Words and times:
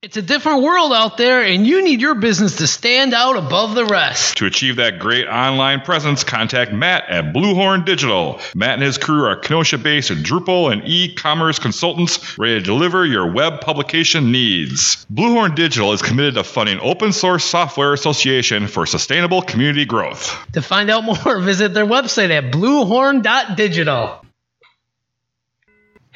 It's 0.00 0.16
a 0.16 0.22
different 0.22 0.62
world 0.62 0.92
out 0.92 1.16
there, 1.16 1.42
and 1.42 1.66
you 1.66 1.82
need 1.82 2.00
your 2.00 2.14
business 2.14 2.58
to 2.58 2.68
stand 2.68 3.12
out 3.12 3.36
above 3.36 3.74
the 3.74 3.84
rest. 3.84 4.36
To 4.36 4.46
achieve 4.46 4.76
that 4.76 5.00
great 5.00 5.26
online 5.26 5.80
presence, 5.80 6.22
contact 6.22 6.72
Matt 6.72 7.08
at 7.08 7.34
Bluehorn 7.34 7.84
Digital. 7.84 8.40
Matt 8.54 8.74
and 8.74 8.82
his 8.84 8.96
crew 8.96 9.24
are 9.24 9.34
Kenosha 9.34 9.76
based 9.76 10.12
Drupal 10.12 10.70
and 10.72 10.84
e 10.86 11.12
commerce 11.12 11.58
consultants 11.58 12.38
ready 12.38 12.60
to 12.60 12.64
deliver 12.64 13.04
your 13.04 13.32
web 13.32 13.60
publication 13.60 14.30
needs. 14.30 15.04
Bluehorn 15.12 15.56
Digital 15.56 15.92
is 15.92 16.00
committed 16.00 16.34
to 16.34 16.44
funding 16.44 16.78
Open 16.78 17.12
Source 17.12 17.44
Software 17.44 17.92
Association 17.92 18.68
for 18.68 18.86
sustainable 18.86 19.42
community 19.42 19.84
growth. 19.84 20.32
To 20.52 20.62
find 20.62 20.90
out 20.90 21.02
more, 21.24 21.40
visit 21.40 21.74
their 21.74 21.86
website 21.86 22.30
at 22.30 22.52
bluehorn.digital. 22.52 24.24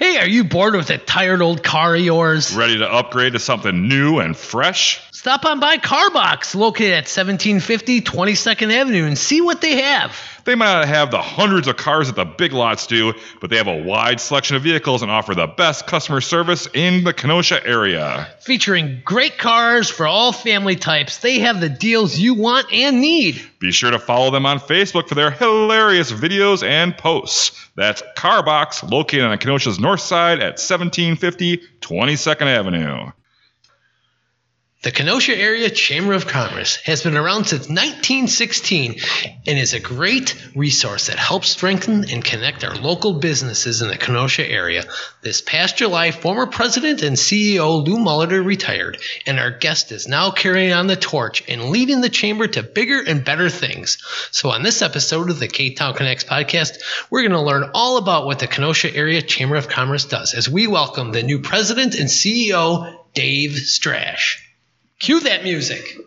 Hey, 0.02 0.18
are 0.18 0.28
you 0.28 0.42
bored 0.42 0.74
with 0.74 0.88
that 0.88 1.06
tired 1.06 1.40
old 1.40 1.62
car 1.62 1.94
of 1.94 2.00
yours? 2.00 2.52
Ready 2.56 2.78
to 2.78 2.92
upgrade 2.92 3.34
to 3.34 3.38
something 3.38 3.86
new 3.86 4.18
and 4.18 4.36
fresh? 4.36 5.00
Stop 5.12 5.44
on 5.44 5.60
by 5.60 5.76
Carbox, 5.76 6.56
located 6.56 6.90
at 6.90 7.04
1750 7.04 8.00
22nd 8.00 8.72
Avenue, 8.72 9.04
and 9.04 9.16
see 9.16 9.40
what 9.40 9.60
they 9.60 9.80
have. 9.82 10.10
They 10.44 10.54
might 10.54 10.72
not 10.72 10.88
have 10.88 11.10
the 11.10 11.22
hundreds 11.22 11.68
of 11.68 11.76
cars 11.76 12.08
that 12.08 12.16
the 12.16 12.24
big 12.24 12.52
lots 12.52 12.86
do, 12.86 13.14
but 13.40 13.50
they 13.50 13.56
have 13.56 13.68
a 13.68 13.82
wide 13.82 14.20
selection 14.20 14.56
of 14.56 14.62
vehicles 14.62 15.02
and 15.02 15.10
offer 15.10 15.34
the 15.34 15.46
best 15.46 15.86
customer 15.86 16.20
service 16.20 16.68
in 16.74 17.04
the 17.04 17.12
Kenosha 17.12 17.64
area. 17.66 18.28
Featuring 18.40 19.02
great 19.04 19.38
cars 19.38 19.88
for 19.88 20.06
all 20.06 20.32
family 20.32 20.76
types, 20.76 21.18
they 21.18 21.38
have 21.40 21.60
the 21.60 21.68
deals 21.68 22.18
you 22.18 22.34
want 22.34 22.72
and 22.72 23.00
need. 23.00 23.40
Be 23.60 23.70
sure 23.70 23.92
to 23.92 23.98
follow 23.98 24.30
them 24.30 24.46
on 24.46 24.58
Facebook 24.58 25.08
for 25.08 25.14
their 25.14 25.30
hilarious 25.30 26.10
videos 26.10 26.66
and 26.66 26.96
posts. 26.96 27.52
That's 27.76 28.02
Carbox, 28.16 28.82
located 28.82 29.24
on 29.24 29.38
Kenosha's 29.38 29.78
north 29.78 30.00
side 30.00 30.40
at 30.40 30.58
1750 30.58 31.62
22nd 31.80 32.46
Avenue. 32.46 33.12
The 34.82 34.90
Kenosha 34.90 35.38
Area 35.38 35.70
Chamber 35.70 36.12
of 36.12 36.26
Commerce 36.26 36.74
has 36.86 37.04
been 37.04 37.16
around 37.16 37.44
since 37.44 37.68
1916 37.68 39.00
and 39.46 39.56
is 39.56 39.74
a 39.74 39.78
great 39.78 40.34
resource 40.56 41.06
that 41.06 41.20
helps 41.20 41.50
strengthen 41.50 42.10
and 42.10 42.24
connect 42.24 42.64
our 42.64 42.74
local 42.74 43.20
businesses 43.20 43.80
in 43.80 43.86
the 43.86 43.96
Kenosha 43.96 44.44
area. 44.44 44.82
This 45.20 45.40
past 45.40 45.76
July, 45.76 46.10
former 46.10 46.48
president 46.48 47.02
and 47.02 47.14
CEO 47.14 47.86
Lou 47.86 47.96
Molinaro 47.98 48.44
retired, 48.44 48.98
and 49.24 49.38
our 49.38 49.52
guest 49.52 49.92
is 49.92 50.08
now 50.08 50.32
carrying 50.32 50.72
on 50.72 50.88
the 50.88 50.96
torch 50.96 51.44
and 51.46 51.70
leading 51.70 52.00
the 52.00 52.08
chamber 52.08 52.48
to 52.48 52.64
bigger 52.64 53.00
and 53.00 53.24
better 53.24 53.50
things. 53.50 53.98
So, 54.32 54.50
on 54.50 54.64
this 54.64 54.82
episode 54.82 55.30
of 55.30 55.38
the 55.38 55.46
K 55.46 55.74
Town 55.74 55.94
Connects 55.94 56.24
podcast, 56.24 56.82
we're 57.08 57.22
going 57.22 57.30
to 57.30 57.40
learn 57.40 57.70
all 57.72 57.98
about 57.98 58.26
what 58.26 58.40
the 58.40 58.48
Kenosha 58.48 58.92
Area 58.92 59.22
Chamber 59.22 59.54
of 59.54 59.68
Commerce 59.68 60.06
does 60.06 60.34
as 60.34 60.48
we 60.48 60.66
welcome 60.66 61.12
the 61.12 61.22
new 61.22 61.38
president 61.38 61.94
and 61.94 62.08
CEO, 62.08 62.98
Dave 63.14 63.52
Strash. 63.52 64.38
Cue 65.02 65.18
that 65.18 65.42
music. 65.42 65.98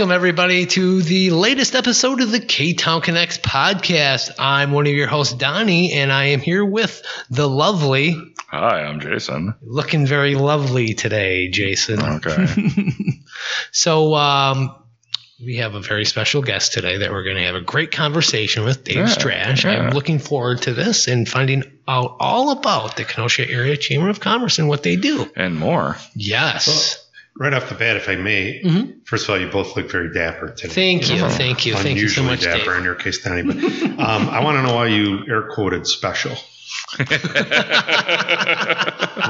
Welcome, 0.00 0.14
everybody, 0.14 0.64
to 0.64 1.02
the 1.02 1.28
latest 1.28 1.74
episode 1.74 2.22
of 2.22 2.30
the 2.30 2.40
K 2.40 2.72
Town 2.72 3.02
Connects 3.02 3.36
podcast. 3.36 4.30
I'm 4.38 4.72
one 4.72 4.86
of 4.86 4.94
your 4.94 5.06
hosts, 5.06 5.34
Donnie, 5.34 5.92
and 5.92 6.10
I 6.10 6.28
am 6.28 6.40
here 6.40 6.64
with 6.64 7.02
the 7.28 7.46
lovely, 7.46 8.16
Hi, 8.48 8.82
I'm 8.84 9.00
Jason. 9.00 9.54
looking 9.60 10.06
very 10.06 10.36
lovely 10.36 10.94
today, 10.94 11.50
Jason. 11.50 12.00
Okay. 12.02 12.46
So, 13.72 14.14
um, 14.14 14.74
we 15.38 15.56
have 15.56 15.74
a 15.74 15.80
very 15.80 16.06
special 16.06 16.40
guest 16.40 16.72
today 16.72 16.96
that 16.96 17.10
we're 17.10 17.24
going 17.24 17.36
to 17.36 17.44
have 17.44 17.54
a 17.54 17.60
great 17.60 17.92
conversation 17.92 18.64
with, 18.64 18.84
Dave 18.84 18.96
Yeah, 18.96 19.04
Strash. 19.04 19.64
yeah. 19.64 19.82
I'm 19.82 19.90
looking 19.90 20.18
forward 20.18 20.62
to 20.62 20.72
this 20.72 21.08
and 21.08 21.28
finding 21.28 21.62
out 21.86 22.16
all 22.20 22.52
about 22.52 22.96
the 22.96 23.04
Kenosha 23.04 23.46
Area 23.46 23.76
Chamber 23.76 24.08
of 24.08 24.18
Commerce 24.18 24.58
and 24.58 24.66
what 24.66 24.82
they 24.82 24.96
do. 24.96 25.30
and 25.36 25.56
more. 25.58 25.98
Yes. 26.14 27.06
Right 27.38 27.54
off 27.54 27.68
the 27.68 27.74
bat, 27.74 27.96
if 27.96 28.08
I 28.08 28.16
may, 28.16 28.60
Mhm. 28.62 29.06
first 29.06 29.24
of 29.24 29.30
all, 29.30 29.38
you 29.40 29.46
both 29.48 29.74
look 29.76 29.90
very 29.90 30.12
dapper 30.12 30.48
today. 30.50 30.72
Thank 30.74 31.10
you. 31.10 31.18
Thank 31.28 31.64
you. 31.64 31.74
Thank 31.74 31.98
you 31.98 32.08
so 32.08 32.20
Unusually 32.22 32.26
much, 32.26 32.40
dapper 32.42 32.70
Dave. 32.70 32.78
in 32.78 32.84
your 32.84 32.94
case, 32.96 33.22
Donnie. 33.22 33.42
But 33.42 33.56
um, 33.98 34.28
I 34.28 34.40
want 34.42 34.58
to 34.58 34.62
know 34.62 34.74
why 34.74 34.88
you 34.88 35.24
air 35.28 35.42
quoted 35.54 35.86
special. 35.86 36.36
We 36.98 37.04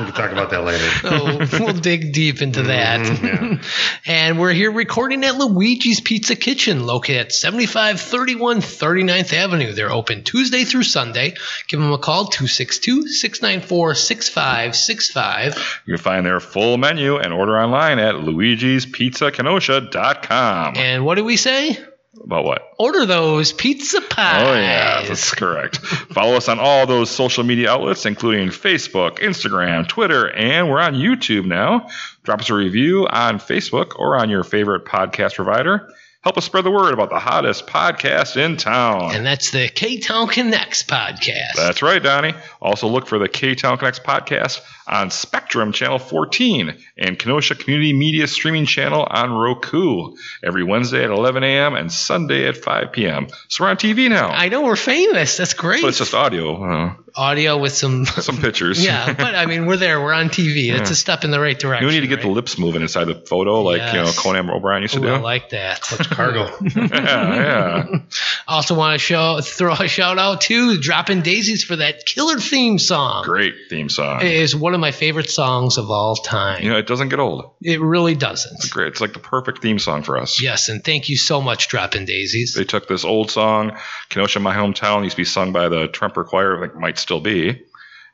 can 0.07 0.13
talk 0.15 0.31
about 0.33 0.51
that 0.51 0.63
later. 0.65 0.89
Oh, 1.05 1.47
we'll 1.59 1.73
dig 1.75 2.13
deep 2.13 2.43
into 2.43 2.63
that. 2.65 3.01
Mhm, 3.01 3.65
and 4.07 4.39
we're 4.39 4.53
here 4.53 4.71
recording 4.71 5.25
at 5.25 5.35
Luigi's 5.37 6.01
Pizza 6.01 6.37
Kitchen, 6.37 6.87
located 6.87 7.27
at 7.27 7.33
7531 7.33 8.59
39th 8.59 9.33
Avenue. 9.33 9.73
They're 9.73 9.91
open 9.93 10.23
Tuesday 10.25 10.65
through 10.65 10.83
Sunday. 10.85 11.35
Give 11.69 11.81
them 11.81 11.93
a 11.93 11.99
call, 11.99 12.27
262 12.27 13.09
694 13.09 13.95
6565. 13.95 15.83
You 15.87 15.95
can 15.95 16.03
find 16.03 16.25
their 16.27 16.41
full 16.41 16.77
menu 16.79 17.17
and 17.17 17.33
order 17.33 17.59
online 17.59 17.99
at 17.99 18.15
luigispizzakenosha.com. 18.17 20.75
And 20.77 21.05
what 21.05 21.15
do 21.17 21.25
we 21.25 21.37
say? 21.37 21.79
About 22.25 22.45
what? 22.45 22.63
Order 22.79 23.07
those 23.07 23.53
pizza 23.53 24.01
pies. 24.01 24.43
Oh, 24.45 24.55
yeah, 24.55 25.05
that's 25.07 25.33
correct. 25.33 25.79
Follow 26.13 26.35
us 26.35 26.49
on 26.49 26.59
all 26.59 26.85
those 26.87 27.09
social 27.09 27.45
media 27.45 27.71
outlets, 27.71 28.05
including 28.05 28.49
Facebook, 28.49 29.19
Instagram, 29.21 29.87
Twitter, 29.87 30.29
and 30.31 30.69
we're 30.69 30.81
on 30.81 30.95
YouTube 30.95 31.45
now. 31.45 31.89
Drop 32.25 32.41
us 32.41 32.51
a 32.51 32.55
review 32.55 33.07
on 33.07 33.39
Facebook 33.39 33.97
or 33.97 34.17
on 34.17 34.29
your 34.29 34.43
favorite 34.43 34.85
podcast 34.85 35.37
provider. 35.37 35.89
Help 36.23 36.37
us 36.37 36.45
spread 36.45 36.65
the 36.65 36.71
word 36.71 36.93
about 36.93 37.09
the 37.09 37.19
hottest 37.19 37.67
podcast 37.67 38.37
in 38.37 38.59
town. 38.59 39.15
And 39.15 39.25
that's 39.25 39.53
the 39.53 39.69
K 39.69 39.99
Town 40.01 40.29
Connects 40.29 40.83
podcast. 40.83 41.55
That's 41.57 41.81
right, 41.81 42.03
Donnie. 42.03 42.35
Also, 42.61 42.89
look 42.89 43.07
for 43.07 43.19
the 43.19 43.27
K 43.29 43.55
Town 43.55 43.79
Connects 43.79 44.01
podcast 44.01 44.61
on 44.87 45.11
Spectrum 45.11 45.73
Channel 45.73 45.99
14 45.99 46.77
and 46.99 47.19
Kenosha 47.19 47.55
Community 47.55 47.95
Media 47.95 48.27
Streaming 48.27 48.67
Channel 48.67 49.07
on 49.09 49.33
Roku 49.33 50.15
every 50.45 50.63
Wednesday 50.63 51.03
at 51.05 51.11
11 51.11 51.43
a.m. 51.43 51.75
and 51.75 51.91
Sunday 51.91 52.47
at 52.49 52.57
5 52.59 52.93
p.m. 52.93 53.29
So 53.49 53.65
we're 53.65 53.71
on 53.71 53.77
TV 53.79 54.11
now. 54.11 54.29
I 54.29 54.51
know 54.51 54.61
we're 54.61 54.77
famous. 54.77 55.39
That's 55.39 55.55
great. 55.55 55.81
but 55.81 55.89
it's 55.89 55.99
just 55.99 56.13
audio, 56.13 56.63
uh, 56.63 56.95
Audio 57.15 57.59
with 57.59 57.73
some. 57.73 58.07
some 58.07 58.39
pictures. 58.39 58.85
yeah, 58.85 59.13
but 59.13 59.35
I 59.35 59.47
mean, 59.47 59.67
we're 59.67 59.77
there. 59.77 60.01
We're 60.01 60.13
on 60.13 60.29
TV. 60.29 60.77
That's 60.77 60.91
a 60.91 60.97
step 60.97 61.25
in 61.25 61.31
the 61.31 61.41
right 61.41 61.59
direction. 61.59 61.89
You 61.89 61.95
need 61.95 62.01
to 62.01 62.07
get 62.07 62.23
the 62.23 62.29
lips 62.29 62.59
moving 62.59 62.83
inside 62.83 63.05
the 63.05 63.15
photo, 63.15 63.63
like 63.63 63.93
you 63.93 64.01
know 64.01 64.11
Conan 64.17 64.51
O'Brien 64.51 64.83
used 64.83 64.95
to 64.95 65.01
Ooh, 65.01 65.05
do. 65.05 65.15
I 65.15 65.19
like 65.19 65.51
that. 65.51 65.81
Cargo. 65.81 66.45
yeah, 66.77 66.89
yeah. 66.93 68.01
I 68.47 68.55
also, 68.55 68.75
want 68.75 68.95
to 68.95 68.99
show 68.99 69.41
throw 69.41 69.73
a 69.73 69.89
shout 69.89 70.19
out 70.19 70.43
to 70.43 70.79
Dropping 70.79 71.23
Daisies 71.23 71.65
for 71.65 71.77
that 71.77 72.07
killer 72.07 72.39
theme 72.39 72.79
song. 72.79 73.25
Great 73.25 73.55
theme 73.69 73.89
song. 73.89 74.21
It 74.21 74.33
is 74.33 74.55
one 74.55 74.75
of 74.75 74.81
my 74.81 74.93
favorite 74.93 75.31
songs 75.31 75.79
of 75.79 75.91
all 75.91 76.17
time. 76.17 76.63
You 76.63 76.71
know, 76.71 76.79
it 76.79 76.87
doesn't 76.87 77.09
get 77.09 77.19
old. 77.19 77.51
It 77.63 77.81
really 77.81 78.15
doesn't. 78.15 78.71
Great. 78.71 78.89
It's 78.89 79.01
like 79.01 79.13
the 79.13 79.19
perfect 79.19 79.63
theme 79.63 79.79
song 79.79 80.03
for 80.03 80.19
us. 80.19 80.41
Yes, 80.41 80.69
and 80.69 80.83
thank 80.85 81.09
you 81.09 81.17
so 81.17 81.41
much, 81.41 81.69
Dropping 81.69 82.05
Daisies. 82.05 82.55
They 82.55 82.65
took 82.65 82.89
this 82.89 83.05
old 83.05 83.31
song, 83.31 83.77
Kenosha, 84.09 84.41
my 84.41 84.55
hometown, 84.55 85.05
used 85.05 85.17
to 85.17 85.21
be 85.21 85.25
sung 85.25 85.53
by 85.53 85.69
the 85.69 85.89
Tremper 85.89 86.27
Choir, 86.27 86.61
like 86.61 86.75
might 86.75 86.99
still 87.01 87.21
be, 87.21 87.63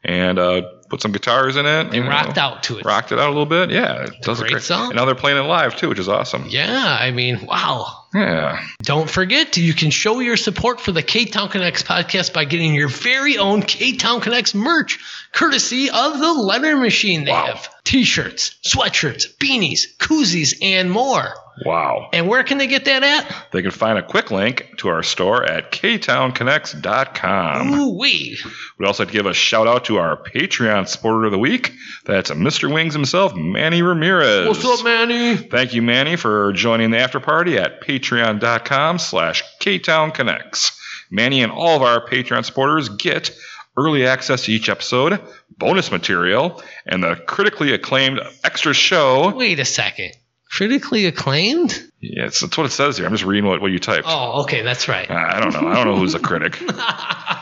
and 0.05 0.39
uh, 0.39 0.63
put 0.89 1.03
some 1.03 1.11
guitars 1.13 1.57
in 1.57 1.67
it. 1.67 1.91
They 1.91 1.97
you 1.99 2.05
know, 2.05 2.09
rocked 2.11 2.39
out 2.39 2.63
to 2.65 2.79
it. 2.79 2.85
Rocked 2.85 3.11
it 3.13 3.19
out 3.19 3.27
a 3.27 3.33
little 3.33 3.47
bit. 3.47 3.71
Yeah, 3.71 4.05
it 4.05 4.23
does 4.23 4.39
great 4.39 4.51
a 4.51 4.55
great 4.55 4.63
song. 4.63 4.87
And 4.89 4.97
now 4.97 5.05
they're 5.05 5.15
playing 5.17 5.39
it 5.39 5.43
live 5.49 5.77
too, 5.77 5.89
which 5.89 5.99
is 5.99 6.09
awesome. 6.09 6.47
Yeah, 6.49 6.97
I 7.01 7.11
mean, 7.11 7.45
wow. 7.47 8.05
Yeah. 8.15 8.65
Don't 8.83 9.11
forget, 9.11 9.57
you 9.57 9.75
can 9.75 9.91
show 9.91 10.21
your 10.21 10.37
support 10.37 10.81
for 10.81 10.93
the 10.93 11.03
K 11.03 11.25
Town 11.25 11.49
Connects 11.49 11.83
podcast 11.83 12.33
by 12.33 12.45
getting 12.45 12.73
your 12.75 12.89
very 12.89 13.37
own 13.37 13.63
K 13.63 13.97
Town 13.97 14.21
Connects 14.21 14.55
merch, 14.55 14.99
courtesy 15.33 15.91
of 15.91 16.19
the 16.19 16.33
Letter 16.33 16.77
Machine. 16.77 17.25
They 17.25 17.33
Wow. 17.33 17.47
have 17.47 17.69
t 17.85 18.05
shirts, 18.05 18.57
sweatshirts, 18.67 19.37
beanies, 19.39 19.97
koozies, 19.99 20.55
and 20.63 20.91
more. 20.91 21.35
Wow. 21.65 22.09
And 22.13 22.29
where 22.29 22.43
can 22.43 22.59
they 22.59 22.67
get 22.67 22.85
that 22.85 23.03
at? 23.03 23.35
They 23.53 23.63
can 23.63 23.71
find 23.71 23.99
a 23.99 24.03
quick 24.03 24.31
link 24.31 24.75
to 24.79 24.89
our 24.89 25.03
store 25.03 25.45
at 25.45 25.73
ktownconnects.com. 25.73 27.73
Ooh 27.73 27.99
wee. 27.99 28.39
We'd 28.79 28.87
also 28.87 29.05
like 29.05 29.13
to 29.13 29.17
give 29.17 29.27
a 29.27 29.35
shout 29.35 29.67
out 29.67 29.85
to 29.87 29.99
our 29.99 30.23
Patreon 30.23 30.89
supporter 30.89 31.25
of 31.25 31.33
the 31.33 31.39
week. 31.39 31.73
That's 32.05 32.31
Mr. 32.31 32.73
Wings 32.73 32.95
himself, 32.95 33.35
Manny 33.35 33.83
Ramirez. 33.83 34.49
What's 34.49 34.65
up, 34.65 34.85
Manny? 34.85 35.37
Thank 35.37 35.75
you, 35.75 35.83
Manny, 35.83 36.17
for 36.17 36.53
joining 36.53 36.91
the 36.91 36.99
after 36.99 37.21
party 37.21 37.57
at 37.57 37.83
patreon.com 37.83 38.99
slash 38.99 39.43
ktownconnects. 39.61 40.77
Manny 41.11 41.43
and 41.43 41.53
all 41.53 41.77
of 41.77 41.83
our 41.83 42.07
Patreon 42.07 42.45
supporters 42.45 42.89
get 42.89 43.31
early 43.77 44.07
access 44.07 44.45
to 44.45 44.53
each 44.53 44.69
episode, 44.69 45.21
bonus 45.57 45.91
material, 45.91 46.63
and 46.87 47.03
the 47.03 47.17
critically 47.27 47.73
acclaimed 47.73 48.21
extra 48.43 48.75
show. 48.75 49.35
Wait 49.35 49.61
a 49.61 49.65
second. 49.65 50.13
Critically 50.51 51.07
acclaimed? 51.07 51.83
Yes, 52.01 52.41
that's 52.41 52.57
what 52.57 52.67
it 52.67 52.71
says 52.71 52.97
here. 52.97 53.07
I'm 53.07 53.13
just 53.13 53.25
reading 53.25 53.49
what, 53.49 53.61
what 53.61 53.71
you 53.73 53.79
typed. 53.79 54.07
Oh, 54.09 54.43
okay, 54.43 54.63
that's 54.63 54.89
right. 54.89 55.09
I 55.11 55.41
don't 55.41 55.53
know. 55.53 55.69
I 55.69 55.75
don't 55.75 55.87
know 55.87 55.97
who's 55.97 56.15
a 56.15 56.19
critic. 56.21 56.61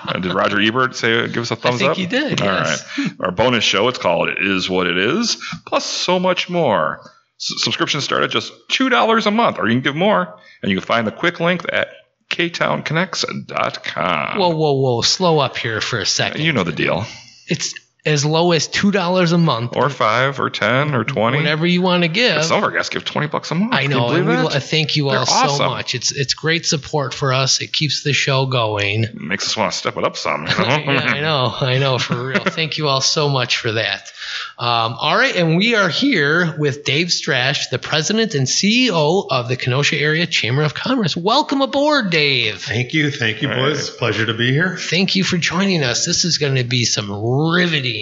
Uh, 0.06 0.18
did 0.18 0.34
Roger 0.34 0.60
Ebert 0.60 0.94
say 0.94 1.26
give 1.28 1.38
us 1.38 1.50
a 1.50 1.56
thumbs 1.56 1.78
think 1.78 1.92
up? 1.92 1.96
he 1.96 2.04
did, 2.04 2.38
All 2.42 2.46
yes. 2.46 2.86
right. 2.98 3.10
Our 3.20 3.30
bonus 3.30 3.64
show. 3.64 3.88
It's 3.88 3.96
called 3.98 4.28
"It 4.28 4.36
Is 4.38 4.68
What 4.68 4.86
It 4.86 4.98
Is," 4.98 5.38
plus 5.64 5.82
so 5.86 6.18
much 6.18 6.50
more. 6.50 7.00
S- 7.40 7.54
subscriptions 7.64 8.04
start 8.04 8.22
at 8.22 8.28
just 8.30 8.52
two 8.68 8.90
dollars 8.90 9.24
a 9.26 9.30
month, 9.30 9.58
or 9.58 9.66
you 9.66 9.72
can 9.76 9.80
give 9.80 9.96
more, 9.96 10.38
and 10.62 10.70
you 10.70 10.76
can 10.76 10.84
find 10.86 11.06
the 11.06 11.10
quick 11.10 11.40
link 11.40 11.64
at 11.72 11.88
ktownconnects.com. 12.30 14.38
Whoa, 14.38 14.56
whoa, 14.56 14.72
whoa. 14.74 15.00
Slow 15.02 15.38
up 15.38 15.56
here 15.56 15.80
for 15.80 15.98
a 16.00 16.06
second. 16.06 16.42
you 16.42 16.52
know 16.52 16.64
the 16.64 16.72
deal. 16.72 17.04
It's 17.48 17.74
as 18.06 18.24
low 18.24 18.52
as 18.52 18.68
$2 18.68 19.32
a 19.32 19.38
month. 19.38 19.76
Or 19.76 19.88
five, 19.88 20.38
or 20.38 20.50
ten, 20.50 20.94
or 20.94 21.04
twenty. 21.04 21.38
whatever 21.38 21.66
you 21.66 21.80
want 21.80 22.02
to 22.02 22.08
give. 22.08 22.44
Some 22.44 22.58
of 22.58 22.64
our 22.64 22.70
guests 22.70 22.90
give 22.90 23.04
twenty 23.04 23.28
bucks 23.28 23.50
a 23.50 23.54
month. 23.54 23.72
I 23.72 23.82
Can 23.82 23.90
you 23.92 23.96
know, 23.96 24.06
believe 24.08 24.28
and 24.28 24.42
we 24.44 24.48
that? 24.52 24.62
thank 24.62 24.96
you 24.96 25.08
They're 25.08 25.20
all 25.20 25.26
so 25.56 25.64
much. 25.70 25.94
It's 25.94 26.12
it's 26.12 26.34
great 26.34 26.66
support 26.66 27.14
for 27.14 27.32
us. 27.32 27.60
It 27.62 27.72
keeps 27.72 28.02
the 28.02 28.12
show 28.12 28.44
going. 28.46 29.06
makes 29.14 29.46
us 29.46 29.56
want 29.56 29.72
to 29.72 29.78
step 29.78 29.96
it 29.96 30.04
up 30.04 30.16
some. 30.18 30.42
You 30.46 30.48
know? 30.58 30.64
yeah, 30.64 31.00
I 31.00 31.20
know, 31.20 31.54
I 31.60 31.78
know, 31.78 31.98
for 31.98 32.26
real. 32.26 32.44
Thank 32.44 32.76
you 32.76 32.88
all 32.88 33.00
so 33.00 33.28
much 33.30 33.56
for 33.56 33.72
that. 33.72 34.12
Um, 34.58 34.94
all 34.98 35.16
right, 35.16 35.34
and 35.34 35.56
we 35.56 35.74
are 35.74 35.88
here 35.88 36.54
with 36.58 36.84
Dave 36.84 37.08
Strash, 37.08 37.70
the 37.70 37.78
president 37.78 38.34
and 38.34 38.46
CEO 38.46 39.26
of 39.30 39.48
the 39.48 39.56
Kenosha 39.56 39.96
Area 39.98 40.26
Chamber 40.26 40.62
of 40.62 40.74
Commerce. 40.74 41.16
Welcome 41.16 41.62
aboard, 41.62 42.10
Dave. 42.10 42.60
Thank 42.62 42.92
you. 42.92 43.10
Thank 43.10 43.42
you, 43.42 43.48
boys. 43.48 43.90
Pleasure 43.90 44.26
to 44.26 44.34
be 44.34 44.52
here. 44.52 44.76
Thank 44.76 45.16
you 45.16 45.24
for 45.24 45.36
joining 45.38 45.82
us. 45.82 46.04
This 46.04 46.24
is 46.24 46.38
going 46.38 46.56
to 46.56 46.64
be 46.64 46.84
some 46.84 47.10
riveting 47.10 47.94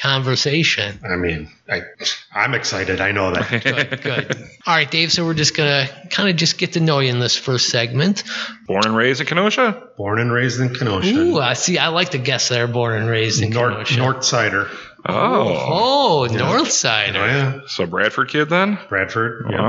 conversation. 0.00 0.98
I 1.04 1.16
mean, 1.16 1.50
I, 1.68 1.82
I'm 2.34 2.54
excited. 2.54 3.00
I 3.00 3.12
know 3.12 3.32
that. 3.32 3.62
Good, 3.64 4.02
good. 4.02 4.36
All 4.66 4.74
right, 4.74 4.90
Dave. 4.90 5.12
So 5.12 5.24
we're 5.24 5.34
just 5.34 5.56
gonna 5.56 5.86
kind 6.10 6.28
of 6.28 6.36
just 6.36 6.58
get 6.58 6.74
to 6.74 6.80
know 6.80 6.98
you 7.00 7.10
in 7.10 7.18
this 7.20 7.36
first 7.36 7.68
segment. 7.68 8.22
Born 8.66 8.82
and 8.86 8.96
raised 8.96 9.20
in 9.20 9.26
Kenosha. 9.26 9.88
Born 9.96 10.18
and 10.18 10.32
raised 10.32 10.60
in 10.60 10.74
Kenosha. 10.74 11.14
Ooh, 11.14 11.38
I 11.38 11.54
see. 11.54 11.78
I 11.78 11.88
like 11.88 12.10
the 12.10 12.18
guests 12.18 12.48
that 12.50 12.60
are 12.60 12.66
born 12.66 12.94
and 13.00 13.08
raised 13.10 13.42
in 13.42 13.50
North, 13.50 13.72
Kenosha. 13.72 13.96
North 13.98 14.24
Sider. 14.24 14.68
Oh, 15.06 16.26
Oh, 16.30 16.34
North 16.34 16.70
Side. 16.70 17.14
Oh, 17.14 17.24
yeah. 17.24 17.60
so 17.66 17.84
Bradford 17.86 18.30
kid 18.30 18.48
then? 18.48 18.78
Bradford. 18.88 19.46
Yeah. 19.50 19.60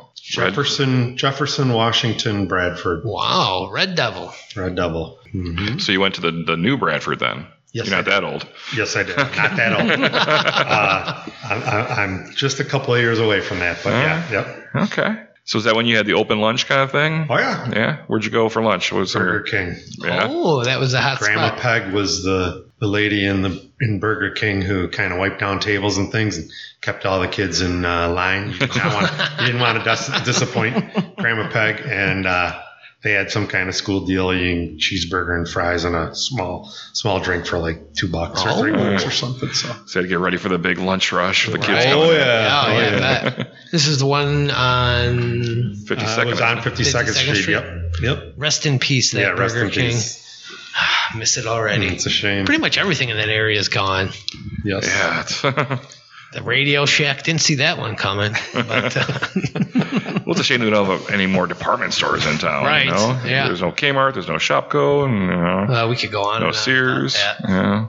Oh, 0.00 0.08
Jefferson, 0.14 1.16
Jefferson, 1.16 1.72
Washington, 1.72 2.46
Bradford. 2.46 3.04
Wow, 3.04 3.68
Red 3.72 3.94
Devil. 3.96 4.32
Red 4.56 4.74
Devil. 4.76 5.18
hmm 5.32 5.78
So 5.78 5.92
you 5.92 6.00
went 6.00 6.14
to 6.14 6.20
the, 6.20 6.30
the 6.46 6.56
new 6.56 6.78
Bradford 6.78 7.18
then? 7.18 7.46
Yes, 7.74 7.88
You're 7.88 7.96
not 7.96 8.06
I 8.06 8.10
that 8.12 8.24
old. 8.24 8.46
Yes, 8.76 8.94
I 8.94 9.02
did. 9.02 9.16
Not 9.16 9.32
that 9.34 9.72
old. 9.72 9.90
uh, 10.14 11.24
I'm, 11.44 11.62
I'm- 11.62 11.98
I'm 12.26 12.32
just 12.34 12.60
a 12.60 12.64
couple 12.64 12.94
of 12.94 13.00
years 13.00 13.18
away 13.18 13.40
from 13.40 13.58
that, 13.58 13.78
but 13.82 13.90
yeah, 13.90 14.30
yep. 14.30 14.68
Okay. 14.92 15.22
So 15.46 15.58
is 15.58 15.64
that 15.64 15.74
when 15.76 15.84
you 15.84 15.96
had 15.96 16.06
the 16.06 16.14
open 16.14 16.40
lunch 16.40 16.66
kind 16.66 16.80
of 16.80 16.90
thing? 16.92 17.26
Oh 17.28 17.36
yeah, 17.36 17.70
Yeah. 17.70 17.96
Where'd 18.06 18.24
you 18.24 18.30
go 18.30 18.48
for 18.48 18.62
lunch? 18.62 18.92
What 18.92 19.00
was 19.00 19.12
Burger 19.12 19.44
there? 19.50 19.72
King. 19.74 19.82
Yeah. 19.98 20.26
Oh, 20.30 20.64
that 20.64 20.78
was 20.80 20.94
a 20.94 21.00
hot 21.00 21.18
Grandma 21.18 21.48
spot. 21.48 21.58
Peg 21.58 21.92
was 21.92 22.22
the 22.22 22.64
the 22.78 22.86
lady 22.86 23.26
in 23.26 23.42
the 23.42 23.68
in 23.80 23.98
Burger 23.98 24.30
King 24.30 24.62
who 24.62 24.88
kind 24.88 25.12
of 25.12 25.18
wiped 25.18 25.40
down 25.40 25.58
tables 25.60 25.98
and 25.98 26.10
things 26.12 26.38
and 26.38 26.50
kept 26.80 27.04
all 27.04 27.20
the 27.20 27.28
kids 27.28 27.60
in 27.60 27.84
uh, 27.84 28.08
line. 28.10 28.52
You, 28.52 28.58
did 28.58 28.76
not 28.76 28.94
want, 28.94 29.40
you 29.40 29.46
didn't 29.46 29.60
want 29.60 29.78
to 29.78 29.84
dis- 29.84 30.22
disappoint 30.24 31.16
Grandma 31.16 31.50
Peg, 31.50 31.82
and 31.86 32.26
uh, 32.26 32.62
they 33.04 33.12
had 33.12 33.30
some 33.30 33.46
kind 33.46 33.68
of 33.68 33.74
school 33.76 34.06
deal, 34.06 34.32
eating 34.32 34.78
cheeseburger 34.78 35.36
and 35.36 35.48
fries 35.48 35.84
and 35.84 35.94
a 35.94 36.14
small 36.16 36.72
small 36.94 37.20
drink 37.20 37.46
for 37.46 37.58
like 37.58 37.94
two 37.94 38.08
bucks 38.08 38.44
or 38.44 38.58
three 38.58 38.72
bucks 38.72 39.06
or 39.06 39.10
something. 39.12 39.52
So 39.52 39.68
So 39.86 40.00
you 40.00 40.02
had 40.02 40.02
to 40.02 40.08
get 40.08 40.18
ready 40.18 40.38
for 40.38 40.48
the 40.48 40.58
big 40.58 40.78
lunch 40.78 41.12
rush 41.12 41.44
for 41.44 41.52
the 41.52 41.58
kids 41.58 41.68
Right. 41.68 41.84
coming 41.84 42.08
Oh, 42.08 42.12
yeah. 42.12 42.64
Oh, 42.66 42.70
Oh, 42.72 42.80
yeah, 42.80 43.34
yeah. 43.38 43.44
This 43.70 43.86
is 43.86 43.98
the 43.98 44.06
one 44.06 44.50
on 44.50 45.74
52nd. 45.86 46.22
uh, 46.22 46.26
was 46.30 46.40
on 46.40 46.56
52nd 46.58 47.04
52nd 47.04 47.12
Street. 47.14 47.36
Street? 47.42 47.52
Yep, 47.52 47.92
yep. 48.02 48.34
Rest 48.36 48.66
in 48.66 48.78
Peace, 48.78 49.12
that 49.12 49.20
Yeah, 49.20 49.28
rest 49.30 49.54
Burger 49.54 49.66
in 49.66 49.70
King. 49.70 49.90
peace. 49.90 50.20
Miss 51.16 51.36
it 51.36 51.46
already. 51.46 51.86
It's 51.88 52.06
a 52.06 52.10
shame. 52.10 52.46
Pretty 52.46 52.60
much 52.60 52.78
everything 52.78 53.10
in 53.10 53.16
that 53.18 53.28
area 53.28 53.58
is 53.60 53.68
gone. 53.68 54.10
Yes. 54.64 55.42
yeah. 55.44 55.78
The 56.34 56.42
Radio 56.42 56.84
Shack, 56.84 57.22
didn't 57.22 57.40
see 57.42 57.56
that 57.56 57.78
one 57.78 57.94
coming. 57.96 58.32
But, 58.52 58.96
uh, 58.96 59.04
well, 60.26 60.30
it's 60.32 60.40
a 60.40 60.44
shame 60.44 60.60
we 60.62 60.70
don't 60.70 60.86
have 60.86 61.10
any 61.10 61.26
more 61.26 61.46
department 61.46 61.94
stores 61.94 62.26
in 62.26 62.38
town. 62.38 62.64
Right, 62.64 62.86
You 62.86 62.90
know? 62.90 63.20
yeah. 63.24 63.46
There's 63.46 63.62
no 63.62 63.70
Kmart. 63.70 64.14
There's 64.14 64.26
no 64.28 64.34
Shopko. 64.34 65.04
And, 65.06 65.14
you 65.20 65.26
know, 65.28 65.84
uh, 65.84 65.88
we 65.88 65.96
could 65.96 66.10
go 66.10 66.24
on. 66.24 66.40
no 66.40 66.48
on 66.48 66.52
Sears. 66.54 67.16
Yeah. 67.16 67.86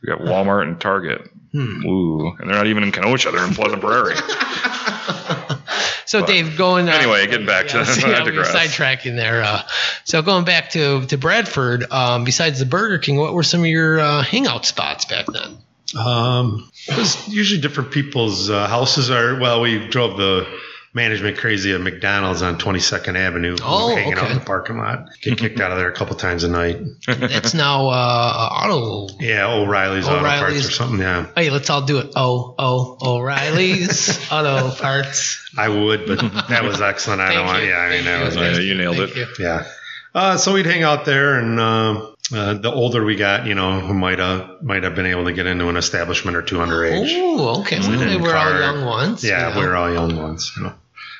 We 0.00 0.06
got 0.06 0.20
Walmart 0.20 0.62
and 0.62 0.80
Target. 0.80 1.30
Hmm. 1.52 1.84
Ooh. 1.86 2.28
And 2.38 2.48
they're 2.48 2.56
not 2.56 2.66
even 2.66 2.82
in 2.82 2.92
Kenosha. 2.92 3.30
They're 3.30 3.46
in 3.46 3.54
Pleasant 3.54 3.80
Prairie. 3.82 4.16
So, 6.04 6.20
But 6.20 6.26
Dave, 6.26 6.58
going 6.58 6.90
uh, 6.90 6.92
anyway, 6.92 7.26
getting 7.26 7.46
back 7.46 7.68
to- 7.68 7.78
yeah, 7.78 7.84
I 7.84 8.08
yeah, 8.10 8.24
we 8.24 8.30
sidetracking 8.32 9.16
there. 9.16 9.42
Uh, 9.42 9.62
so, 10.04 10.20
going 10.20 10.44
back 10.44 10.68
to 10.70 11.06
to 11.06 11.16
Bradford, 11.16 11.90
um, 11.90 12.24
besides 12.24 12.58
the 12.58 12.66
Burger 12.66 12.98
King, 12.98 13.16
what 13.16 13.32
were 13.32 13.42
some 13.42 13.60
of 13.60 13.66
your 13.66 13.98
uh, 13.98 14.22
hangout 14.22 14.66
spots 14.66 15.06
back 15.06 15.24
then? 15.32 15.56
Um, 15.96 16.70
it 16.88 16.96
was 16.96 17.28
usually 17.28 17.60
different 17.60 17.90
people's 17.90 18.50
uh, 18.50 18.66
houses 18.66 19.10
are. 19.10 19.38
Well, 19.38 19.60
we 19.60 19.88
drove 19.88 20.16
the 20.16 20.46
management 20.94 21.38
crazy 21.38 21.72
at 21.72 21.80
McDonald's 21.80 22.42
on 22.42 22.58
22nd 22.58 23.16
Avenue. 23.16 23.56
Oh, 23.62 23.94
hanging 23.96 24.14
out 24.14 24.30
in 24.30 24.38
the 24.38 24.44
parking 24.44 24.76
lot. 24.76 25.06
Get 25.22 25.38
kicked 25.38 25.58
out 25.60 25.70
of 25.72 25.78
there 25.78 25.88
a 25.90 25.94
couple 25.94 26.16
times 26.16 26.44
a 26.44 26.48
night. 26.48 26.78
That's 27.06 27.54
now 27.54 27.88
uh, 27.88 28.48
auto. 28.52 29.14
Yeah, 29.18 29.50
O'Reilly's, 29.54 30.06
Auto 30.06 30.20
Parts 30.20 30.66
or 30.66 30.70
something. 30.70 30.98
Yeah, 31.00 31.26
Hey, 31.34 31.48
let's 31.50 31.70
all 31.70 31.82
do 31.82 31.98
it. 31.98 32.12
Oh, 32.14 32.54
oh, 32.58 32.98
O'Reilly's 33.02 34.18
Auto 34.32 34.70
Parts. 34.74 35.50
I 35.56 35.68
would, 35.68 36.06
but 36.06 36.20
that 36.48 36.62
was 36.64 36.80
excellent. 36.80 37.20
I 37.20 37.32
don't 37.34 37.46
want. 37.46 37.62
you. 37.62 37.70
Yeah, 37.70 37.80
I 37.80 37.88
Thank 37.88 38.04
mean 38.04 38.04
that 38.12 38.18
you. 38.18 38.24
was. 38.24 38.36
Yeah, 38.36 38.58
you 38.58 38.74
nailed 38.74 38.96
Thank 38.96 39.10
it. 39.16 39.16
you. 39.38 39.44
Yeah. 39.44 39.66
Uh, 40.14 40.36
so 40.36 40.52
we'd 40.52 40.66
hang 40.66 40.82
out 40.82 41.06
there, 41.06 41.38
and 41.38 41.58
uh, 41.58 42.11
uh, 42.34 42.54
the 42.54 42.70
older 42.72 43.04
we 43.04 43.16
got, 43.16 43.46
you 43.46 43.54
know, 43.54 43.80
who 43.80 43.94
might 43.94 44.18
have 44.18 44.62
might 44.62 44.84
have 44.84 44.94
been 44.94 45.06
able 45.06 45.24
to 45.24 45.32
get 45.32 45.46
into 45.46 45.68
an 45.68 45.76
establishment 45.76 46.36
or 46.36 46.42
two 46.42 46.56
underage. 46.58 47.08
Oh, 47.14 47.60
okay. 47.62 47.78
Well, 47.80 47.90
Sitting 47.90 47.98
they 48.06 48.14
in 48.16 48.22
were 48.22 48.34
all 48.36 48.58
young 48.60 48.84
ones. 48.84 49.24
Yeah, 49.24 49.48
you 49.48 49.54
know. 49.54 49.60
we 49.60 49.66
were 49.66 49.76
all 49.76 49.92
young 49.92 50.16
ones. 50.16 50.52
You 50.56 50.64
know. 50.64 50.74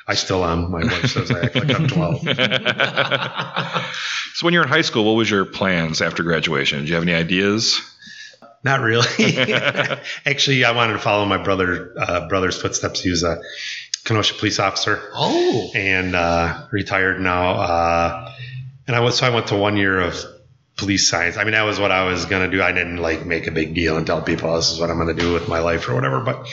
I 0.06 0.14
still 0.14 0.44
am. 0.44 0.70
My 0.70 0.82
wife 0.82 1.10
says 1.10 1.31
I 1.31 1.43
act 1.44 1.54
like 1.54 1.75
I'm 1.75 1.87
12. 1.88 2.22
So 4.34 4.46
when 4.46 4.54
you 4.54 4.60
were 4.60 4.64
in 4.64 4.70
high 4.70 4.81
school, 4.82 5.04
what 5.04 5.12
was 5.12 5.31
your 5.31 5.44
plans 5.44 6.00
after 6.00 6.22
graduation? 6.22 6.81
Did 6.81 6.88
you 6.88 6.94
have 6.94 7.02
any 7.05 7.12
ideas? 7.12 7.78
Not 8.64 8.81
really. 8.81 9.06
Actually, 10.26 10.65
I 10.65 10.72
wanted 10.72 10.94
to 10.94 10.98
follow 11.00 11.26
my 11.26 11.36
brother 11.36 11.93
uh, 11.98 12.29
brother's 12.29 12.60
footsteps. 12.60 13.00
He 13.03 13.10
was 13.10 13.22
a 13.24 13.43
Kenosha 14.05 14.34
police 14.34 14.58
officer 14.58 15.00
Oh, 15.15 15.70
and 15.74 16.17
uh, 16.17 16.67
retired 16.72 17.20
now. 17.20 17.50
Uh, 17.53 18.34
and 18.86 18.96
I 18.96 19.00
was 19.00 19.19
so 19.19 19.26
I 19.26 19.31
went 19.31 19.48
to 19.48 19.56
one 19.56 19.76
year 19.76 20.00
of 20.00 20.17
police 20.76 21.08
science. 21.08 21.36
I 21.36 21.44
mean, 21.44 21.52
that 21.52 21.62
was 21.62 21.79
what 21.79 21.93
I 21.93 22.05
was 22.05 22.24
gonna 22.24 22.50
do. 22.50 22.62
I 22.62 22.72
didn't 22.72 22.98
like 22.98 23.24
make 23.26 23.46
a 23.46 23.50
big 23.50 23.74
deal 23.74 23.96
and 23.96 24.06
tell 24.06 24.22
people 24.22 24.55
this 24.56 24.70
is 24.70 24.81
what 24.81 24.91
I'm 24.91 24.98
gonna 24.98 25.14
do 25.14 25.32
with 25.32 25.48
my 25.48 25.60
life 25.60 25.88
or 25.88 25.94
whatever. 25.94 26.20
But 26.20 26.48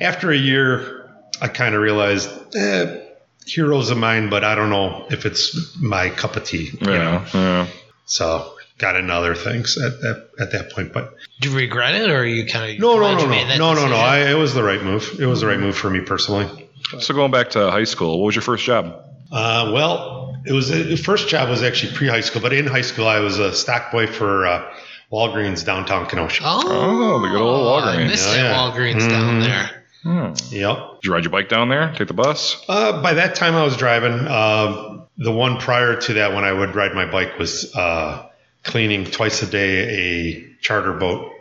after 0.00 0.30
a 0.30 0.36
year, 0.36 1.10
I 1.40 1.48
kind 1.48 1.74
of 1.74 1.80
realized. 1.80 2.28
Eh, 2.56 3.04
Heroes 3.46 3.88
of 3.88 3.96
mine, 3.96 4.28
but 4.28 4.44
I 4.44 4.54
don't 4.54 4.68
know 4.68 5.06
if 5.10 5.24
it's 5.24 5.74
my 5.80 6.10
cup 6.10 6.36
of 6.36 6.44
tea. 6.44 6.70
You 6.78 6.86
know? 6.86 6.92
Yeah, 6.92 7.28
yeah. 7.32 7.66
So 8.04 8.52
got 8.76 8.96
into 8.96 9.12
other 9.12 9.34
things 9.34 9.76
at 9.78 10.00
that 10.02 10.28
at 10.38 10.52
that 10.52 10.72
point. 10.72 10.92
But 10.92 11.14
do 11.40 11.50
you 11.50 11.56
regret 11.56 11.94
it, 11.94 12.10
or 12.10 12.18
are 12.18 12.26
you 12.26 12.46
kind 12.46 12.70
of 12.70 12.78
no, 12.78 12.94
no, 12.94 12.98
glad 12.98 13.14
no, 13.14 13.22
no, 13.22 13.28
made 13.28 13.58
no, 13.58 13.74
no, 13.74 13.88
no. 13.88 13.96
I, 13.96 14.30
it 14.30 14.34
was 14.34 14.54
the 14.54 14.62
right 14.62 14.82
move. 14.82 15.18
It 15.18 15.26
was 15.26 15.40
the 15.40 15.46
right 15.46 15.58
move 15.58 15.76
for 15.76 15.88
me 15.88 16.00
personally. 16.00 16.68
So 17.00 17.14
going 17.14 17.30
back 17.30 17.50
to 17.50 17.70
high 17.70 17.84
school, 17.84 18.18
what 18.18 18.26
was 18.26 18.34
your 18.34 18.42
first 18.42 18.64
job? 18.64 19.02
Uh, 19.30 19.72
well, 19.74 20.36
it 20.48 20.52
was 20.52 20.68
the 20.70 20.96
first 20.96 21.28
job 21.28 21.48
was 21.48 21.62
actually 21.62 21.92
pre 21.94 22.08
high 22.08 22.20
school, 22.22 22.40
but 22.42 22.52
in 22.52 22.66
high 22.66 22.80
school 22.82 23.06
I 23.06 23.20
was 23.20 23.38
a 23.38 23.52
stock 23.52 23.92
boy 23.92 24.06
for 24.06 24.46
uh, 24.46 24.74
Walgreens 25.12 25.64
downtown 25.64 26.06
Kenosha. 26.06 26.42
Oh, 26.44 26.62
Oh, 26.66 27.20
the 27.22 27.28
good 27.28 27.40
old 27.40 27.82
I 27.84 27.96
Walgreens. 27.96 28.06
missed 28.08 28.28
Oh, 28.28 28.32
that 28.32 28.42
yeah. 28.42 28.54
Walgreens 28.56 29.08
down 29.08 29.40
Mhm. 29.40 29.44
there. 29.44 29.70
Hmm. 30.02 30.54
Yep. 30.54 30.76
Did 31.02 31.04
you 31.08 31.12
ride 31.12 31.24
your 31.24 31.30
bike 31.32 31.48
down 31.48 31.68
there? 31.68 31.92
Take 31.96 32.08
the 32.08 32.14
bus? 32.14 32.56
Uh, 32.68 33.02
by 33.02 33.14
that 33.14 33.34
time 33.34 33.54
I 33.54 33.64
was 33.64 33.76
driving. 33.76 34.12
Uh, 34.12 34.98
the 35.18 35.32
one 35.32 35.56
prior 35.58 35.96
to 35.96 36.14
that, 36.14 36.32
when 36.34 36.44
I 36.44 36.52
would 36.52 36.74
ride 36.76 36.94
my 36.94 37.04
bike, 37.04 37.38
was 37.38 37.74
uh, 37.74 38.24
cleaning 38.62 39.04
twice 39.04 39.42
a 39.42 39.46
day 39.46 39.78
a 39.98 40.46
charter 40.60 40.92
boat 40.92 41.32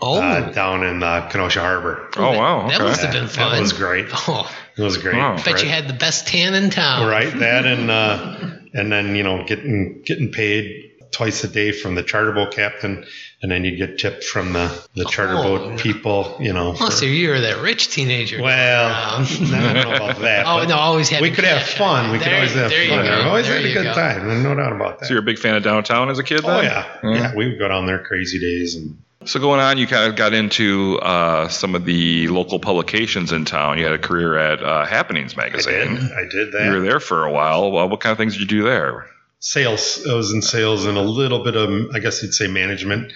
Oh, 0.00 0.20
uh, 0.20 0.50
down 0.52 0.84
in 0.84 1.02
uh, 1.02 1.28
Kenosha 1.28 1.60
Harbor. 1.60 2.08
Oh, 2.16 2.36
wow. 2.38 2.68
that 2.68 2.80
must 2.80 3.02
have 3.02 3.12
been 3.12 3.28
fun. 3.28 3.52
That 3.52 3.60
was 3.60 3.72
great. 3.72 4.06
Oh, 4.12 4.50
It 4.76 4.82
was 4.82 4.98
great. 4.98 5.16
Wow. 5.16 5.36
bet 5.36 5.46
right? 5.46 5.62
you 5.62 5.68
had 5.68 5.88
the 5.88 5.94
best 5.94 6.26
tan 6.26 6.54
in 6.54 6.70
town. 6.70 7.06
right 7.08 7.32
that 7.38 7.64
and 7.66 7.90
uh, 7.90 8.36
and 8.74 8.92
then 8.92 9.16
you 9.16 9.22
know 9.22 9.44
getting 9.44 10.02
getting 10.04 10.30
paid 10.32 10.82
twice 11.12 11.44
a 11.44 11.48
day 11.48 11.72
from 11.72 11.94
the 11.94 12.02
charter 12.02 12.32
boat 12.32 12.52
captain, 12.52 13.06
and 13.40 13.50
then 13.50 13.64
you'd 13.64 13.78
get 13.78 13.96
tipped 13.98 14.22
from 14.24 14.52
the, 14.52 14.86
the 14.96 15.04
charter 15.06 15.34
Oh, 15.38 15.42
boat 15.42 15.78
people, 15.78 16.36
you 16.40 16.52
know. 16.52 16.70
Oh, 16.72 16.74
for- 16.74 16.90
so 16.90 17.06
you 17.06 17.30
were 17.30 17.40
that 17.40 17.62
rich 17.62 17.88
teenager. 17.88 18.42
well, 18.42 18.86
Um, 19.16 19.22
I 19.24 19.72
don't 19.72 19.88
know 19.88 19.94
about 19.96 20.20
that. 20.20 20.44
oh 20.46 20.64
no, 20.64 20.76
always 20.76 21.08
had. 21.08 21.22
we 21.22 21.30
could 21.30 21.44
have 21.44 21.62
fun. 21.62 22.10
We 22.12 22.18
could 22.18 22.34
always 22.34 22.52
have 22.54 22.70
fun. 22.70 22.88
go. 23.06 23.16
We 23.18 23.22
always 23.22 23.46
There 23.46 23.56
had 23.56 23.64
a 23.64 23.72
good 23.72 23.84
go. 23.84 23.94
time. 23.94 24.42
No 24.42 24.54
doubt 24.54 24.72
about 24.72 24.98
that. 24.98 25.06
So 25.06 25.14
you're 25.14 25.22
a 25.22 25.24
big 25.26 25.38
fan 25.38 25.54
of 25.54 25.62
downtown 25.62 26.10
as 26.10 26.18
a 26.18 26.24
kid, 26.24 26.40
oh 26.44 26.48
then? 26.48 26.64
yeah, 26.64 26.86
Yeah. 27.02 27.10
yeah. 27.14 27.34
We 27.34 27.48
would 27.48 27.58
go 27.58 27.68
down 27.68 27.86
there 27.86 28.04
crazy 28.04 28.38
days 28.38 28.74
and 28.74 28.98
So 29.26 29.40
going 29.40 29.60
on, 29.60 29.76
you 29.78 29.86
kind 29.86 30.08
of 30.08 30.16
got 30.16 30.32
into 30.34 30.98
uh, 31.02 31.48
some 31.48 31.74
of 31.74 31.84
the 31.84 32.28
local 32.28 32.58
publications 32.60 33.32
in 33.32 33.44
town. 33.44 33.76
You 33.78 33.84
had 33.84 33.92
a 33.94 33.98
career 33.98 34.36
at 34.38 34.62
uh, 34.62 34.86
Happenings 34.86 35.34
I 35.36 35.42
magazine. 35.42 35.96
did. 35.96 36.12
I 36.12 36.28
did 36.30 36.52
that. 36.52 36.64
You 36.66 36.70
were 36.72 36.80
there 36.80 37.00
for 37.00 37.24
a 37.24 37.32
while. 37.32 37.70
Well, 37.72 37.88
what 37.88 38.00
kind 38.00 38.12
of 38.12 38.18
things 38.18 38.34
did 38.34 38.42
you 38.42 38.46
do 38.60 38.62
there? 38.64 39.06
sales. 39.38 40.04
I 40.10 40.14
was 40.14 40.32
in 40.32 40.42
sales 40.42 40.86
and 40.86 40.96
a 40.96 41.02
little 41.02 41.44
bit 41.44 41.54
of, 41.56 41.94
I 41.94 41.98
guess 42.00 42.22
you'd 42.22 42.32
say, 42.34 42.46
management. 42.48 43.12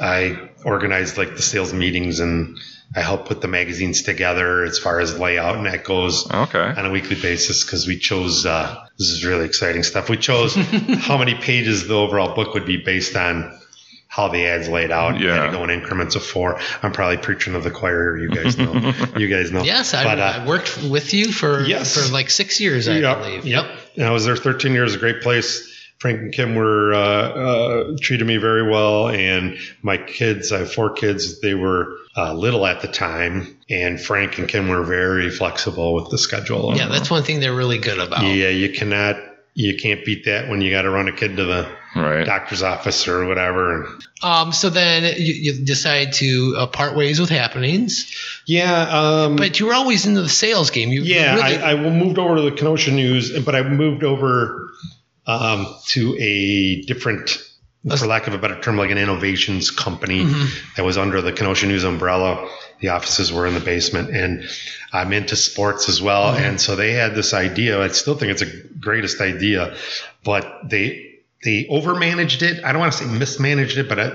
I 0.00 0.48
organized 0.64 1.18
like 1.18 1.34
the 1.36 1.42
sales 1.42 1.74
meetings 1.74 2.20
and 2.20 2.58
I 2.96 3.00
helped 3.00 3.26
put 3.28 3.40
the 3.42 3.48
magazines 3.48 4.02
together 4.02 4.62
as 4.64 4.78
far 4.78 5.00
as 5.00 5.18
layout 5.18 5.56
and 5.56 5.66
that 5.66 5.84
goes 5.84 6.30
Okay. 6.30 6.58
on 6.58 6.86
a 6.86 6.90
weekly 6.90 7.16
basis 7.20 7.64
because 7.64 7.86
we 7.86 7.98
chose. 7.98 8.46
Uh, 8.46 8.86
this 8.98 9.08
is 9.08 9.24
really 9.26 9.44
exciting 9.46 9.82
stuff. 9.82 10.08
We 10.08 10.16
chose 10.16 10.54
how 11.00 11.18
many 11.18 11.34
pages 11.34 11.86
the 11.88 11.94
overall 11.96 12.34
book 12.34 12.54
would 12.54 12.66
be 12.66 12.76
based 12.78 13.16
on 13.16 13.58
how 14.14 14.28
the 14.28 14.46
ads 14.46 14.68
laid 14.68 14.92
out. 14.92 15.18
You 15.18 15.28
had 15.28 15.36
Yeah. 15.36 15.46
to 15.46 15.52
go 15.56 15.64
in 15.64 15.70
increments 15.70 16.14
of 16.14 16.24
four. 16.24 16.60
I'm 16.84 16.92
probably 16.92 17.16
preaching 17.16 17.54
to 17.54 17.60
the 17.60 17.70
choir. 17.72 18.16
You 18.16 18.28
guys 18.30 18.56
know. 18.56 18.92
you 19.16 19.26
guys 19.28 19.50
know. 19.50 19.64
Yes, 19.64 19.92
I, 19.92 20.04
uh, 20.04 20.16
I 20.42 20.46
worked 20.46 20.78
with 20.84 21.12
you 21.12 21.32
for 21.32 21.64
Yes. 21.64 21.94
for 21.96 22.12
like 22.12 22.30
six 22.30 22.60
years, 22.60 22.86
I 22.86 22.98
Yep, 22.98 23.18
believe. 23.18 23.44
Yep. 23.44 23.64
And 23.96 24.04
I 24.06 24.10
was 24.12 24.24
there 24.24 24.36
13 24.36 24.72
years, 24.72 24.94
a 24.94 24.98
great 24.98 25.20
place. 25.22 25.68
Frank 25.98 26.20
and 26.20 26.32
Kim 26.32 26.54
were 26.54 26.92
uh, 26.94 26.98
uh, 26.98 27.96
treated 28.00 28.26
me 28.26 28.36
very 28.36 28.68
well, 28.70 29.08
and 29.08 29.56
my 29.82 29.96
kids, 29.96 30.52
I 30.52 30.58
have 30.58 30.72
four 30.72 30.90
kids. 30.92 31.40
They 31.40 31.54
were 31.54 31.96
uh, 32.16 32.34
little 32.34 32.66
at 32.66 32.82
the 32.82 32.88
time, 32.88 33.56
and 33.70 34.00
Frank 34.00 34.38
and 34.38 34.46
Kim 34.48 34.68
were 34.68 34.82
very 34.84 35.30
flexible 35.30 35.94
with 35.94 36.10
the 36.10 36.18
schedule. 36.18 36.74
Yeah, 36.76 36.88
that's 36.88 37.10
one 37.10 37.22
thing 37.22 37.40
they're 37.40 37.54
really 37.54 37.78
good 37.78 37.98
about. 37.98 38.22
yeah. 38.22 38.48
You 38.50 38.70
cannot, 38.72 39.16
you 39.54 39.76
can't 39.76 40.04
beat 40.04 40.24
that 40.26 40.48
when 40.48 40.60
you 40.60 40.70
got 40.70 40.82
to 40.82 40.90
run 40.90 41.08
a 41.08 41.12
kid 41.12 41.36
to 41.36 41.44
the 41.44 41.68
Right. 41.96 42.26
doctor's 42.26 42.64
office 42.64 43.06
or 43.06 43.24
whatever. 43.26 43.86
Um, 44.20 44.50
so 44.50 44.68
then 44.68 45.14
you, 45.16 45.32
you 45.32 45.64
decide 45.64 46.14
to 46.14 46.56
uh, 46.58 46.66
part 46.66 46.96
ways 46.96 47.20
with 47.20 47.30
Happenings, 47.30 48.12
Yeah. 48.46 48.72
Um, 48.88 49.36
but 49.36 49.60
you 49.60 49.66
were 49.66 49.74
always 49.74 50.04
into 50.04 50.20
the 50.22 50.28
sales 50.28 50.70
game. 50.70 50.88
You 50.88 51.02
Yeah, 51.02 51.36
really, 51.36 51.56
I, 51.56 51.72
I 51.74 51.76
moved 51.76 52.18
over 52.18 52.34
to 52.34 52.42
the 52.42 52.50
Kenosha 52.50 52.90
News, 52.90 53.38
but 53.44 53.54
I 53.54 53.62
moved 53.62 54.02
over 54.02 54.70
um, 55.24 55.68
to 55.86 56.16
a 56.18 56.82
different, 56.82 57.38
for 57.96 58.06
lack 58.06 58.26
of 58.26 58.34
a 58.34 58.38
better 58.38 58.58
term, 58.60 58.76
like 58.78 58.90
an 58.90 58.98
innovations 58.98 59.70
company 59.70 60.24
Mm-hmm. 60.24 60.74
that 60.76 60.84
was 60.84 60.96
under 60.96 61.20
the 61.20 61.32
Kenosha 61.32 61.66
News 61.66 61.84
umbrella. 61.84 62.48
The 62.80 62.88
offices 62.88 63.32
were 63.32 63.46
in 63.46 63.54
the 63.54 63.60
basement, 63.60 64.10
and 64.14 64.44
I'm 64.92 65.12
into 65.12 65.36
sports 65.36 65.88
as 65.88 66.00
well. 66.02 66.34
Mm-hmm. 66.34 66.44
And 66.44 66.60
so 66.60 66.76
they 66.76 66.92
had 66.92 67.14
this 67.14 67.32
idea. 67.34 67.80
I 67.80 67.88
still 67.88 68.14
think 68.16 68.32
it's 68.32 68.42
a 68.42 68.50
greatest 68.80 69.20
idea, 69.20 69.76
but 70.24 70.68
they 70.68 71.10
they 71.44 71.64
overmanaged 71.70 72.40
it. 72.40 72.64
I 72.64 72.72
don't 72.72 72.80
want 72.80 72.94
to 72.94 72.98
say 73.00 73.04
mismanaged 73.06 73.76
it, 73.76 73.86
but 73.88 74.00
I, 74.00 74.12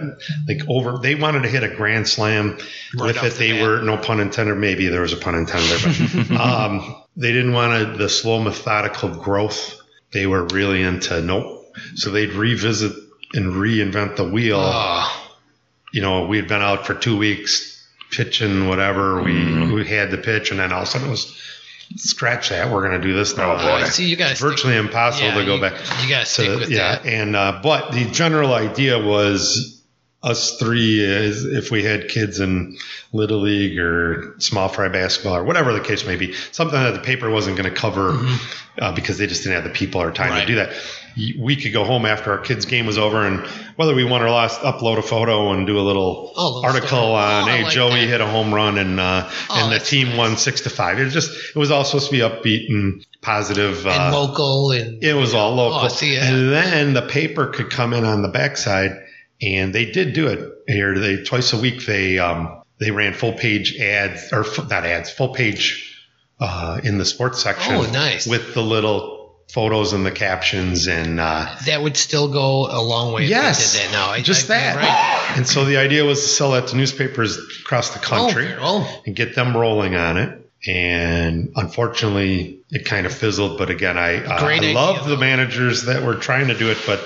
like 0.47 0.61
over. 0.67 0.97
They 0.97 1.13
wanted 1.13 1.43
to 1.43 1.49
hit 1.49 1.63
a 1.63 1.69
grand 1.69 2.07
slam 2.07 2.57
Right 2.97 3.13
with 3.13 3.23
it. 3.23 3.33
the 3.33 3.37
They 3.39 3.51
bat. 3.53 3.61
were 3.61 3.81
no 3.83 3.97
pun 3.97 4.19
intended. 4.19 4.55
Maybe 4.55 4.87
there 4.87 5.01
was 5.01 5.13
a 5.13 5.17
pun 5.17 5.35
intended 5.35 5.79
there, 5.79 6.25
but 6.29 6.41
um, 6.41 6.95
they 7.15 7.31
didn't 7.31 7.53
want 7.53 7.91
to, 7.93 7.97
the 7.97 8.09
slow 8.09 8.41
methodical 8.41 9.09
growth. 9.09 9.79
They 10.11 10.25
were 10.25 10.45
really 10.45 10.81
into 10.81 11.21
nope. 11.21 11.71
So 11.95 12.09
they'd 12.09 12.33
revisit 12.33 12.93
and 13.33 13.53
reinvent 13.53 14.15
the 14.15 14.23
wheel. 14.27 14.59
Oh, 14.61 15.29
You 15.91 16.01
know, 16.01 16.25
we 16.25 16.37
had 16.37 16.47
been 16.47 16.61
out 16.61 16.85
for 16.85 16.93
two 16.93 17.17
weeks 17.17 17.67
pitching 18.11 18.67
whatever. 18.67 19.21
We 19.21 19.71
we 19.71 19.85
had 19.87 20.11
the 20.11 20.17
pitch, 20.17 20.51
and 20.51 20.59
then 20.59 20.71
all 20.71 20.81
of 20.81 20.87
a 20.87 20.91
sudden 20.91 21.07
it 21.07 21.11
was 21.11 21.35
scratch 21.95 22.49
that. 22.49 22.71
We're 22.71 22.87
going 22.87 22.99
to 23.01 23.07
do 23.07 23.13
this 23.13 23.35
now. 23.37 23.53
Oh, 23.53 23.57
boy. 23.57 23.63
uh, 23.63 23.85
so 23.85 24.03
you 24.03 24.15
got 24.15 24.37
Virtually 24.37 24.75
impossible 24.77 25.27
yeah, 25.29 25.35
to 25.39 25.45
go 25.45 25.55
you, 25.55 25.61
back. 25.61 25.73
You 26.03 26.09
got 26.09 26.21
to 26.21 26.25
stick 26.25 26.45
to, 26.47 26.57
with 26.59 26.69
yeah, 26.69 26.97
that. 26.99 27.05
and 27.05 27.35
uh, 27.35 27.59
but 27.63 27.91
the 27.91 28.05
general 28.11 28.53
idea 28.53 28.99
was 29.03 29.75
us 30.21 30.57
three 30.57 30.99
is 30.99 31.45
if 31.45 31.71
we 31.71 31.81
had 31.81 32.09
kids 32.09 32.39
in 32.41 32.77
little 33.13 33.39
league 33.39 33.79
or 33.79 34.35
small 34.39 34.67
fry 34.67 34.89
basketball 34.89 35.37
or 35.37 35.43
whatever 35.45 35.71
the 35.71 35.79
case 35.79 36.05
may 36.05 36.17
be, 36.17 36.33
something 36.51 36.77
that 36.77 36.91
the 36.91 36.99
paper 36.99 37.29
wasn't 37.29 37.55
going 37.57 37.69
to 37.69 37.75
cover 37.75 38.19
uh, 38.79 38.91
because 38.93 39.17
they 39.17 39.27
just 39.27 39.43
didn't 39.43 39.55
have 39.55 39.63
the 39.63 39.69
people 39.69 40.01
or 40.01 40.11
time 40.11 40.27
Mm-hmm. 40.31 40.35
Right. 40.35 40.41
to 40.41 40.47
do 40.47 40.55
that. 40.55 40.73
We 41.17 41.55
could 41.55 41.73
go 41.73 41.83
home 41.83 42.05
after 42.05 42.31
our 42.31 42.37
kids' 42.37 42.65
game 42.65 42.85
was 42.85 42.97
over, 42.97 43.25
and 43.25 43.45
whether 43.75 43.93
we 43.95 44.03
won 44.03 44.21
or 44.21 44.29
lost, 44.29 44.61
upload 44.61 44.97
a 44.97 45.01
photo 45.01 45.51
and 45.51 45.67
do 45.67 45.79
a 45.79 45.81
little 45.81 46.31
Oh, 46.37 46.61
article 46.63 46.87
story. 46.87 47.03
on, 47.15 47.43
Oh, 47.43 47.51
"Hey, 47.51 47.63
like 47.63 47.73
Joey 47.73 48.01
that. 48.01 48.07
hit 48.07 48.21
a 48.21 48.25
home 48.27 48.53
run 48.53 48.77
and 48.77 48.99
uh, 48.99 49.29
Oh, 49.49 49.63
and 49.63 49.71
the 49.73 49.79
team 49.83 50.09
nice. 50.09 50.17
won 50.17 50.37
six 50.37 50.61
to 50.61 50.69
five. 50.69 50.99
It 50.99 51.05
was 51.05 51.13
just 51.13 51.31
it 51.55 51.59
was 51.59 51.71
all 51.71 51.83
supposed 51.83 52.07
to 52.07 52.11
be 52.11 52.19
upbeat 52.19 52.69
and 52.69 53.05
positive. 53.21 53.85
and 53.85 53.95
uh, 54.13 54.17
local 54.19 54.71
and 54.71 55.03
it 55.03 55.13
was 55.13 55.33
all 55.33 55.53
local. 55.55 55.79
Oh, 55.79 55.87
see, 55.89 56.13
yeah. 56.15 56.29
And 56.31 56.51
then 56.51 56.93
the 56.93 57.01
paper 57.01 57.47
could 57.47 57.69
come 57.69 57.93
in 57.93 58.05
on 58.05 58.21
the 58.21 58.29
backside, 58.29 58.91
and 59.41 59.73
they 59.73 59.85
did 59.85 60.13
do 60.13 60.27
it 60.27 60.39
here. 60.67 60.97
They 60.97 61.23
twice 61.23 61.51
a 61.53 61.57
week 61.59 61.85
they 61.85 62.17
um, 62.19 62.61
they 62.79 62.91
ran 62.91 63.13
full 63.13 63.33
page 63.33 63.77
ads 63.79 64.31
or 64.31 64.45
not 64.69 64.85
ads, 64.85 65.09
full 65.09 65.29
page 65.33 65.85
uh, 66.39 66.79
in 66.83 66.97
the 66.97 67.05
sports 67.05 67.41
section. 67.43 67.75
Oh, 67.75 67.81
nice. 67.91 68.25
with 68.25 68.53
the 68.53 68.61
little 68.63 69.18
photos 69.49 69.93
and 69.93 70.05
the 70.05 70.11
captions 70.11 70.87
and 70.87 71.19
uh, 71.19 71.55
that 71.65 71.81
would 71.81 71.97
still 71.97 72.27
go 72.31 72.67
a 72.69 72.81
long 72.81 73.13
way. 73.13 73.25
yes, 73.25 73.75
if 73.75 73.81
they 73.81 73.85
did 73.87 73.93
that 73.93 74.07
now. 74.07 74.11
I, 74.11 74.21
just 74.21 74.49
I, 74.49 74.59
that. 74.59 74.75
Right. 74.75 75.37
And 75.37 75.47
so 75.47 75.65
the 75.65 75.77
idea 75.77 76.05
was 76.05 76.21
to 76.21 76.27
sell 76.27 76.51
that 76.51 76.67
to 76.67 76.75
newspapers 76.75 77.37
across 77.61 77.89
the 77.91 77.99
country 77.99 78.53
Oh, 78.53 78.87
oh, 78.87 79.01
and 79.05 79.15
get 79.15 79.35
them 79.35 79.55
rolling 79.57 79.95
on 79.95 80.17
it. 80.17 80.35
And 80.67 81.53
unfortunately, 81.55 82.59
it 82.69 82.85
kind 82.85 83.05
of 83.05 83.13
fizzled. 83.13 83.57
But 83.57 83.69
again, 83.69 83.97
I, 83.97 84.23
uh, 84.23 84.45
I 84.45 84.73
love 84.73 85.07
the 85.07 85.17
managers 85.17 85.83
that 85.85 86.03
were 86.03 86.15
trying 86.15 86.49
to 86.49 86.53
do 86.57 86.69
it, 86.69 86.77
but 86.85 87.01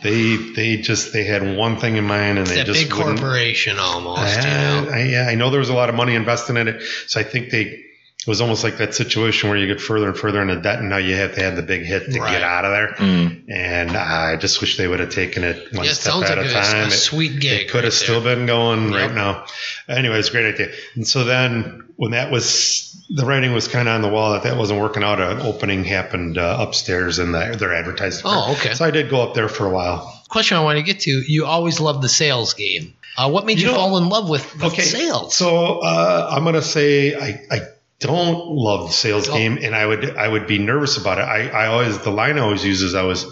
they 0.00 0.36
they 0.36 0.76
just 0.76 1.12
they 1.12 1.24
had 1.24 1.56
one 1.56 1.78
thing 1.78 1.96
in 1.96 2.04
mind, 2.04 2.38
and 2.38 2.46
it's 2.46 2.56
they 2.56 2.62
just 2.64 2.80
big 2.84 2.90
corporation 2.90 3.78
almost. 3.80 4.20
I, 4.20 4.36
you 4.36 4.86
know? 4.86 4.92
I, 4.92 5.02
yeah, 5.02 5.26
I 5.28 5.34
know 5.34 5.50
there 5.50 5.58
was 5.58 5.70
a 5.70 5.74
lot 5.74 5.88
of 5.88 5.96
money 5.96 6.14
invested 6.14 6.56
in 6.56 6.68
it, 6.68 6.82
so 7.08 7.18
I 7.20 7.24
think 7.24 7.50
they. 7.50 7.84
It 8.20 8.26
was 8.26 8.40
almost 8.40 8.64
like 8.64 8.78
that 8.78 8.94
situation 8.94 9.48
where 9.48 9.56
you 9.58 9.66
get 9.68 9.80
further 9.80 10.08
and 10.08 10.18
further 10.18 10.42
into 10.42 10.60
debt, 10.60 10.80
and 10.80 10.90
now 10.90 10.96
you 10.98 11.14
have 11.16 11.36
to 11.36 11.42
have 11.42 11.56
the 11.56 11.62
big 11.62 11.84
hit 11.84 12.10
to 12.12 12.20
Right. 12.20 12.32
get 12.32 12.42
out 12.42 12.64
of 12.64 12.72
there. 12.72 12.88
Mm. 12.98 13.42
And 13.48 13.96
I 13.96 14.36
just 14.36 14.60
wish 14.60 14.76
they 14.76 14.86
would 14.88 15.00
have 15.00 15.10
taken 15.10 15.44
it 15.44 15.72
one 15.72 15.86
Yeah, 15.86 15.92
step 15.92 16.14
at 16.14 16.36
like 16.36 16.46
a 16.46 16.50
a, 16.50 16.52
time. 16.52 16.82
a 16.84 16.86
It- 16.88 16.90
sweet 16.90 17.40
gig. 17.40 17.62
it 17.62 17.70
could 17.70 17.84
have 17.84 17.92
right 17.92 18.02
still 18.02 18.20
been 18.20 18.44
going 18.46 18.92
Yep. 18.92 19.00
right 19.00 19.14
now. 19.14 19.44
Anyways, 19.88 20.28
great 20.30 20.52
idea. 20.52 20.68
And 20.96 21.06
so 21.06 21.24
then 21.24 21.84
when 21.96 22.10
that 22.10 22.30
was, 22.30 22.94
the 23.08 23.24
writing 23.24 23.52
was 23.54 23.68
kind 23.68 23.88
of 23.88 23.94
on 23.94 24.02
the 24.02 24.08
wall 24.08 24.32
that 24.32 24.42
that 24.42 24.56
wasn't 24.58 24.80
working 24.80 25.04
out. 25.04 25.20
An 25.20 25.40
opening 25.40 25.84
happened 25.84 26.36
uh, 26.38 26.56
upstairs 26.60 27.20
in 27.20 27.32
the, 27.32 27.56
their 27.58 27.72
advertising. 27.72 28.22
Oh, 28.26 28.52
okay. 28.58 28.74
So 28.74 28.84
I 28.84 28.90
did 28.90 29.08
go 29.10 29.22
up 29.22 29.34
there 29.34 29.48
for 29.48 29.64
a 29.64 29.70
while. 29.70 30.12
Question 30.28 30.58
I 30.58 30.60
want 30.60 30.76
to 30.76 30.82
get 30.82 31.00
to: 31.02 31.10
You 31.10 31.46
always 31.46 31.80
loved 31.80 32.02
the 32.02 32.08
sales 32.10 32.52
game. 32.54 32.92
Uh, 33.16 33.30
what 33.30 33.46
made 33.46 33.58
you, 33.58 33.66
You 33.66 33.72
know- 33.72 33.78
fall 33.78 33.96
in 33.98 34.08
love 34.10 34.28
with, 34.28 34.44
with 34.56 34.72
Okay. 34.74 34.82
sales? 34.82 35.34
So 35.34 35.78
uh, 35.78 36.28
I'm 36.30 36.44
gonna 36.44 36.60
say 36.60 37.14
I, 37.14 37.40
I 37.50 37.60
don't 38.00 38.48
love 38.48 38.88
the 38.88 38.92
sales 38.92 39.28
game, 39.28 39.58
and 39.60 39.74
I 39.74 39.84
would 39.86 40.16
I 40.16 40.28
would 40.28 40.46
be 40.46 40.58
nervous 40.58 40.96
about 40.96 41.18
it. 41.18 41.22
I, 41.22 41.48
I 41.48 41.66
always 41.66 41.98
the 41.98 42.10
line 42.10 42.38
I 42.38 42.42
always 42.42 42.64
use 42.64 42.82
is 42.82 42.94
I 42.94 43.02
was. 43.02 43.26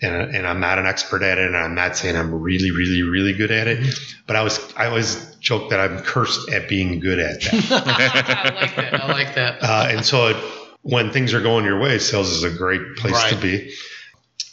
And, 0.00 0.14
and 0.32 0.46
I'm 0.46 0.60
not 0.60 0.78
an 0.78 0.86
expert 0.86 1.24
at 1.24 1.38
it, 1.38 1.46
and 1.48 1.56
I'm 1.56 1.74
not 1.74 1.96
saying 1.96 2.14
I'm 2.14 2.32
really, 2.32 2.70
really, 2.70 3.02
really 3.02 3.32
good 3.32 3.50
at 3.50 3.66
it. 3.66 3.98
But 4.28 4.36
I 4.36 4.44
was, 4.44 4.60
I 4.76 4.86
always 4.86 5.34
joke 5.40 5.70
that 5.70 5.80
I'm 5.80 5.98
cursed 6.04 6.48
at 6.50 6.68
being 6.68 7.00
good 7.00 7.18
at 7.18 7.40
that. 7.40 7.72
I 7.72 8.60
like 8.62 8.76
that. 8.76 8.94
I 8.94 9.08
like 9.08 9.34
that. 9.34 9.58
uh, 9.60 9.88
and 9.90 10.06
so 10.06 10.28
it, 10.28 10.36
when 10.82 11.10
things 11.10 11.34
are 11.34 11.40
going 11.40 11.64
your 11.64 11.80
way, 11.80 11.98
sales 11.98 12.28
is 12.30 12.44
a 12.44 12.50
great 12.56 12.94
place 12.94 13.30
to 13.30 13.36
be. 13.36 13.72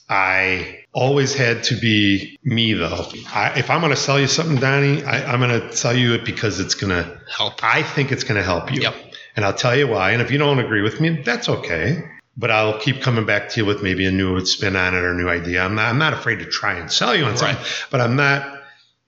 I 0.10 0.80
always 0.94 1.34
had 1.34 1.64
to 1.66 1.76
be 1.76 2.40
me 2.44 2.74
though. 2.74 3.06
I, 3.34 3.54
if 3.60 3.70
I'm 3.70 3.82
going 3.82 3.92
to 3.92 3.98
sell 4.00 4.20
you 4.20 4.28
something, 4.28 4.58
Donnie, 4.58 5.04
I, 5.04 5.32
I'm 5.32 5.40
going 5.40 5.62
to 5.62 5.76
sell 5.76 5.96
you 5.96 6.14
it 6.14 6.26
because 6.26 6.60
it's 6.60 6.74
going 6.74 6.92
to. 6.92 7.20
Help. 7.30 7.64
I 7.64 7.84
think 7.84 8.12
it's 8.12 8.24
going 8.24 8.38
to 8.38 8.44
help 8.44 8.72
you. 8.74 8.82
Yep. 8.82 8.96
And 9.36 9.44
I'll 9.44 9.54
tell 9.54 9.76
you 9.76 9.88
why. 9.88 10.12
And 10.12 10.22
if 10.22 10.32
you 10.32 10.38
don't 10.38 10.60
agree 10.60 10.82
with 10.82 11.02
me, 11.02 11.22
that's 11.22 11.50
okay. 11.50 12.04
But 12.38 12.52
I'll 12.52 12.80
keep 12.80 13.02
coming 13.02 13.26
back 13.26 13.50
to 13.50 13.62
you 13.62 13.66
with 13.66 13.82
maybe 13.82 14.06
a 14.06 14.12
new 14.12 14.46
spin 14.46 14.76
on 14.76 14.94
it 14.94 15.00
or 15.00 15.12
a 15.12 15.16
new 15.16 15.30
idea. 15.30 15.64
I'm 15.64 15.76
not, 15.76 15.90
I'm 15.90 15.98
not 15.98 16.14
afraid 16.14 16.40
to 16.40 16.46
try 16.46 16.74
and 16.74 16.92
sell 16.92 17.16
you 17.16 17.26
on 17.26 17.38
something, 17.38 17.58
Right. 17.58 17.88
but 17.92 18.02
I'm 18.02 18.16
not 18.16 18.62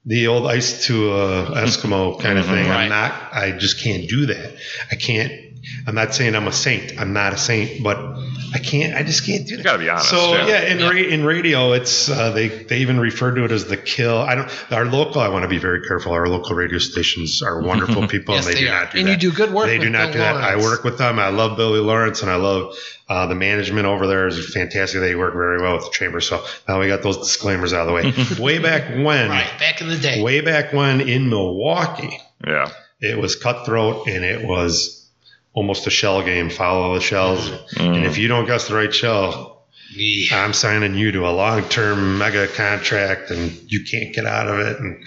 the 0.06 0.28
old 0.28 0.46
ice 0.46 0.86
to 0.86 1.12
a 1.12 1.46
Eskimo 1.56 2.18
kind 2.20 2.38
of 2.38 2.46
mm-hmm. 2.46 2.54
thing. 2.54 2.68
Right. 2.70 2.84
I'm 2.84 2.88
not. 2.88 3.12
I 3.32 3.52
just 3.52 3.82
can't 3.82 4.08
do 4.08 4.26
that. 4.26 4.56
I 4.90 4.96
can't 4.96 5.47
I'm 5.86 5.94
not 5.94 6.14
saying 6.14 6.34
I'm 6.34 6.46
a 6.48 6.52
saint. 6.52 6.98
I'm 7.00 7.12
not 7.12 7.32
a 7.32 7.38
saint, 7.38 7.82
but 7.82 7.96
I 8.54 8.58
can't. 8.58 8.94
I 8.94 9.02
just 9.02 9.24
can't 9.26 9.46
do 9.46 9.56
that. 9.56 9.58
You 9.58 9.64
gotta 9.64 9.78
be 9.78 9.88
honest, 9.88 10.08
So 10.10 10.32
yeah. 10.34 10.46
yeah, 10.46 10.60
in, 10.72 10.78
Ra- 10.80 10.90
in 11.14 11.24
radio, 11.24 11.72
it's 11.72 12.08
uh, 12.10 12.30
they 12.30 12.48
they 12.48 12.78
even 12.78 12.98
refer 13.00 13.34
to 13.34 13.44
it 13.44 13.52
as 13.52 13.66
the 13.66 13.76
kill. 13.76 14.18
I 14.18 14.34
don't. 14.34 14.72
Our 14.72 14.84
local. 14.86 15.20
I 15.20 15.28
want 15.28 15.42
to 15.44 15.48
be 15.48 15.58
very 15.58 15.86
careful. 15.86 16.12
Our 16.12 16.28
local 16.28 16.54
radio 16.56 16.78
stations 16.78 17.42
are 17.42 17.60
wonderful 17.62 18.06
people, 18.08 18.34
Yes, 18.34 18.46
and 18.46 18.54
they, 18.54 18.60
they 18.60 18.66
do 18.66 18.72
are. 18.72 18.80
not 18.84 18.92
do 18.92 18.98
And 18.98 19.08
that. 19.08 19.10
you 19.22 19.30
do 19.30 19.36
good 19.36 19.52
work 19.52 19.66
They 19.66 19.78
with 19.78 19.86
do 19.86 19.90
not 19.90 20.04
Bill 20.06 20.12
do 20.14 20.18
that. 20.18 20.36
I 20.36 20.56
work 20.56 20.84
with 20.84 20.98
them. 20.98 21.18
I 21.18 21.28
love 21.28 21.56
Billy 21.56 21.80
Lawrence, 21.80 22.22
and 22.22 22.30
I 22.30 22.36
love 22.36 22.74
uh, 23.08 23.26
the 23.26 23.34
management 23.34 23.86
over 23.86 24.06
there 24.06 24.26
is 24.26 24.52
fantastic. 24.52 25.00
They 25.00 25.14
work 25.14 25.32
very 25.34 25.60
well 25.62 25.74
with 25.76 25.84
the 25.84 25.90
chamber. 25.92 26.20
So 26.20 26.44
now 26.68 26.78
we 26.80 26.88
got 26.88 27.02
those 27.02 27.16
disclaimers 27.18 27.72
out 27.72 27.86
of 27.86 27.86
the 27.88 27.92
way. 28.38 28.42
way 28.42 28.58
back 28.58 28.90
when, 28.90 29.30
Right, 29.30 29.50
back 29.58 29.80
in 29.80 29.88
the 29.88 29.96
day. 29.98 30.22
way 30.22 30.40
back 30.42 30.72
when 30.74 31.00
in 31.00 31.28
Milwaukee, 31.30 32.18
Yeah. 32.46 32.70
it 33.00 33.18
was 33.18 33.34
cutthroat 33.36 34.06
and 34.08 34.24
it 34.24 34.46
was 34.46 34.97
almost 35.58 35.86
a 35.86 35.90
shell 35.90 36.22
game. 36.22 36.50
Follow 36.50 36.94
the 36.94 37.00
shells, 37.00 37.50
Mm. 37.76 37.96
and 37.96 38.06
if 38.06 38.16
you 38.18 38.28
don't 38.28 38.46
guess 38.46 38.68
the 38.68 38.74
right 38.74 38.94
shell, 38.94 39.56
Yeah. 39.90 40.44
I'm 40.44 40.52
signing 40.52 40.94
you 40.94 41.12
to 41.12 41.26
a 41.26 41.32
long-term 41.32 42.18
mega 42.18 42.46
contract, 42.46 43.30
and 43.30 43.58
you 43.66 43.84
can't 43.90 44.14
get 44.14 44.26
out 44.26 44.46
of 44.46 44.58
it. 44.60 44.78
And 44.78 45.04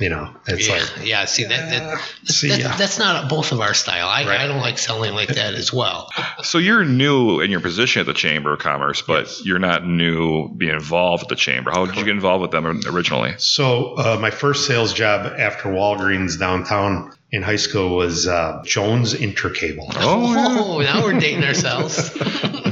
you 0.00 0.10
know, 0.10 0.30
it's 0.46 0.68
yeah, 0.68 0.74
like, 0.74 0.90
yeah. 1.08 1.24
See 1.24 1.44
that, 1.44 1.70
that 1.70 1.98
see 2.30 2.48
that- 2.50 2.60
ya. 2.60 2.76
that's 2.76 2.98
not 3.00 3.28
both 3.28 3.50
of 3.50 3.60
our 3.60 3.74
style. 3.74 4.06
I, 4.06 4.24
Right. 4.26 4.40
I 4.40 4.46
don't 4.46 4.60
like 4.60 4.78
selling 4.78 5.12
like 5.14 5.30
that 5.30 5.54
as 5.54 5.72
well. 5.72 6.08
So 6.42 6.58
you're 6.58 6.84
new 6.84 7.40
in 7.40 7.50
your 7.50 7.58
position 7.60 7.98
at 8.00 8.06
the 8.06 8.14
Chamber 8.14 8.52
of 8.52 8.60
Commerce, 8.60 9.02
but 9.02 9.28
you're 9.44 9.58
not 9.58 9.84
new 9.84 10.48
being 10.56 10.74
involved 10.74 11.22
with 11.24 11.30
the 11.30 11.34
Chamber. 11.36 11.72
How 11.72 11.84
did 11.86 11.96
you 11.96 12.04
get 12.04 12.14
involved 12.14 12.42
with 12.42 12.52
them 12.52 12.64
originally? 12.86 13.34
So 13.38 13.94
uh, 13.94 14.18
my 14.20 14.30
first 14.30 14.66
sales 14.68 14.92
job 14.92 15.26
after 15.36 15.68
Walgreens 15.68 16.38
downtown 16.38 17.10
in 17.30 17.42
high 17.42 17.56
school 17.56 17.96
was 17.96 18.26
uh, 18.26 18.62
Jones 18.64 19.14
Intercable. 19.14 19.90
Oh, 19.96 20.34
yeah. 20.34 20.56
Oh, 20.58 20.80
now 20.80 21.02
we're 21.02 21.18
dating 21.18 21.44
ourselves. 21.44 22.16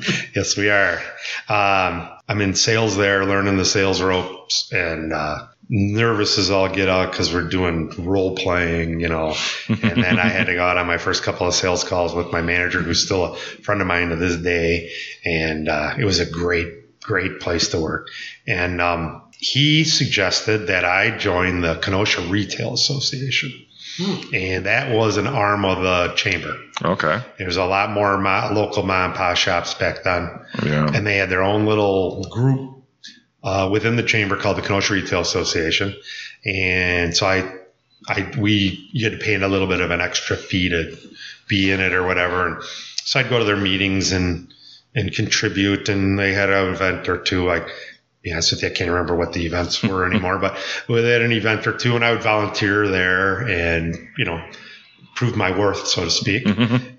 yes, 0.34 0.56
we 0.56 0.70
are. 0.70 1.00
Um, 1.48 2.08
I'm 2.28 2.40
in 2.40 2.54
sales 2.54 2.96
there, 2.96 3.24
learning 3.24 3.56
the 3.56 3.64
sales 3.64 4.00
ropes, 4.00 4.72
and 4.72 5.12
uh, 5.12 5.46
nervous 5.68 6.38
as 6.38 6.50
all 6.50 6.68
get 6.68 6.88
out 6.88 7.10
because 7.10 7.32
we're 7.32 7.48
doing 7.48 7.90
role 7.98 8.34
playing, 8.36 9.00
you 9.00 9.08
know. 9.08 9.34
And 9.68 10.02
then 10.02 10.18
I 10.18 10.28
had 10.28 10.46
to 10.46 10.54
go 10.54 10.64
out 10.64 10.76
on 10.76 10.86
my 10.86 10.98
first 10.98 11.22
couple 11.22 11.46
of 11.46 11.54
sales 11.54 11.84
calls 11.84 12.14
with 12.14 12.32
my 12.32 12.42
manager, 12.42 12.80
who's 12.80 13.04
still 13.04 13.24
a 13.24 13.36
friend 13.36 13.80
of 13.80 13.86
mine 13.86 14.10
to 14.10 14.16
this 14.16 14.36
day, 14.36 14.92
and 15.24 15.68
uh, 15.68 15.94
it 15.98 16.04
was 16.04 16.20
a 16.20 16.26
great, 16.26 17.00
great 17.00 17.40
place 17.40 17.68
to 17.68 17.80
work. 17.80 18.08
And 18.46 18.80
um, 18.80 19.22
he 19.38 19.84
suggested 19.84 20.68
that 20.68 20.84
I 20.84 21.16
join 21.16 21.60
the 21.60 21.76
Kenosha 21.76 22.22
Retail 22.22 22.74
Association. 22.74 23.52
And 24.32 24.66
that 24.66 24.94
was 24.94 25.16
an 25.16 25.26
arm 25.26 25.64
of 25.64 25.82
the 25.82 26.14
chamber. 26.14 26.56
Okay. 26.82 27.20
There 27.38 27.46
was 27.46 27.56
a 27.56 27.64
lot 27.64 27.90
more 27.90 28.18
mo- 28.18 28.50
local 28.52 28.82
mom 28.82 29.10
and 29.10 29.14
pop 29.14 29.36
shops 29.36 29.74
back 29.74 30.02
then 30.04 30.30
Yeah. 30.64 30.88
and 30.94 31.06
they 31.06 31.16
had 31.16 31.28
their 31.30 31.42
own 31.42 31.66
little 31.66 32.24
group 32.30 32.82
uh, 33.42 33.68
within 33.72 33.96
the 33.96 34.02
chamber 34.02 34.36
called 34.36 34.56
the 34.56 34.62
Kenosha 34.62 34.92
Retail 34.94 35.20
Association. 35.20 35.94
And 36.44 37.16
so 37.16 37.26
I, 37.26 37.52
I, 38.08 38.30
we, 38.38 38.88
you 38.92 39.08
had 39.08 39.18
to 39.18 39.24
pay 39.24 39.34
a 39.34 39.48
little 39.48 39.66
bit 39.68 39.80
of 39.80 39.90
an 39.90 40.00
extra 40.00 40.36
fee 40.36 40.68
to 40.70 40.96
be 41.48 41.70
in 41.70 41.80
it 41.80 41.92
or 41.92 42.06
whatever. 42.06 42.46
And 42.46 42.62
so 43.04 43.20
I'd 43.20 43.28
go 43.28 43.38
to 43.38 43.44
their 43.44 43.56
meetings 43.56 44.12
and, 44.12 44.52
and 44.94 45.12
contribute. 45.12 45.88
And 45.88 46.18
they 46.18 46.32
had 46.32 46.48
an 46.50 46.72
event 46.74 47.08
or 47.08 47.18
two. 47.18 47.50
I, 47.50 47.66
be 48.22 48.32
honest 48.32 48.52
with 48.52 48.62
you, 48.62 48.68
I 48.68 48.72
can't 48.72 48.90
remember 48.90 49.14
what 49.16 49.32
the 49.32 49.46
events 49.46 49.82
were 49.82 50.04
anymore, 50.04 50.38
but 50.38 50.58
they 50.88 51.10
had 51.10 51.22
an 51.22 51.32
event 51.32 51.66
or 51.66 51.72
two 51.72 51.96
and 51.96 52.04
I 52.04 52.12
would 52.12 52.22
volunteer 52.22 52.86
there 52.88 53.40
and, 53.48 53.96
you 54.18 54.24
know, 54.26 54.44
prove 55.14 55.36
my 55.36 55.56
worth, 55.58 55.86
so 55.88 56.04
to 56.04 56.10
speak. 56.10 56.46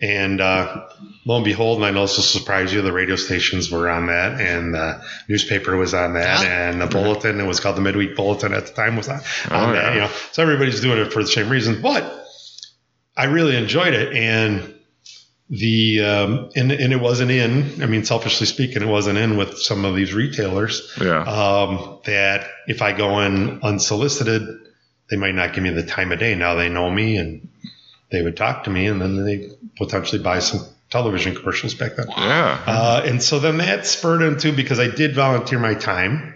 And 0.02 0.42
uh, 0.42 0.88
lo 1.26 1.36
and 1.38 1.46
behold, 1.46 1.78
and 1.78 1.86
I 1.86 1.92
know 1.92 2.02
this 2.02 2.18
will 2.18 2.24
surprise 2.24 2.72
you, 2.74 2.82
the 2.82 2.92
radio 2.92 3.16
stations 3.16 3.72
were 3.72 3.90
on 3.90 4.08
that, 4.08 4.40
and 4.40 4.74
the 4.74 5.02
newspaper 5.28 5.76
was 5.78 5.94
on 5.94 6.14
that, 6.14 6.44
Yeah. 6.44 6.70
and 6.70 6.82
the 6.82 6.88
bulletin, 6.88 7.40
it 7.40 7.46
was 7.48 7.60
called 7.60 7.78
the 7.78 7.82
Midweek 7.82 8.16
Bulletin 8.16 8.54
at 8.54 8.68
the 8.68 8.74
time, 8.74 8.96
was 8.96 9.08
on, 9.10 9.16
on 9.16 9.22
Oh, 9.70 9.74
that. 9.74 9.74
yeah. 9.74 9.94
You 9.94 10.00
know, 10.02 10.10
so 10.32 10.42
everybody's 10.44 10.82
doing 10.82 11.00
it 11.00 11.12
for 11.14 11.24
the 11.24 11.30
same 11.30 11.50
reason, 11.50 11.82
but 11.82 12.04
I 13.18 13.26
really 13.26 13.56
enjoyed 13.58 13.94
it, 13.94 14.14
and 14.16 14.74
the 15.52 16.00
um, 16.00 16.50
and 16.56 16.72
and 16.72 16.94
it 16.94 17.00
wasn't 17.02 17.30
in. 17.30 17.84
I 17.84 17.86
mean, 17.86 18.06
selfishly 18.06 18.48
speaking, 18.48 18.82
it 18.82 18.88
wasn't 18.88 19.18
in 19.18 19.36
with 19.38 19.60
some 19.60 19.84
of 19.86 19.96
these 19.96 20.14
retailers 20.14 20.96
Yeah. 21.00 21.24
um, 21.24 22.00
that 22.06 22.48
if 22.68 22.82
I 22.82 22.94
go 22.94 23.20
in 23.20 23.62
unsolicited, 23.62 24.44
they 25.10 25.18
might 25.18 25.36
not 25.36 25.54
give 25.54 25.62
me 25.64 25.70
the 25.72 25.84
time 25.84 26.14
of 26.14 26.20
day. 26.20 26.36
Now 26.36 26.56
they 26.56 26.70
know 26.70 26.90
me 26.90 27.18
and 27.18 27.50
they 28.12 28.22
would 28.22 28.38
talk 28.38 28.64
to 28.64 28.70
me 28.70 28.88
and 28.88 29.02
then 29.02 29.26
they 29.26 29.50
potentially 29.78 30.24
buy 30.24 30.40
some 30.40 30.62
television 30.90 31.36
commercials 31.36 31.74
back 31.74 31.96
then. 31.98 32.06
yeah. 32.10 32.64
Uh, 32.66 33.02
and 33.06 33.22
so 33.22 33.40
then 33.40 33.58
that 33.58 33.86
spurred 33.86 34.22
into 34.22 34.54
because 34.54 34.80
I 34.80 34.88
did 34.88 35.16
volunteer 35.16 35.60
my 35.60 35.74
time. 35.74 36.34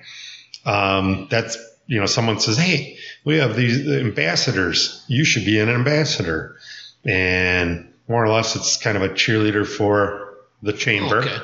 Um, 0.65 1.27
that's 1.29 1.57
you 1.88 2.00
know 2.01 2.05
someone 2.05 2.39
says, 2.41 2.57
"Hey, 2.57 2.98
we 3.24 3.38
have 3.38 3.55
these 3.55 3.88
ambassadors. 3.88 5.05
You 5.07 5.24
should 5.24 5.45
be 5.45 5.60
an 5.60 5.69
ambassador," 5.69 6.57
and 7.05 7.87
more 8.07 8.24
or 8.24 8.29
less, 8.29 8.55
it's 8.55 8.77
kind 8.77 8.98
of 8.98 9.03
a 9.03 9.09
cheerleader 9.09 9.68
for 9.68 10.35
the 10.61 10.74
chamber. 10.74 11.20
Okay. 11.20 11.37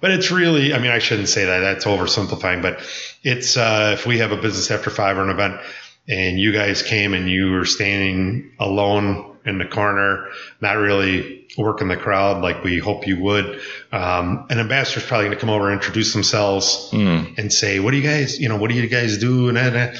But 0.00 0.10
it's 0.10 0.30
really, 0.30 0.74
I 0.74 0.78
mean, 0.78 0.90
I 0.90 0.98
shouldn't 0.98 1.28
say 1.28 1.44
that. 1.44 1.60
That's 1.60 1.84
oversimplifying. 1.84 2.60
But 2.62 2.80
it's 3.22 3.56
uh, 3.56 3.92
if 3.98 4.06
we 4.06 4.18
have 4.18 4.32
a 4.32 4.36
business 4.36 4.70
after 4.70 4.90
five 4.90 5.16
or 5.18 5.22
an 5.22 5.30
event, 5.30 5.60
and 6.08 6.38
you 6.38 6.52
guys 6.52 6.82
came 6.82 7.14
and 7.14 7.28
you 7.28 7.52
were 7.52 7.64
standing 7.64 8.52
alone 8.58 9.36
in 9.44 9.58
the 9.58 9.64
corner, 9.64 10.28
not 10.60 10.76
really 10.76 11.46
working 11.56 11.88
the 11.88 11.96
crowd 11.96 12.42
like 12.42 12.62
we 12.64 12.78
hope 12.78 13.06
you 13.06 13.20
would. 13.22 13.60
Um, 13.92 14.46
an 14.50 14.58
ambassador's 14.58 15.06
probably 15.06 15.26
going 15.26 15.36
to 15.36 15.40
come 15.40 15.50
over 15.50 15.70
and 15.70 15.74
introduce 15.80 16.12
themselves 16.12 16.90
Hmm. 16.90 17.24
and 17.38 17.52
say, 17.52 17.78
"What 17.78 17.92
do 17.92 17.96
you 17.96 18.02
guys, 18.02 18.38
you 18.40 18.48
know, 18.48 18.56
what 18.56 18.70
do 18.70 18.76
you 18.76 18.86
guys 18.88 19.18
do?" 19.18 19.48
And 19.48 19.56
well, 19.56 19.94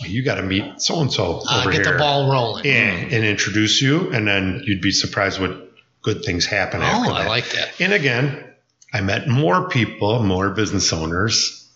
you 0.00 0.22
got 0.22 0.36
to 0.36 0.42
meet 0.42 0.80
so 0.80 1.00
and 1.00 1.12
so 1.12 1.42
over 1.52 1.70
get 1.72 1.84
here 1.84 1.92
the 1.94 1.98
ball 1.98 2.30
rolling. 2.30 2.66
and, 2.66 3.12
and 3.12 3.24
introduce 3.24 3.80
you, 3.82 4.12
and 4.12 4.26
then 4.26 4.62
you'd 4.64 4.80
be 4.80 4.90
surprised 4.92 5.40
what 5.40 5.70
good 6.02 6.24
things 6.24 6.46
happen 6.46 6.80
after 6.82 7.10
Oh, 7.10 7.14
that. 7.14 7.22
I 7.22 7.28
like 7.28 7.48
that. 7.50 7.80
And 7.80 7.92
again, 7.92 8.44
I 8.92 9.00
met 9.00 9.28
more 9.28 9.68
people, 9.68 10.22
more 10.22 10.50
business 10.50 10.92
owners, 10.92 11.68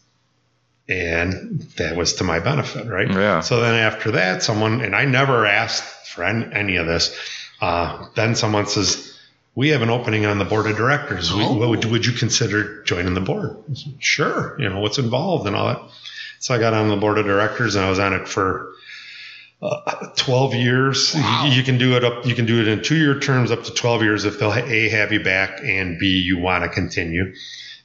and 0.89 1.61
that 1.79 1.97
was 1.97 2.15
to 2.15 2.25
my 2.25 2.41
benefit, 2.41 2.87
right? 2.87 3.11
Yeah. 3.11 3.41
So 3.41 3.61
then 3.61 3.75
after 3.75 4.13
that, 4.13 4.43
someone, 4.43 4.81
and 4.81 4.95
I 4.95 5.05
never 5.05 5.47
asked 5.47 6.09
for 6.09 6.23
an- 6.25 6.53
any 6.53 6.77
of 6.77 6.87
this, 6.87 7.17
uh, 7.61 8.07
then 8.15 8.35
someone 8.35 8.67
says, 8.67 9.09
we 9.55 9.69
have 9.71 9.83
an 9.83 9.91
opening 9.91 10.27
on 10.27 10.39
the 10.39 10.45
board 10.45 10.67
of 10.67 10.77
directors. 10.77 11.33
We- 11.33 11.43
Oh. 11.45 11.55
what 11.55 11.69
would, 11.69 11.85
would 11.85 12.07
you 12.07 12.13
consider 12.13 12.83
joining 12.85 13.15
the 13.15 13.21
board? 13.21 13.57
Said, 13.75 13.95
Sure. 13.99 14.57
You 14.59 14.69
know, 14.69 14.81
what's 14.81 14.99
involved 14.99 15.47
and 15.47 15.55
all 15.55 15.69
that. 15.69 15.81
So 16.43 16.53
I 16.53 16.59
got 16.59 16.75
on 16.75 16.89
the 16.89 16.97
board 16.97 17.19
of 17.19 17.25
directors 17.25 17.77
and 17.77 17.85
I 17.85 17.89
was 17.89 18.01
on 18.01 18.15
it 18.15 18.27
for 18.27 18.73
uh, 19.63 20.09
12 20.17 20.55
years. 20.55 21.15
Wow. 21.15 21.45
You, 21.47 21.53
you 21.53 21.63
can 21.63 21.79
do 21.79 21.97
it 21.97 22.03
up, 22.03 22.27
you 22.27 22.35
can 22.35 22.47
do 22.47 22.61
it 22.61 22.67
in 22.67 22.83
two 22.83 22.97
year 22.97 23.21
terms 23.21 23.53
up 23.53 23.63
to 23.63 23.73
12 23.73 24.03
years 24.03 24.25
if 24.25 24.41
they'll 24.41 24.53
A, 24.53 24.89
have 24.89 25.13
you 25.13 25.23
back 25.23 25.61
and 25.63 26.01
B, 26.01 26.21
you 26.21 26.39
want 26.39 26.65
to 26.65 26.69
continue. 26.69 27.33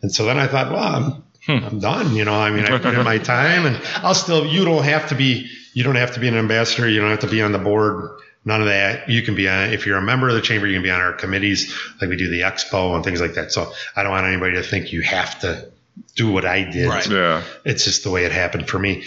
And 0.01 0.11
so 0.11 0.25
then 0.25 0.39
I 0.39 0.47
thought, 0.47 0.71
well, 0.71 1.23
I'm, 1.47 1.63
I'm 1.65 1.79
done. 1.79 2.15
You 2.15 2.25
know, 2.25 2.33
I 2.33 2.49
mean, 2.49 2.65
I 2.65 2.79
put 2.79 2.95
in 2.95 3.03
my 3.03 3.17
time 3.19 3.67
and 3.67 3.79
I'll 3.97 4.15
still, 4.15 4.43
you 4.47 4.65
don't 4.65 4.83
have 4.83 5.09
to 5.09 5.15
be, 5.15 5.51
you 5.73 5.83
don't 5.83 5.95
have 5.95 6.15
to 6.15 6.19
be 6.19 6.27
an 6.27 6.35
ambassador. 6.35 6.89
You 6.89 6.99
don't 6.99 7.11
have 7.11 7.19
to 7.19 7.27
be 7.27 7.43
on 7.43 7.51
the 7.51 7.59
board. 7.59 8.09
None 8.43 8.61
of 8.61 8.69
that. 8.69 9.07
You 9.07 9.21
can 9.21 9.35
be 9.35 9.47
on, 9.47 9.71
if 9.71 9.85
you're 9.85 9.99
a 9.99 10.01
member 10.01 10.29
of 10.29 10.33
the 10.33 10.41
chamber, 10.41 10.65
you 10.65 10.73
can 10.73 10.83
be 10.83 10.89
on 10.89 10.99
our 10.99 11.13
committees, 11.13 11.71
like 12.01 12.09
we 12.09 12.17
do 12.17 12.27
the 12.31 12.41
expo 12.41 12.95
and 12.95 13.03
things 13.03 13.21
like 13.21 13.35
that. 13.35 13.51
So 13.51 13.71
I 13.95 14.01
don't 14.01 14.11
want 14.11 14.25
anybody 14.25 14.55
to 14.55 14.63
think 14.63 14.91
you 14.91 15.03
have 15.03 15.41
to 15.41 15.69
do 16.15 16.31
what 16.31 16.45
I 16.45 16.63
did. 16.63 16.88
Right. 16.88 17.07
Yeah. 17.07 17.43
It's 17.65 17.86
just 17.86 18.03
the 18.03 18.12
way 18.12 18.25
it 18.25 18.31
happened 18.31 18.67
for 18.67 18.79
me. 18.79 19.05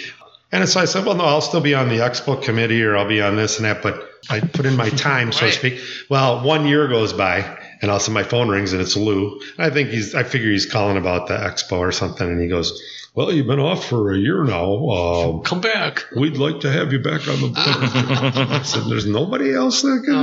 And 0.53 0.69
so 0.69 0.81
I 0.81 0.85
said, 0.85 1.07
well, 1.07 1.15
no, 1.15 1.25
I'll 1.25 1.41
still 1.41 1.61
be 1.61 1.75
on 1.75 1.89
the 1.89 1.99
expo 1.99 2.43
committee 2.43 2.83
or 2.83 2.97
I'll 2.97 3.09
be 3.09 3.23
on 3.23 3.37
this 3.37 3.59
and 3.59 3.67
that, 3.67 3.83
but 3.83 4.09
I 4.29 4.41
put 4.41 4.67
in 4.67 4.77
my 4.77 4.89
time, 4.91 5.33
so 5.33 5.47
to 5.47 5.53
speak. 5.53 5.81
Well, 6.09 6.43
one 6.43 6.67
year 6.67 6.89
goes 6.89 7.13
by 7.13 7.59
and 7.81 7.91
all 7.91 7.97
of 7.97 8.03
a 8.03 8.05
sudden 8.05 8.15
my 8.15 8.25
phone 8.25 8.49
rings 8.49 8.73
and 8.73 8.83
it's 8.83 8.97
Lou. 8.97 9.41
I 9.59 9.71
think 9.71 9.91
he's, 9.91 10.15
I 10.15 10.25
figure 10.25 10.51
he's 10.51 10.67
calling 10.67 10.97
about 10.97 11.29
the 11.29 11.35
expo 11.35 11.79
or 11.79 11.93
something. 11.93 12.27
And 12.27 12.41
he 12.41 12.49
goes, 12.49 12.83
well, 13.15 13.33
you've 13.33 13.47
been 13.47 13.61
off 13.61 13.89
for 13.89 14.13
a 14.13 14.19
year 14.19 14.45
now. 14.45 14.89
Um, 14.89 15.43
Come 15.43 15.61
back. 15.61 16.05
we'd 16.17 16.37
like 16.37 16.61
to 16.61 16.71
have 16.71 16.93
you 16.93 17.01
back 17.01 17.27
on 17.27 17.41
the 17.41 17.49
board. 17.49 17.57
I 17.57 18.63
said, 18.63 18.85
there's 18.89 19.07
nobody 19.07 19.53
else 19.53 19.83
that 19.83 20.03
can. 20.05 20.21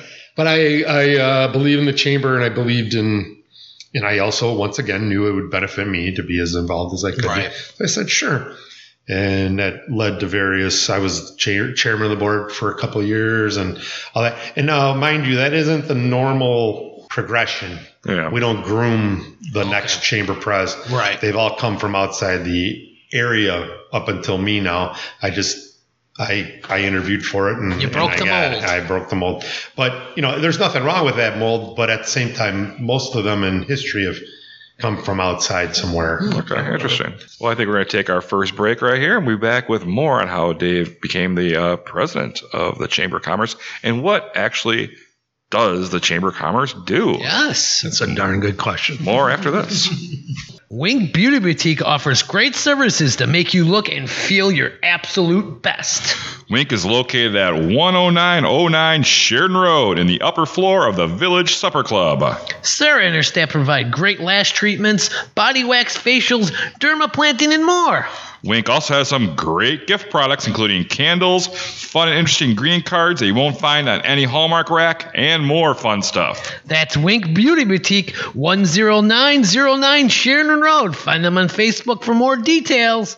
but 0.36 0.46
I, 0.48 0.82
I 0.82 1.16
uh, 1.18 1.52
believe 1.52 1.78
in 1.78 1.84
the 1.86 1.92
chamber 1.92 2.34
and 2.34 2.42
I 2.44 2.48
believed 2.48 2.94
in, 2.94 3.39
and 3.94 4.04
I 4.06 4.18
also, 4.18 4.54
once 4.54 4.78
again, 4.78 5.08
knew 5.08 5.26
it 5.28 5.32
would 5.32 5.50
benefit 5.50 5.86
me 5.86 6.14
to 6.14 6.22
be 6.22 6.40
as 6.40 6.54
involved 6.54 6.94
as 6.94 7.04
I 7.04 7.12
could 7.12 7.24
Right. 7.24 7.52
So 7.74 7.84
I 7.84 7.86
said, 7.88 8.10
sure. 8.10 8.54
And 9.08 9.58
that 9.58 9.90
led 9.90 10.20
to 10.20 10.26
various, 10.26 10.88
I 10.88 10.98
was 10.98 11.34
chair, 11.36 11.72
chairman 11.72 12.04
of 12.04 12.10
the 12.10 12.16
board 12.16 12.52
for 12.52 12.70
a 12.70 12.78
couple 12.78 13.00
of 13.00 13.08
years 13.08 13.56
and 13.56 13.78
all 14.14 14.22
that. 14.22 14.36
And 14.56 14.66
now, 14.66 14.94
mind 14.94 15.26
you, 15.26 15.36
that 15.36 15.52
isn't 15.52 15.88
the 15.88 15.96
normal 15.96 17.06
progression. 17.10 17.78
Yeah. 18.06 18.30
We 18.30 18.38
don't 18.38 18.62
groom 18.62 19.36
the 19.52 19.60
Okay. 19.60 19.70
next 19.70 20.02
chamber 20.02 20.34
pres. 20.34 20.76
Right. 20.90 21.20
They've 21.20 21.34
all 21.34 21.56
come 21.56 21.78
from 21.78 21.96
outside 21.96 22.44
the 22.44 22.86
area 23.12 23.68
up 23.92 24.06
until 24.06 24.38
me 24.38 24.60
now. 24.60 24.94
I 25.20 25.30
just 25.30 25.69
I 26.18 26.60
I 26.68 26.80
interviewed 26.80 27.24
for 27.24 27.50
it 27.50 27.58
and 27.58 27.80
You 27.80 27.88
broke 27.88 28.12
and 28.12 28.28
the 28.28 28.32
I 28.32 28.50
mold. 28.50 28.64
I 28.64 28.86
broke 28.86 29.08
the 29.08 29.16
mold. 29.16 29.44
But 29.76 30.16
you 30.16 30.22
know, 30.22 30.38
there's 30.40 30.58
nothing 30.58 30.84
wrong 30.84 31.04
with 31.04 31.16
that 31.16 31.38
mold. 31.38 31.76
But 31.76 31.90
at 31.90 32.00
the 32.00 32.08
same 32.10 32.34
time, 32.34 32.84
most 32.84 33.14
of 33.14 33.24
them 33.24 33.44
in 33.44 33.62
history 33.62 34.04
have 34.06 34.18
come 34.78 35.02
from 35.02 35.20
outside 35.20 35.76
somewhere. 35.76 36.20
Okay, 36.22 36.72
interesting. 36.72 37.14
Well, 37.38 37.52
I 37.52 37.54
think 37.54 37.68
we're 37.68 37.74
going 37.74 37.86
to 37.86 37.90
take 37.96 38.10
our 38.10 38.22
first 38.22 38.56
break 38.56 38.82
right 38.82 39.00
here 39.00 39.18
and 39.18 39.26
we'll 39.26 39.36
be 39.36 39.40
back 39.40 39.68
with 39.68 39.84
more 39.84 40.20
on 40.20 40.28
how 40.28 40.52
Dave 40.54 41.00
became 41.00 41.34
the 41.34 41.56
uh, 41.56 41.76
president 41.76 42.42
of 42.52 42.78
the 42.78 42.88
Chamber 42.88 43.18
of 43.18 43.22
Commerce 43.22 43.56
and 43.82 44.02
what 44.02 44.32
actually 44.34 44.90
does 45.50 45.90
the 45.90 46.00
Chamber 46.00 46.28
of 46.28 46.34
Commerce 46.34 46.72
do. 46.86 47.16
Yes. 47.18 47.82
That's 47.82 48.00
a 48.00 48.14
darn 48.14 48.40
good 48.40 48.56
question. 48.56 49.04
More 49.04 49.30
after 49.30 49.50
this. 49.50 49.88
Wink 50.72 51.12
Beauty 51.12 51.40
Boutique 51.40 51.82
offers 51.82 52.22
great 52.22 52.54
services 52.54 53.16
to 53.16 53.26
make 53.26 53.54
you 53.54 53.64
look 53.64 53.88
and 53.88 54.08
feel 54.08 54.52
your 54.52 54.70
absolute 54.84 55.60
best. 55.62 56.16
Wink 56.50 56.72
is 56.72 56.84
located 56.84 57.36
at 57.36 57.52
10909 57.52 59.02
Sheridan 59.04 59.56
Road 59.56 60.00
in 60.00 60.08
the 60.08 60.20
upper 60.20 60.46
floor 60.46 60.88
of 60.88 60.96
the 60.96 61.06
Village 61.06 61.54
Supper 61.54 61.84
Club. 61.84 62.24
Sarah 62.62 63.04
and 63.04 63.14
her 63.14 63.22
staff 63.22 63.50
provide 63.50 63.92
great 63.92 64.18
lash 64.18 64.50
treatments, 64.50 65.10
body 65.36 65.62
wax 65.62 65.96
facials, 65.96 66.50
dermaplaning, 66.80 67.54
and 67.54 67.64
more. 67.64 68.04
Wink 68.42 68.68
also 68.68 68.94
has 68.94 69.06
some 69.06 69.36
great 69.36 69.86
gift 69.86 70.10
products, 70.10 70.48
including 70.48 70.84
candles, 70.86 71.46
fun 71.46 72.08
and 72.08 72.18
interesting 72.18 72.56
green 72.56 72.82
cards 72.82 73.20
that 73.20 73.26
you 73.26 73.34
won't 73.34 73.60
find 73.60 73.88
on 73.88 74.00
any 74.00 74.24
Hallmark 74.24 74.70
rack, 74.70 75.12
and 75.14 75.46
more 75.46 75.72
fun 75.76 76.02
stuff. 76.02 76.52
That's 76.64 76.96
Wink 76.96 77.32
Beauty 77.32 77.64
Boutique, 77.64 78.16
10909 78.34 80.08
Sheridan 80.08 80.60
Road. 80.60 80.96
Find 80.96 81.24
them 81.24 81.38
on 81.38 81.46
Facebook 81.46 82.02
for 82.02 82.14
more 82.14 82.34
details. 82.34 83.16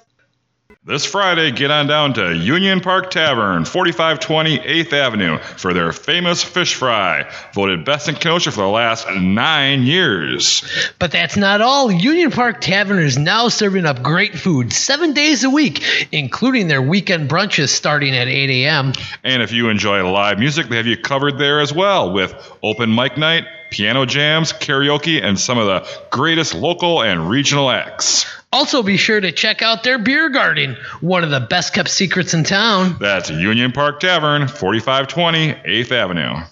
This 0.84 1.04
Friday, 1.04 1.52
get 1.52 1.70
on 1.70 1.86
down 1.86 2.14
to 2.14 2.34
Union 2.34 2.80
Park 2.80 3.12
Tavern, 3.12 3.64
4520 3.64 4.58
8th 4.58 4.92
Avenue, 4.92 5.38
for 5.38 5.72
their 5.72 5.92
famous 5.92 6.42
fish 6.42 6.74
fry, 6.74 7.32
voted 7.54 7.84
best 7.84 8.08
in 8.08 8.16
Kenosha 8.16 8.50
for 8.50 8.62
the 8.62 8.66
last 8.66 9.06
nine 9.08 9.84
years. 9.84 10.64
But 10.98 11.12
that's 11.12 11.36
not 11.36 11.60
all. 11.60 11.92
Union 11.92 12.32
Park 12.32 12.60
Tavern 12.60 12.98
is 12.98 13.16
now 13.16 13.46
serving 13.46 13.86
up 13.86 14.02
great 14.02 14.34
food 14.34 14.72
seven 14.72 15.12
days 15.12 15.44
a 15.44 15.50
week, 15.50 15.84
including 16.10 16.66
their 16.66 16.82
weekend 16.82 17.30
brunches 17.30 17.68
starting 17.68 18.16
at 18.16 18.26
8 18.26 18.50
a.m. 18.50 18.92
And 19.22 19.40
if 19.40 19.52
you 19.52 19.68
enjoy 19.68 20.04
live 20.10 20.40
music, 20.40 20.66
they 20.66 20.78
have 20.78 20.86
you 20.88 20.96
covered 20.96 21.38
there 21.38 21.60
as 21.60 21.72
well 21.72 22.12
with 22.12 22.34
open 22.60 22.92
mic 22.92 23.16
night, 23.16 23.44
piano 23.70 24.04
jams, 24.04 24.52
karaoke, 24.52 25.22
and 25.22 25.38
some 25.38 25.58
of 25.58 25.66
the 25.66 25.88
greatest 26.10 26.54
local 26.54 27.04
and 27.04 27.30
regional 27.30 27.70
acts. 27.70 28.41
Also, 28.52 28.82
be 28.82 28.98
sure 28.98 29.18
to 29.18 29.32
check 29.32 29.62
out 29.62 29.82
their 29.82 29.98
beer 29.98 30.28
garden, 30.28 30.76
one 31.00 31.24
of 31.24 31.30
the 31.30 31.40
best 31.40 31.72
kept 31.72 31.88
secrets 31.88 32.34
in 32.34 32.44
town. 32.44 32.96
That's 33.00 33.30
Union 33.30 33.72
Park 33.72 33.98
Tavern, 34.00 34.46
4520 34.46 35.54
8th 35.54 35.92
Avenue. 35.92 36.44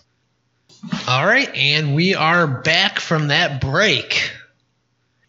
All 1.06 1.26
right, 1.26 1.54
and 1.54 1.94
we 1.94 2.14
are 2.14 2.46
back 2.46 3.00
from 3.00 3.28
that 3.28 3.60
break. 3.60 4.32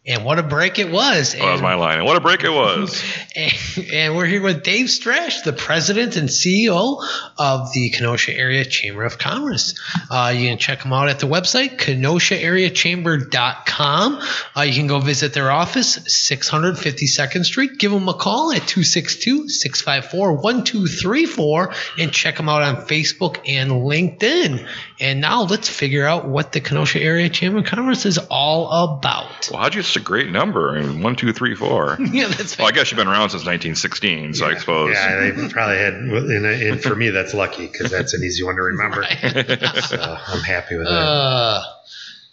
And 0.04 0.26
what 0.26 0.40
a 0.40 0.44
break 0.44 0.80
it 0.80 0.92
was. 0.92 1.36
Oh, 1.36 1.38
that 1.38 1.52
was 1.52 1.62
my 1.62 1.76
line. 1.76 2.00
And 2.00 2.08
what 2.08 2.18
a 2.18 2.22
break 2.22 2.44
it 2.44 2.50
was. 2.50 3.00
And, 3.34 3.54
and 3.94 4.18
we're 4.18 4.26
here 4.26 4.42
with 4.42 4.62
Dave 4.62 4.88
Strash, 4.88 5.46
the 5.46 5.54
president 5.54 6.18
and 6.18 6.28
CEO 6.28 7.02
of 7.38 7.72
the 7.72 7.90
Kenosha 7.92 8.38
Area 8.38 8.66
Chamber 8.66 9.06
of 9.06 9.18
Commerce. 9.18 9.74
Uh, 10.10 10.34
you 10.36 10.50
can 10.50 10.58
check 10.58 10.84
them 10.84 10.92
out 10.92 11.08
at 11.08 11.20
the 11.20 11.28
website, 11.28 11.78
kenoshaareachamber.com. 11.78 14.22
Uh, 14.58 14.62
you 14.64 14.74
can 14.74 14.88
go 14.88 15.00
visit 15.00 15.34
their 15.34 15.50
office, 15.50 15.98
652nd 16.00 17.46
Street. 17.46 17.78
Give 17.78 17.94
them 17.94 18.10
a 18.10 18.14
call 18.14 18.52
at 18.52 18.68
262 18.68 19.48
654 19.48 20.34
1234 20.34 21.74
and 22.00 22.12
check 22.12 22.36
them 22.36 22.50
out 22.50 22.64
on 22.64 22.86
Facebook 22.86 23.40
and 23.48 23.72
LinkedIn. 23.72 24.68
And 25.00 25.22
now 25.22 25.44
let's 25.44 25.70
figure 25.70 26.06
out 26.06 26.28
what 26.28 26.52
the 26.52 26.60
Kenosha 26.60 27.02
Area 27.02 27.30
Chamber 27.30 27.60
of 27.60 27.66
Commerce 27.66 28.06
is 28.06 28.18
all 28.30 28.70
about. 28.70 29.50
Well, 29.50 29.62
how'd 29.62 29.74
you 29.74 29.84
get 29.92 29.94
such 29.94 30.02
a 30.02 30.06
great 30.06 30.30
number? 30.30 30.78
I 30.78 30.82
mean, 30.82 31.02
one, 31.02 31.16
two, 31.16 31.34
three, 31.34 31.56
four. 31.56 31.98
yeah, 32.12 32.28
that's 32.28 32.58
Well, 32.58 32.68
I 32.68 32.72
guess 32.72 32.92
you've 32.92 32.98
been 32.98 33.08
around 33.08 33.30
since 33.30 33.46
1916, 33.46 34.36
so 34.36 34.48
I 34.48 34.56
suppose. 34.58 34.96
Yeah, 34.96 35.32
they 35.32 35.50
probably 35.50 35.78
had, 35.78 35.94
and, 35.94 36.46
and 36.46 36.82
for 36.82 36.96
me, 36.96 37.10
that's 37.10 37.34
lucky 37.34 37.68
because 37.68 37.92
that's 37.92 38.14
an 38.14 38.24
easy 38.24 38.44
one 38.44 38.56
to 38.56 38.62
remember. 38.62 39.06
So 39.82 39.98
I'm 40.00 40.42
happy 40.42 40.76
with 40.76 40.88
that. 40.88 40.94
Uh, 40.94 41.64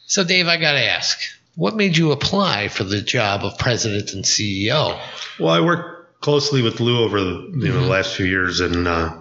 so, 0.06 0.24
Dave, 0.24 0.46
I 0.46 0.56
got 0.58 0.72
to 0.72 0.84
ask, 0.84 1.18
what 1.54 1.74
made 1.74 1.96
you 1.96 2.12
apply 2.12 2.68
for 2.68 2.84
the 2.84 3.00
job 3.00 3.44
of 3.44 3.58
president 3.58 4.12
and 4.12 4.24
CEO? 4.24 5.00
Well, 5.38 5.50
I 5.52 5.60
worked 5.60 6.20
closely 6.20 6.62
with 6.62 6.80
Lou 6.80 7.02
over 7.02 7.20
the, 7.20 7.50
you 7.54 7.68
know, 7.68 7.80
the 7.80 7.86
last 7.86 8.14
few 8.14 8.26
years, 8.26 8.60
and 8.60 8.86
uh, 8.86 9.18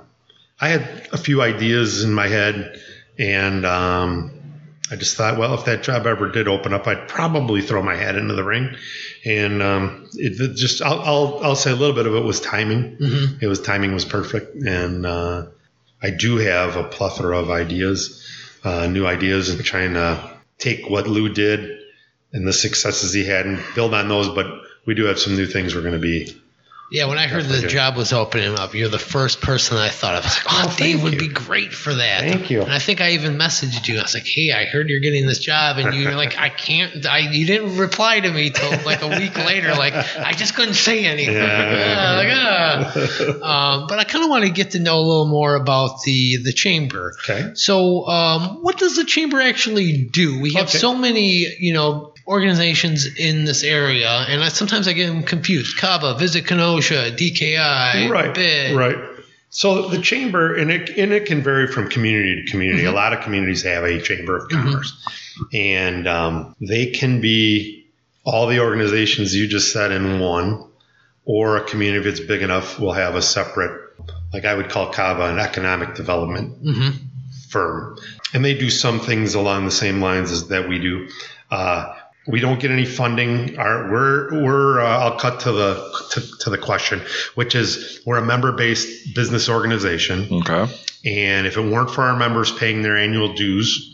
I 0.60 0.70
had 0.70 1.08
a 1.12 1.18
few 1.18 1.42
ideas 1.42 2.04
in 2.04 2.14
my 2.14 2.28
head, 2.28 2.82
and 3.18 3.66
um, 3.66 4.32
I 4.90 4.96
just 4.96 5.18
thought, 5.18 5.38
well, 5.38 5.54
if 5.54 5.66
that 5.66 5.84
job 5.84 6.08
ever 6.08 6.30
did 6.32 6.48
open 6.48 6.74
up, 6.74 6.88
I'd 6.88 7.10
probably 7.10 7.62
throw 7.62 7.82
my 7.82 7.96
hat 7.96 8.16
into 8.16 8.36
the 8.36 8.44
ring. 8.44 8.76
And 9.26 9.62
um, 9.62 10.10
it, 10.14 10.56
just, 10.56 10.82
I'll, 10.82 11.02
I'll, 11.02 11.40
I'll 11.44 11.56
say 11.56 11.72
a 11.72 11.76
little 11.76 11.96
bit 11.96 12.08
of 12.08 12.16
it 12.16 12.22
was 12.24 12.40
timing. 12.40 12.98
Mhm. 12.98 13.42
It 13.42 13.48
was 13.48 13.62
timing 13.62 13.94
was 13.94 14.06
perfect, 14.06 14.56
and 14.56 15.06
uh, 15.06 15.48
I 16.02 16.12
do 16.12 16.38
have 16.38 16.78
a 16.78 16.84
plethora 16.84 17.38
of 17.38 17.50
ideas, 17.50 18.26
uh, 18.64 18.88
new 18.88 19.06
ideas, 19.06 19.50
and 19.50 19.64
trying 19.64 19.94
to 19.96 20.38
take 20.58 20.90
what 20.90 21.08
Lou 21.08 21.30
did 21.30 21.80
and 22.32 22.48
the 22.48 22.54
successes 22.54 23.14
he 23.14 23.26
had 23.26 23.46
and 23.46 23.60
build 23.76 23.94
on 23.94 24.08
those. 24.08 24.30
But 24.30 24.48
we 24.86 24.94
do 24.96 25.06
have 25.06 25.20
some 25.20 25.36
new 25.36 25.48
things 25.48 25.76
we're 25.76 25.82
going 25.82 25.94
to 25.94 26.00
be 26.00 26.34
Yeah, 26.90 27.08
when 27.08 27.18
I 27.18 27.28
heard 27.28 27.44
the 27.44 27.50
Definitely. 27.50 27.70
job 27.70 27.98
was 27.98 28.14
opening 28.14 28.58
up, 28.58 28.74
you're 28.74 28.88
the 28.88 28.98
first 28.98 29.42
person 29.42 29.76
I 29.78 29.90
thought 29.90 30.16
of. 30.16 30.24
I 30.24 30.28
was 30.28 30.36
like, 30.38 30.46
oh, 30.48 30.68
Oh, 30.72 30.76
Dave 30.78 31.04
would 31.04 31.14
you. 31.14 31.20
be 31.20 31.28
great 31.28 31.74
for 31.74 31.94
that. 31.94 32.22
Thank 32.22 32.50
you. 32.50 32.62
And 32.62 32.72
I 32.72 32.80
think 32.80 33.02
I 33.02 33.12
even 33.12 33.38
messaged 33.38 33.90
you. 33.90 34.00
I 34.00 34.04
was 34.04 34.14
like, 34.14 34.26
hey, 34.26 34.54
I 34.54 34.64
heard 34.66 34.88
you're 34.90 35.02
getting 35.02 35.28
this 35.28 35.40
job. 35.40 35.80
And 35.80 35.94
you're 35.94 36.16
like, 36.16 36.38
I 36.38 36.48
can't, 36.48 37.06
I, 37.06 37.20
you 37.20 37.46
didn't 37.46 37.78
reply 37.78 38.22
to 38.22 38.32
me 38.32 38.52
till 38.52 38.72
like 38.86 39.02
a 39.02 39.10
week 39.10 39.38
later. 39.38 39.74
Like, 39.74 39.94
I 39.96 40.32
just 40.32 40.56
couldn't 40.56 40.76
say 40.76 41.04
anything. 41.06 41.36
Yeah. 41.36 42.16
like, 42.16 42.28
ah. 42.32 43.80
um, 43.82 43.88
but 43.88 44.00
I 44.00 44.06
kind 44.06 44.24
of 44.24 44.30
want 44.30 44.46
to 44.46 44.52
get 44.52 44.72
to 44.72 44.80
know 44.80 45.00
a 45.00 45.06
little 45.06 45.28
more 45.28 45.56
about 45.56 46.04
the, 46.06 46.38
the 46.44 46.54
chamber. 46.54 47.14
Okay. 47.30 47.52
So, 47.56 48.06
um, 48.08 48.64
what 48.64 48.78
does 48.78 48.96
the 48.96 49.04
chamber 49.04 49.42
actually 49.42 50.04
do? 50.06 50.40
We 50.40 50.54
have 50.54 50.68
Okay. 50.70 50.78
so 50.78 50.96
many, 50.96 51.48
you 51.60 51.74
know, 51.74 52.14
organizations 52.28 53.06
in 53.06 53.46
this 53.46 53.64
area, 53.64 54.10
and 54.10 54.44
I, 54.44 54.50
sometimes 54.50 54.88
I 54.88 54.94
get 54.94 55.08
them 55.08 55.24
confused. 55.24 55.78
KABA, 55.78 56.18
Visit 56.20 56.46
Kenosha, 56.46 57.12
DKI, 57.12 58.10
right. 58.10 58.34
BID. 58.34 58.76
Right. 58.76 58.98
So 59.50 59.88
the 59.88 60.02
chamber, 60.02 60.56
and 60.56 60.70
it, 60.70 60.90
and 60.98 61.14
it 61.14 61.26
can 61.26 61.42
vary 61.42 61.68
from 61.68 61.90
community 61.90 62.44
to 62.44 62.52
community. 62.52 62.84
Mm-hmm. 62.84 62.94
A 62.94 62.96
lot 62.96 63.14
of 63.14 63.22
communities 63.24 63.64
have 63.64 63.86
a 63.86 64.02
chamber 64.02 64.38
of 64.38 64.50
commerce, 64.50 65.08
and 65.54 66.08
um, 66.08 66.56
they 66.60 66.88
can 66.88 67.22
be 67.22 67.88
all 68.26 68.48
the 68.48 68.60
organizations 68.60 69.34
you 69.34 69.48
just 69.48 69.72
said 69.72 69.92
in 69.92 70.20
one, 70.20 70.70
or 71.24 71.58
a 71.58 71.64
community 71.64 72.08
if 72.08 72.14
it's 72.14 72.28
big 72.28 72.42
enough 72.42 72.78
will 72.78 72.92
have 72.92 73.16
a 73.16 73.22
separate, 73.22 73.94
like 74.34 74.44
I 74.44 74.54
would 74.54 74.70
call 74.70 74.92
KABA 74.92 75.32
an 75.32 75.40
economic 75.40 75.96
development 75.96 76.58
hmm 76.62 76.90
firm, 77.50 77.98
and 78.34 78.44
they 78.44 78.58
do 78.58 78.70
some 78.70 79.00
things 79.00 79.34
along 79.34 79.64
the 79.64 79.72
same 79.72 80.02
lines 80.02 80.32
as 80.32 80.50
that 80.50 80.68
we 80.68 80.80
do. 80.80 81.08
Uh, 81.50 81.96
we 82.28 82.40
don't 82.40 82.60
get 82.60 82.72
any 82.72 82.86
funding. 82.86 83.58
Our, 83.58 83.90
we're 83.92 84.44
we're. 84.44 84.80
Uh, 84.82 84.86
I'll 85.00 85.20
cut 85.20 85.42
to 85.42 85.52
the 85.52 86.08
to, 86.12 86.38
to 86.42 86.50
the 86.50 86.58
question, 86.58 87.02
which 87.36 87.56
is 87.56 88.02
we're 88.06 88.18
a 88.18 88.26
member-based 88.26 89.16
business 89.16 89.50
organization, 89.50 90.28
Okay. 90.46 90.72
and 91.06 91.48
if 91.48 91.58
it 91.58 91.62
weren't 91.62 91.92
for 91.92 92.02
our 92.04 92.16
members 92.18 92.52
paying 92.52 92.82
their 92.82 92.98
annual 92.98 93.34
dues, 93.34 93.94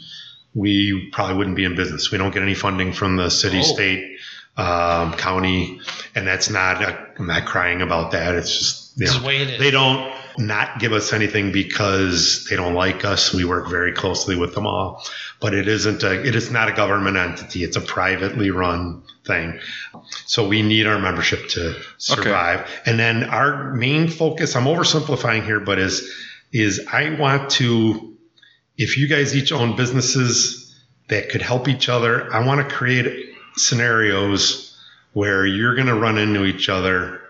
we 0.54 1.10
probably 1.12 1.36
wouldn't 1.36 1.56
be 1.56 1.64
in 1.66 1.76
business. 1.76 2.12
We 2.12 2.18
don't 2.18 2.34
get 2.34 2.42
any 2.44 2.56
funding 2.56 2.94
from 2.94 3.16
the 3.18 3.30
city, 3.30 3.60
Oh. 3.60 3.74
state, 3.74 4.18
um, 4.58 5.14
county, 5.14 5.80
and 6.16 6.26
that's 6.28 6.50
not. 6.50 6.84
I'm 7.20 7.28
not 7.28 7.46
crying 7.46 7.82
about 7.82 8.12
that. 8.12 8.36
It's 8.36 8.58
just 8.58 8.98
you 8.98 9.06
know, 9.06 9.12
is 9.14 9.20
the 9.20 9.26
way 9.28 9.38
it 9.42 9.50
is. 9.52 9.60
they 9.60 9.72
don't 9.72 10.12
not 10.38 10.80
give 10.80 10.94
us 10.94 11.14
anything 11.14 11.52
because 11.52 12.46
they 12.50 12.56
don't 12.56 12.74
like 12.74 13.06
us. 13.06 13.34
We 13.34 13.46
work 13.46 13.70
very 13.70 13.94
closely 13.94 14.36
with 14.36 14.54
them 14.56 14.66
all, 14.66 15.04
but 15.40 15.54
it 15.54 15.68
isn't 15.68 16.04
a, 16.04 16.26
it 16.26 16.36
is 16.36 16.52
not 16.52 16.70
a 16.70 16.74
government 16.74 17.18
entity. 17.18 17.64
It's 17.64 17.78
a 17.78 17.82
privately 17.82 18.50
run 18.50 19.04
thing. 19.26 19.60
So 20.26 20.48
we 20.48 20.62
need 20.62 20.88
our 20.88 21.00
membership 21.00 21.50
to 21.50 21.76
survive. 21.98 22.70
And 22.86 23.00
then 23.00 23.24
our 23.26 23.74
main 23.74 24.08
focus, 24.08 24.56
I'm 24.56 24.66
oversimplifying 24.66 25.46
here, 25.46 25.60
but 25.60 25.80
is, 25.80 26.12
is 26.52 26.88
I 26.92 27.12
want 27.12 27.52
to, 27.52 28.18
if 28.78 28.98
you 28.98 29.08
guys 29.08 29.36
each 29.36 29.52
own 29.52 29.76
businesses 29.76 30.76
that 31.10 31.30
could 31.30 31.42
help 31.42 31.68
each 31.68 31.90
other, 31.90 32.34
I 32.34 32.46
want 32.46 32.68
to 32.68 32.76
create 32.76 33.36
scenarios 33.56 34.78
where 35.14 35.46
you're 35.46 35.76
going 35.76 35.88
to 35.88 35.96
run 35.96 36.18
into 36.18 36.44
each 36.44 36.70
other 36.70 37.23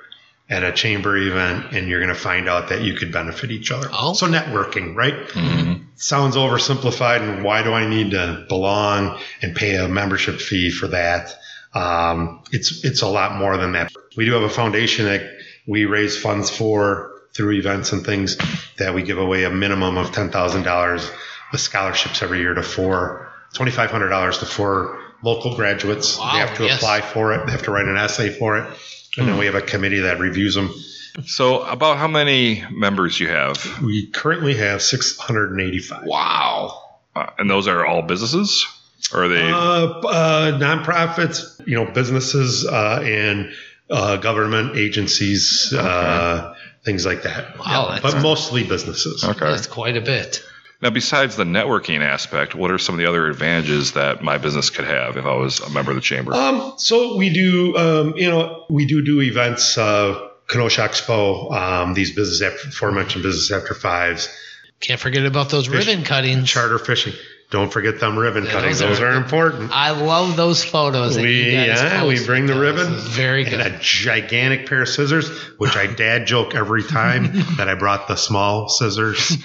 at 0.53 0.63
a 0.63 0.71
chamber 0.71 1.17
event 1.17 1.73
and 1.73 1.87
you're 1.87 1.99
going 1.99 2.13
to 2.13 2.19
find 2.19 2.47
out 2.47 2.69
that 2.69 2.81
you 2.81 2.93
could 2.93 3.11
benefit 3.11 3.49
each 3.49 3.71
other. 3.71 3.87
Oh. 3.91 4.13
So 4.13 4.27
networking, 4.27 4.95
right? 4.95 5.15
Mhm. 5.29 5.85
Sounds 5.95 6.35
oversimplified 6.35 7.21
and 7.21 7.43
why 7.43 7.63
do 7.63 7.73
I 7.73 7.87
need 7.87 8.11
to 8.11 8.45
belong 8.47 9.19
and 9.41 9.55
pay 9.55 9.75
a 9.75 9.87
membership 9.87 10.39
fee 10.39 10.69
for 10.69 10.87
that? 10.89 11.35
Um, 11.73 12.43
it's, 12.51 12.85
it's 12.85 13.01
a 13.01 13.07
lot 13.07 13.35
more 13.35 13.57
than 13.57 13.71
that. 13.71 13.91
We 14.15 14.25
do 14.25 14.33
have 14.33 14.43
a 14.43 14.49
foundation 14.49 15.05
that 15.05 15.23
we 15.65 15.85
raise 15.85 16.15
funds 16.21 16.49
for 16.49 17.11
through 17.33 17.53
events 17.53 17.91
and 17.91 18.05
things 18.05 18.37
that 18.77 18.93
we 18.93 19.01
give 19.01 19.17
away 19.17 19.43
a 19.43 19.49
minimum 19.49 19.97
of 19.97 20.11
ten 20.11 20.29
thousand 20.29 20.63
dollars 20.63 21.09
with 21.51 21.61
scholarships 21.61 22.21
every 22.21 22.39
year 22.39 22.53
to 22.53 22.61
four 22.61 23.31
twenty 23.53 23.71
five 23.71 23.89
hundred 23.89 24.09
dollars 24.09 24.37
to 24.39 24.45
four 24.45 24.99
local 25.23 25.55
graduates. 25.55 26.19
Wow, 26.19 26.33
they 26.33 26.39
have 26.39 26.57
to 26.57 26.65
yes. 26.65 26.77
apply 26.77 27.01
for 27.01 27.33
it. 27.33 27.45
They 27.45 27.51
have 27.53 27.63
to 27.63 27.71
write 27.71 27.87
an 27.87 27.97
essay 27.97 28.29
for 28.29 28.57
it, 28.57 28.77
and 29.17 29.27
then 29.27 29.37
we 29.37 29.45
have 29.45 29.55
a 29.55 29.61
committee 29.61 29.99
that 30.01 30.19
reviews 30.19 30.55
them. 30.55 30.73
So, 31.25 31.61
about 31.61 31.97
how 31.97 32.07
many 32.07 32.63
members 32.71 33.19
you 33.19 33.27
have? 33.27 33.81
We 33.83 34.07
currently 34.07 34.55
have 34.55 34.81
six 34.81 35.17
hundred 35.17 35.51
and 35.51 35.61
eighty 35.61 35.79
five. 35.79 36.03
Wow. 36.05 36.79
Uh, 37.15 37.27
and 37.37 37.47
those 37.49 37.67
are 37.67 37.85
all 37.85 38.01
businesses? 38.01 38.65
Or 39.13 39.25
are 39.25 39.27
they? 39.27 39.41
Uh, 39.41 39.55
uh, 39.55 40.59
nonprofits, 40.59 41.65
you 41.67 41.75
know, 41.75 41.85
businesses 41.91 42.65
uh, 42.65 43.01
and 43.03 43.51
uh, 43.91 44.17
government 44.17 44.75
agencies, 44.77 45.71
uh, 45.77 46.55
things 46.83 47.05
like 47.05 47.21
that. 47.23 47.59
Wow, 47.59 47.65
Yeah, 47.89 47.95
that's- 47.95 48.13
but 48.13 48.23
mostly 48.23 48.63
businesses. 48.63 49.23
okay. 49.23 49.39
That's 49.51 49.67
quite 49.67 49.97
a 49.97 50.01
bit. 50.01 50.43
Now, 50.83 50.89
besides 50.89 51.37
the 51.37 51.45
networking 51.45 52.01
aspect, 52.01 52.53
what 52.55 52.69
are 52.69 52.77
some 52.77 52.93
of 52.95 52.99
the 52.99 53.05
other 53.05 53.25
advantages 53.27 53.93
that 53.93 54.21
my 54.21 54.37
business 54.37 54.69
could 54.69 54.83
have 54.83 55.15
if 55.15 55.25
I 55.25 55.33
was 55.33 55.61
a 55.61 55.69
member 55.69 55.91
of 55.91 55.95
the 55.95 56.01
chamber? 56.01 56.33
Um, 56.33 56.73
so 56.77 57.15
we 57.15 57.29
do, 57.29 57.77
um, 57.77 58.13
you 58.17 58.29
know, 58.29 58.65
we 58.69 58.85
do 58.85 59.01
do 59.03 59.21
events, 59.21 59.77
uh, 59.77 60.19
Kenosha 60.49 60.81
Expo, 60.81 61.53
um, 61.55 61.93
these 61.93 62.11
business 62.13 62.41
after, 62.41 62.67
aforementioned 62.67 63.23
business 63.23 63.49
after 63.49 63.73
fives, 63.73 64.27
Can't 64.81 64.99
forget 64.99 65.25
about 65.25 65.49
those 65.49 65.67
Fish- 65.67 65.87
ribbon 65.87 66.03
cuttings. 66.03 66.49
charter 66.49 66.77
fishing. 66.77 67.13
Don't 67.53 67.71
forget 67.71 67.99
them 67.99 68.17
ribbon 68.17 68.45
Yeah, 68.45 68.51
cuttings; 68.51 68.79
those 68.79 68.97
those 68.97 68.99
are- 69.01 69.11
are 69.11 69.15
important. 69.15 69.69
I 69.71 69.91
love 69.91 70.35
those 70.35 70.63
photos. 70.63 71.15
That 71.15 71.21
We 71.21 71.43
you 71.43 71.51
guys 71.51 71.67
yeah, 71.83 72.03
we 72.03 72.25
bring 72.25 72.47
the 72.47 72.59
ribbon 72.59 72.95
Very 72.95 73.43
good. 73.43 73.53
and 73.53 73.61
a 73.75 73.77
gigantic 73.79 74.67
pair 74.67 74.81
of 74.81 74.89
scissors, 74.89 75.29
which 75.59 75.75
I 75.77 75.85
dad 76.03 76.25
joke 76.25 76.55
every 76.55 76.81
time 76.83 77.31
that 77.57 77.69
I 77.69 77.75
brought 77.75 78.07
the 78.07 78.15
small 78.15 78.69
scissors. 78.69 79.37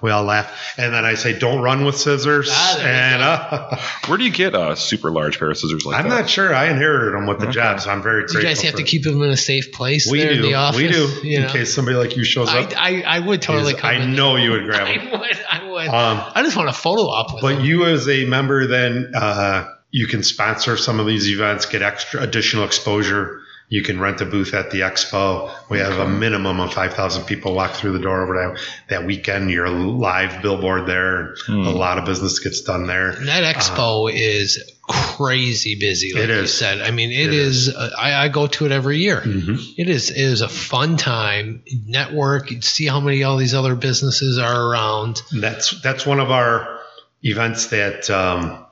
we 0.00 0.10
all 0.10 0.22
laugh, 0.24 0.74
and 0.78 0.92
then 0.94 1.04
I 1.04 1.14
say, 1.14 1.38
"Don't 1.38 1.60
run 1.60 1.84
with 1.84 1.96
scissors." 1.96 2.48
Ah, 2.52 2.78
and 2.80 3.22
uh, 3.22 3.76
Where 4.06 4.18
do 4.18 4.24
you 4.24 4.30
get 4.30 4.54
a 4.54 4.76
super 4.76 5.10
large 5.10 5.38
pair 5.38 5.50
of 5.50 5.58
scissors 5.58 5.84
like 5.84 5.96
that? 5.96 6.04
I'm 6.04 6.08
not 6.08 6.30
sure. 6.30 6.54
I 6.54 6.68
inherited 6.70 7.14
them 7.14 7.26
with 7.26 7.38
the 7.40 7.46
Okay. 7.46 7.54
job, 7.54 7.80
so 7.80 7.90
I'm 7.90 8.02
very 8.02 8.22
Do 8.22 8.34
grateful. 8.34 8.40
you 8.42 8.46
guys 8.46 8.62
have 8.62 8.74
to 8.76 8.82
keep 8.84 9.02
them 9.02 9.20
in 9.22 9.30
a 9.30 9.36
safe 9.36 9.72
place 9.72 10.08
We 10.10 10.20
there 10.20 10.34
do. 10.34 10.36
in 10.36 10.42
the 10.42 10.54
office? 10.54 10.76
we 10.80 10.88
do. 10.88 11.08
You 11.22 11.36
in 11.38 11.42
know? 11.44 11.52
case 11.52 11.74
somebody 11.74 11.96
like 11.96 12.16
you 12.16 12.24
shows 12.24 12.48
up. 12.48 12.72
I, 12.76 13.02
I 13.02 13.18
would 13.18 13.42
totally 13.42 13.74
come 13.74 13.90
I 13.90 13.94
in. 13.94 14.14
know 14.14 14.36
you 14.36 14.52
would 14.52 14.66
grab 14.66 14.86
them. 14.86 15.08
I 15.12 15.16
would. 15.18 15.38
I 15.50 15.62
would. 15.64 15.65
Um, 15.84 16.32
I 16.34 16.42
just 16.42 16.56
want 16.56 16.68
a 16.68 16.72
photo 16.72 17.02
op 17.02 17.34
with 17.34 17.42
But 17.42 17.56
them. 17.56 17.64
you, 17.64 17.84
as 17.86 18.08
a 18.08 18.24
member, 18.24 18.66
then 18.66 19.12
uh, 19.14 19.72
you 19.90 20.06
can 20.06 20.22
sponsor 20.22 20.76
some 20.76 21.00
of 21.00 21.06
these 21.06 21.28
events, 21.28 21.66
get 21.66 21.82
extra 21.82 22.22
additional 22.22 22.64
exposure. 22.64 23.40
You 23.68 23.82
can 23.82 23.98
rent 23.98 24.20
a 24.20 24.24
booth 24.24 24.54
at 24.54 24.70
the 24.70 24.80
expo. 24.82 25.50
We 25.68 25.78
have 25.78 25.98
a 25.98 26.08
minimum 26.08 26.60
of 26.60 26.72
5,000 26.72 27.24
people 27.24 27.52
walk 27.52 27.72
through 27.72 27.92
the 27.94 27.98
door 27.98 28.22
over 28.22 28.34
that, 28.34 28.60
that 28.90 29.04
weekend. 29.06 29.50
You're 29.50 29.64
a 29.64 29.70
live 29.72 30.40
billboard 30.40 30.86
there. 30.86 31.34
Hmm. 31.46 31.62
A 31.62 31.70
lot 31.70 31.98
of 31.98 32.04
business 32.04 32.38
gets 32.38 32.60
done 32.60 32.86
there. 32.86 33.10
And 33.10 33.26
that 33.26 33.42
expo 33.56 34.08
is 34.12 34.72
crazy 34.88 35.76
busy, 35.80 36.12
like 36.14 36.28
uh, 36.28 36.32
It 36.32 36.40
you 36.42 36.46
said. 36.46 36.80
I 36.80 36.92
mean, 36.92 37.10
It 37.10 37.26
it 37.26 37.32
is. 37.34 37.68
uh, 37.74 37.90
I, 37.98 38.14
I 38.26 38.28
go 38.28 38.46
to 38.46 38.66
it 38.66 38.72
every 38.72 38.98
year. 38.98 39.20
Mhm. 39.22 39.58
It 39.76 39.88
is. 39.88 40.10
It 40.10 40.16
is 40.16 40.42
a 40.42 40.48
fun 40.48 40.96
time. 40.96 41.62
Network. 41.86 42.50
See 42.62 42.86
how 42.86 43.00
many 43.00 43.24
all 43.24 43.36
these 43.36 43.54
other 43.54 43.74
businesses 43.74 44.38
are 44.38 44.62
around. 44.70 45.22
That's 45.32 45.80
that's 45.82 46.06
one 46.06 46.20
of 46.20 46.30
our 46.30 46.78
events 47.22 47.66
that 47.68 48.08
um, 48.10 48.64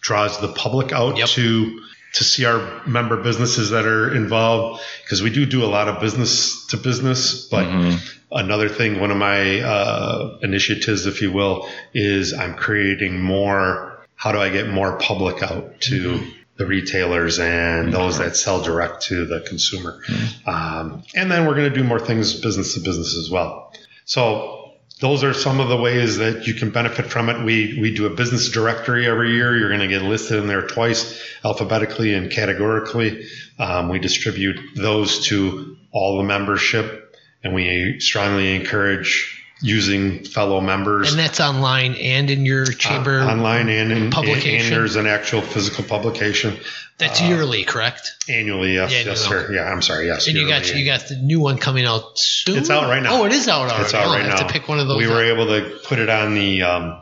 draws 0.00 0.40
the 0.40 0.48
public 0.48 0.92
out 0.92 1.18
Yep. 1.18 1.28
to 1.30 1.82
to 2.14 2.24
see 2.24 2.44
our 2.44 2.86
member 2.86 3.16
businesses 3.22 3.70
that 3.70 3.84
are 3.84 4.14
involved 4.14 4.82
because 5.02 5.22
we 5.22 5.30
do 5.30 5.44
do 5.46 5.64
a 5.64 5.66
lot 5.66 5.88
of 5.88 6.00
business 6.00 6.66
to 6.66 6.76
business, 6.76 7.46
but 7.50 7.66
Mhm. 7.66 8.00
another 8.32 8.68
thing, 8.68 9.00
one 9.00 9.10
of 9.10 9.16
my 9.16 9.60
uh, 9.60 10.38
initiatives, 10.42 11.06
if 11.06 11.20
you 11.22 11.32
will, 11.32 11.68
is 11.94 12.32
I'm 12.32 12.54
creating 12.54 13.20
more. 13.20 14.06
How 14.16 14.32
do 14.32 14.38
I 14.38 14.48
get 14.48 14.68
more 14.68 14.98
public 14.98 15.42
out 15.42 15.80
to 15.82 16.26
the 16.56 16.66
retailers 16.66 17.38
and 17.38 17.92
those 17.92 18.18
that 18.18 18.36
sell 18.36 18.62
direct 18.62 19.02
to 19.02 19.26
the 19.26 19.40
consumer? 19.40 20.00
Um, 20.46 21.04
and 21.14 21.30
then 21.30 21.46
we're 21.46 21.54
going 21.54 21.72
to 21.72 21.76
do 21.78 21.84
more 21.84 22.00
things 22.00 22.34
business 22.40 22.74
to 22.74 22.80
business 22.80 23.16
as 23.16 23.30
well. 23.30 23.72
So 24.06 24.57
those 25.00 25.22
are 25.22 25.32
some 25.32 25.60
of 25.60 25.68
the 25.68 25.76
ways 25.76 26.18
that 26.18 26.46
you 26.46 26.54
can 26.54 26.70
benefit 26.70 27.06
from 27.06 27.28
it. 27.28 27.44
We 27.44 27.78
we 27.80 27.94
do 27.94 28.06
a 28.06 28.10
business 28.10 28.48
directory 28.50 29.06
every 29.06 29.34
year. 29.34 29.56
You're 29.56 29.68
going 29.68 29.80
to 29.80 29.88
get 29.88 30.02
listed 30.02 30.38
in 30.38 30.46
there 30.46 30.66
twice, 30.66 31.20
alphabetically 31.44 32.14
and 32.14 32.30
categorically. 32.30 33.26
Um, 33.58 33.88
we 33.88 33.98
distribute 33.98 34.58
those 34.74 35.26
to 35.26 35.76
all 35.92 36.18
the 36.18 36.24
membership, 36.24 37.16
and 37.44 37.54
we 37.54 38.00
strongly 38.00 38.56
encourage 38.56 39.37
using 39.60 40.24
fellow 40.24 40.60
members 40.60 41.10
And 41.10 41.18
that's 41.18 41.40
online 41.40 41.94
and 41.94 42.30
in 42.30 42.44
your 42.46 42.64
chamber. 42.66 43.20
uh, 43.20 43.32
online 43.32 43.68
and 43.68 43.90
in 43.92 44.10
publication? 44.10 44.66
And, 44.66 44.72
there's 44.72 44.96
an 44.96 45.06
actual 45.06 45.40
physical 45.42 45.84
publication 45.84 46.56
that's 46.98 47.20
uh, 47.20 47.24
yearly, 47.24 47.64
correct? 47.64 48.14
annually. 48.28 48.74
Yes, 48.74 48.92
Yeah, 48.92 49.02
yes, 49.10 49.20
sir. 49.20 49.52
Yeah, 49.52 49.70
I'm 49.70 49.82
sorry. 49.82 50.06
Yes, 50.06 50.26
And 50.28 50.36
you 50.36 50.48
got 50.48 50.72
you 50.74 50.84
got 50.84 51.08
the 51.08 51.16
new 51.16 51.40
one 51.40 51.58
coming 51.58 51.84
out 51.84 52.18
soon. 52.18 52.58
It's 52.58 52.70
out 52.70 52.84
right 52.88 53.02
now. 53.02 53.20
Oh, 53.22 53.24
it 53.24 53.32
is 53.32 53.48
out 53.48 53.62
already. 53.68 53.84
It's 53.84 53.94
out 53.94 54.06
Oh, 54.06 54.12
right 54.12 54.22
I 54.22 54.28
have 54.28 54.40
now. 54.40 54.46
to 54.46 54.52
pick 54.52 54.68
one 54.68 54.78
of 54.80 54.88
those. 54.88 54.98
we 54.98 55.08
were 55.08 55.24
able 55.24 55.46
to 55.46 55.78
put 55.84 55.98
it 55.98 56.08
on 56.08 56.34
the 56.34 56.62
um, 56.62 57.00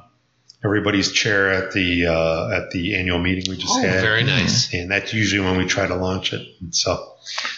everybody's 0.64 1.12
chair 1.12 1.50
at 1.50 1.72
the 1.72 2.06
uh, 2.06 2.50
at 2.56 2.70
the 2.70 2.96
annual 2.96 3.18
meeting 3.18 3.44
we 3.50 3.56
just 3.56 3.72
oh, 3.74 3.80
had. 3.82 4.00
very 4.00 4.22
nice. 4.24 4.72
and 4.74 4.90
that's 4.90 5.12
usually 5.12 5.44
when 5.46 5.56
we 5.58 5.66
try 5.66 5.86
to 5.86 5.94
launch 5.96 6.32
it. 6.32 6.46
And 6.60 6.74
so, 6.74 7.12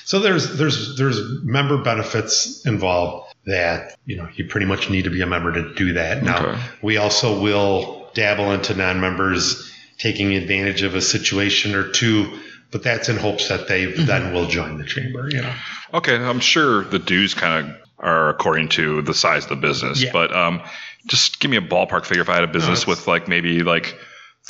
so 0.05 0.19
there's 0.21 0.57
there's 0.59 0.97
there's 0.97 1.21
member 1.43 1.79
benefits 1.79 2.65
involved 2.67 3.28
that 3.49 3.97
you 4.07 4.17
know 4.17 4.29
you 4.35 4.45
pretty 4.47 4.67
much 4.67 4.89
need 4.91 5.05
to 5.05 5.11
be 5.11 5.21
a 5.21 5.27
member 5.27 5.53
to 5.53 5.75
do 5.75 5.95
that. 5.95 6.23
Now 6.23 6.47
Okay. 6.47 6.61
we 6.83 6.97
also 6.97 7.41
will 7.41 8.09
dabble 8.15 8.53
into 8.53 8.75
non-members 8.75 9.71
taking 9.99 10.35
advantage 10.35 10.83
of 10.83 10.95
a 10.95 11.01
situation 11.01 11.75
or 11.75 11.89
two, 11.91 12.39
but 12.71 12.83
that's 12.83 13.09
in 13.09 13.17
hopes 13.17 13.49
that 13.49 13.69
they 13.69 13.87
Mm-hmm. 13.87 14.07
then 14.07 14.33
will 14.33 14.47
join 14.47 14.79
the 14.79 14.85
chamber. 14.85 15.29
You 15.31 15.43
know, 15.43 15.55
Okay, 15.95 16.17
I'm 16.17 16.41
sure 16.41 16.85
the 16.85 16.99
dues 16.99 17.35
kind 17.35 17.67
of 17.69 17.77
are 17.99 18.29
according 18.29 18.69
to 18.71 19.03
the 19.03 19.15
size 19.15 19.45
of 19.45 19.49
the 19.51 19.57
business, 19.57 20.03
Yeah. 20.03 20.11
but 20.13 20.33
um, 20.35 20.63
just 21.07 21.41
give 21.41 21.51
me 21.51 21.57
a 21.57 21.61
ballpark 21.61 22.05
figure 22.05 22.23
if 22.23 22.29
I 22.29 22.35
had 22.35 22.45
a 22.45 22.49
business 22.49 22.83
it's- 22.83 22.87
with 22.87 23.09
like 23.09 23.27
maybe 23.29 23.63
like 23.63 23.99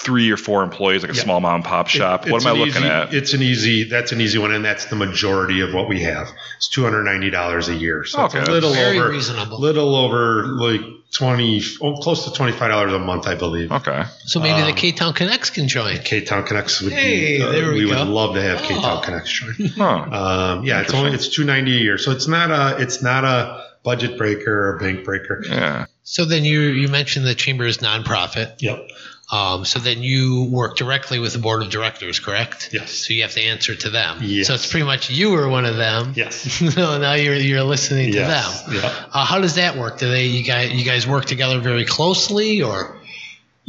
three 0.00 0.30
or 0.30 0.36
four 0.36 0.62
employees, 0.62 1.02
like 1.02 1.10
a 1.12 1.14
Yeah. 1.16 1.22
small 1.22 1.40
mom 1.40 1.56
and 1.56 1.64
pop 1.64 1.88
shop. 1.88 2.26
It- 2.26 2.32
what 2.32 2.42
am 2.42 2.48
I 2.48 2.52
looking 2.52 2.82
easy- 2.82 2.86
at? 2.88 3.12
It's 3.12 3.34
an 3.34 3.42
easy. 3.42 3.84
That's 3.84 4.12
an 4.12 4.20
easy 4.20 4.38
one, 4.38 4.52
and 4.52 4.64
that's 4.64 4.84
the 4.86 4.96
majority 4.96 5.60
of 5.60 5.74
what 5.74 5.88
we 5.88 6.02
have. 6.02 6.28
It's 6.56 6.68
two 6.68 6.84
hundred 6.84 7.02
ninety 7.04 7.30
dollars 7.30 7.68
a 7.68 7.74
year, 7.74 8.04
so 8.04 8.22
Okay, 8.22 8.38
it's 8.38 8.48
a 8.48 8.52
little 8.52 8.72
Very 8.72 8.98
over, 8.98 9.10
reasonable. 9.10 9.60
little 9.60 9.96
over 9.96 10.44
like 10.46 10.80
twenty, 11.12 11.62
oh, 11.82 11.94
close 11.96 12.24
to 12.26 12.32
twenty 12.32 12.52
five 12.52 12.70
dollars 12.70 12.92
a 12.92 12.98
month, 13.00 13.26
I 13.26 13.34
believe. 13.34 13.72
Okay. 13.72 14.04
So 14.26 14.38
maybe 14.40 14.60
the 14.60 14.68
um, 14.68 14.74
K 14.74 14.92
Town 14.92 15.14
Connects 15.14 15.50
can 15.50 15.66
join. 15.66 15.98
K 15.98 16.20
Town 16.20 16.44
Connects 16.44 16.80
would 16.80 16.92
Hey, 16.92 17.38
be. 17.38 17.42
uh, 17.42 17.50
there 17.50 17.72
we 17.72 17.84
would 17.86 17.94
go. 17.94 18.04
love 18.04 18.34
to 18.34 18.42
have 18.42 18.62
K 18.62 18.74
Oh. 18.76 18.80
Town 18.80 19.02
Connects 19.02 19.30
join. 19.32 19.68
Huh. 19.76 19.84
Um, 20.12 20.64
yeah, 20.64 20.80
it's 20.80 20.94
only 20.94 21.10
it's 21.12 21.28
two 21.28 21.42
ninety 21.44 21.76
a 21.76 21.80
year, 21.80 21.98
so 21.98 22.12
it's 22.12 22.28
not 22.28 22.50
a 22.52 22.80
it's 22.80 23.02
not 23.02 23.24
a 23.24 23.64
budget 23.82 24.16
breaker 24.16 24.68
or 24.68 24.78
bank 24.78 25.02
breaker. 25.04 25.42
Yeah. 25.48 25.86
So 26.04 26.24
then 26.24 26.44
you 26.44 26.60
you 26.60 26.86
mentioned 26.88 27.26
the 27.26 27.34
chamber 27.34 27.66
is 27.66 27.78
nonprofit. 27.78 28.52
Yep. 28.60 28.88
Um, 29.30 29.64
so 29.66 29.78
then 29.78 30.02
you 30.02 30.44
work 30.44 30.76
directly 30.76 31.18
with 31.18 31.34
the 31.34 31.38
board 31.38 31.62
of 31.62 31.70
directors, 31.70 32.18
correct? 32.18 32.70
Yes. 32.72 32.90
So 32.92 33.12
you 33.12 33.22
have 33.22 33.32
to 33.32 33.42
answer 33.42 33.74
to 33.74 33.90
them. 33.90 34.18
Yes. 34.22 34.46
So 34.46 34.54
it's 34.54 34.66
pretty 34.70 34.86
much 34.86 35.10
you 35.10 35.30
were 35.30 35.48
one 35.48 35.66
of 35.66 35.76
them. 35.76 36.12
Yes. 36.16 36.34
so 36.74 36.98
now 36.98 37.12
you're 37.14 37.34
you're 37.34 37.62
listening 37.62 38.12
to 38.12 38.18
Yes. 38.18 38.62
them. 38.64 38.74
Yep. 38.74 38.84
Uh, 39.12 39.24
how 39.24 39.40
does 39.40 39.56
that 39.56 39.76
work? 39.76 39.98
Do 39.98 40.08
they 40.10 40.26
you 40.26 40.44
guys 40.44 40.72
you 40.72 40.84
guys 40.84 41.06
work 41.06 41.26
together 41.26 41.60
very 41.60 41.84
closely 41.84 42.62
or? 42.62 42.97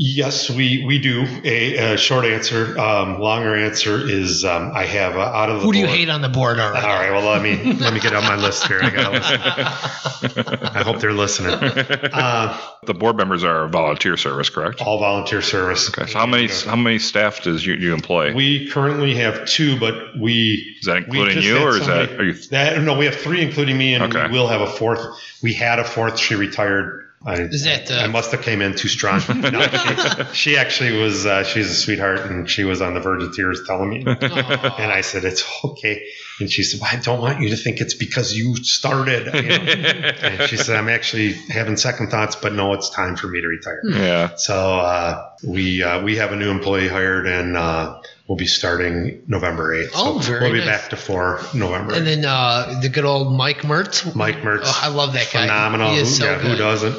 Yes, 0.02 0.50
we 0.50 0.86
we 0.86 0.98
do. 1.00 1.26
A, 1.44 1.94
a 1.94 1.98
short 1.98 2.24
answer, 2.24 2.80
um, 2.80 3.20
longer 3.20 3.54
answer 3.54 4.00
is 4.10 4.46
um, 4.46 4.72
I 4.74 4.86
have 4.86 5.18
uh, 5.18 5.20
out 5.20 5.50
of 5.50 5.60
the 5.60 5.66
Who 5.66 5.74
do 5.74 5.80
you 5.80 5.88
hate 5.88 6.08
on 6.08 6.22
the 6.22 6.30
board 6.30 6.58
All 6.58 6.68
already? 6.70 6.88
right, 6.88 7.12
well 7.12 7.30
let 7.30 7.42
me 7.44 7.74
let 7.74 7.94
me 7.94 8.00
get 8.00 8.14
on 8.14 8.24
my 8.24 8.38
list 8.38 8.66
here. 8.66 8.80
I 8.82 8.90
gotta. 8.92 10.72
I 10.74 10.84
hope 10.84 11.00
they're 11.02 11.12
listening. 11.12 11.54
Uh, 11.54 12.58
The 12.86 12.94
board 12.94 13.18
members 13.18 13.44
are 13.44 13.68
volunteer 13.68 14.16
service, 14.16 14.50
correct? 14.50 14.82
all 14.82 15.00
volunteer 15.00 15.42
service. 15.42 15.90
Okay. 15.90 16.10
So 16.10 16.18
how 16.18 16.26
many 16.26 16.48
how 16.48 16.78
many 16.78 17.00
staff 17.00 17.44
does 17.44 17.66
you, 17.66 17.74
you 17.74 17.94
employ? 17.94 18.34
We 18.34 18.70
currently 18.70 19.16
have 19.16 19.46
two, 19.48 19.78
but 19.82 20.18
we 20.18 20.78
is 20.80 20.86
that 20.86 21.00
including 21.00 21.44
you, 21.44 21.56
had 21.56 21.68
or 21.68 21.78
is 21.78 21.88
that 21.88 22.12
are 22.14 22.24
you? 22.24 22.34
that 22.52 22.82
no? 22.82 22.98
We 22.98 23.04
have 23.04 23.16
three, 23.16 23.42
including 23.42 23.78
me, 23.78 23.96
and 23.96 24.04
Okay. 24.16 24.28
we 24.28 24.32
will 24.40 24.48
have 24.48 24.62
a 24.62 24.68
fourth. 24.72 25.02
We 25.44 25.54
had 25.54 25.80
a 25.80 25.84
fourth. 25.84 26.18
She 26.18 26.36
retired. 26.36 27.08
I, 27.26 27.42
Is 27.42 27.66
that, 27.66 27.92
uh, 27.92 27.96
I 27.96 28.08
must 28.08 28.32
have 28.32 28.42
came 28.42 28.62
in 28.62 28.76
too 28.76 28.88
strong. 28.88 29.22
No, 29.50 29.62
she, 29.62 30.52
she 30.52 30.58
actually 30.58 30.98
was. 31.02 31.26
Uh, 31.26 31.44
she's 31.44 31.70
a 31.70 31.74
sweetheart, 31.74 32.20
and 32.20 32.50
she 32.50 32.64
was 32.64 32.82
on 32.82 32.94
the 32.94 33.00
verge 33.02 33.24
of 33.24 33.36
tears 33.36 33.62
telling 33.66 33.90
me. 33.90 34.04
And 34.08 34.92
I 34.92 35.02
said, 35.02 35.26
"It's 35.26 35.44
okay." 35.64 36.06
And 36.40 36.50
she 36.50 36.64
said, 36.64 36.80
well, 36.80 36.90
"I 36.92 36.98
don't 36.98 37.22
want 37.22 37.42
you 37.42 37.50
to 37.50 37.58
think 37.58 37.82
it's 37.82 37.94
because 37.94 38.34
you 38.34 38.56
started." 38.58 39.34
you 39.34 39.50
know. 39.50 39.56
and 39.56 40.50
she 40.50 40.56
said, 40.56 40.78
"I'm 40.78 40.88
actually 40.88 41.34
having 41.50 41.76
second 41.76 42.10
thoughts, 42.10 42.36
but 42.36 42.54
no, 42.54 42.74
it's 42.74 42.90
time 42.90 43.16
for 43.18 43.28
me 43.28 43.42
to 43.42 43.48
retire." 43.48 43.82
yeah. 43.86 44.36
So 44.36 44.80
uh, 44.80 45.30
we 45.44 45.84
uh, 45.84 46.02
we 46.02 46.18
have 46.18 46.32
a 46.32 46.36
new 46.38 46.50
employee 46.50 46.88
hired, 46.88 47.28
and 47.28 47.58
uh, 47.58 48.02
will 48.30 48.36
be 48.36 48.46
starting 48.46 49.24
November 49.28 49.76
8th. 49.76 49.90
Oh, 49.96 50.20
very 50.20 50.42
We'll 50.42 50.52
be 50.54 50.60
nice. 50.60 50.82
back 50.82 50.90
to 50.92 50.96
four 50.96 51.42
November. 51.56 51.96
And 51.96 52.06
then 52.06 52.24
uh, 52.24 52.80
the 52.80 52.88
good 52.88 53.04
old 53.04 53.36
Mike 53.36 53.64
Mertz. 53.64 54.16
Mike 54.16 54.38
Mertz. 54.38 54.62
Oh, 54.66 54.80
I 54.84 54.90
love 54.90 55.14
that 55.14 55.32
guy. 55.34 55.42
Phenomenal. 55.48 55.92
He 55.92 55.98
is 55.98 56.20
who, 56.20 56.24
so 56.24 56.32
yeah, 56.32 56.38
who 56.38 56.56
doesn't? 56.56 56.96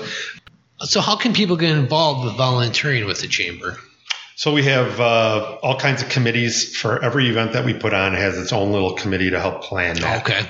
So 0.80 1.00
how 1.00 1.16
can 1.16 1.32
people 1.32 1.56
get 1.56 1.70
involved 1.70 2.24
with 2.24 2.36
volunteering 2.36 3.06
with 3.06 3.20
the 3.20 3.28
chamber? 3.28 3.78
So 4.34 4.52
we 4.52 4.64
have 4.64 4.98
uh, 4.98 5.58
all 5.62 5.78
kinds 5.78 6.02
of 6.02 6.08
committees 6.08 6.76
for 6.76 7.00
every 7.02 7.28
event 7.28 7.52
that 7.52 7.64
we 7.64 7.74
put 7.74 7.94
on 7.94 8.14
has 8.14 8.36
its 8.36 8.52
own 8.52 8.72
little 8.72 8.94
committee 8.94 9.30
to 9.30 9.38
help 9.38 9.62
plan 9.62 10.00
that. 10.00 10.22
Okay. 10.22 10.40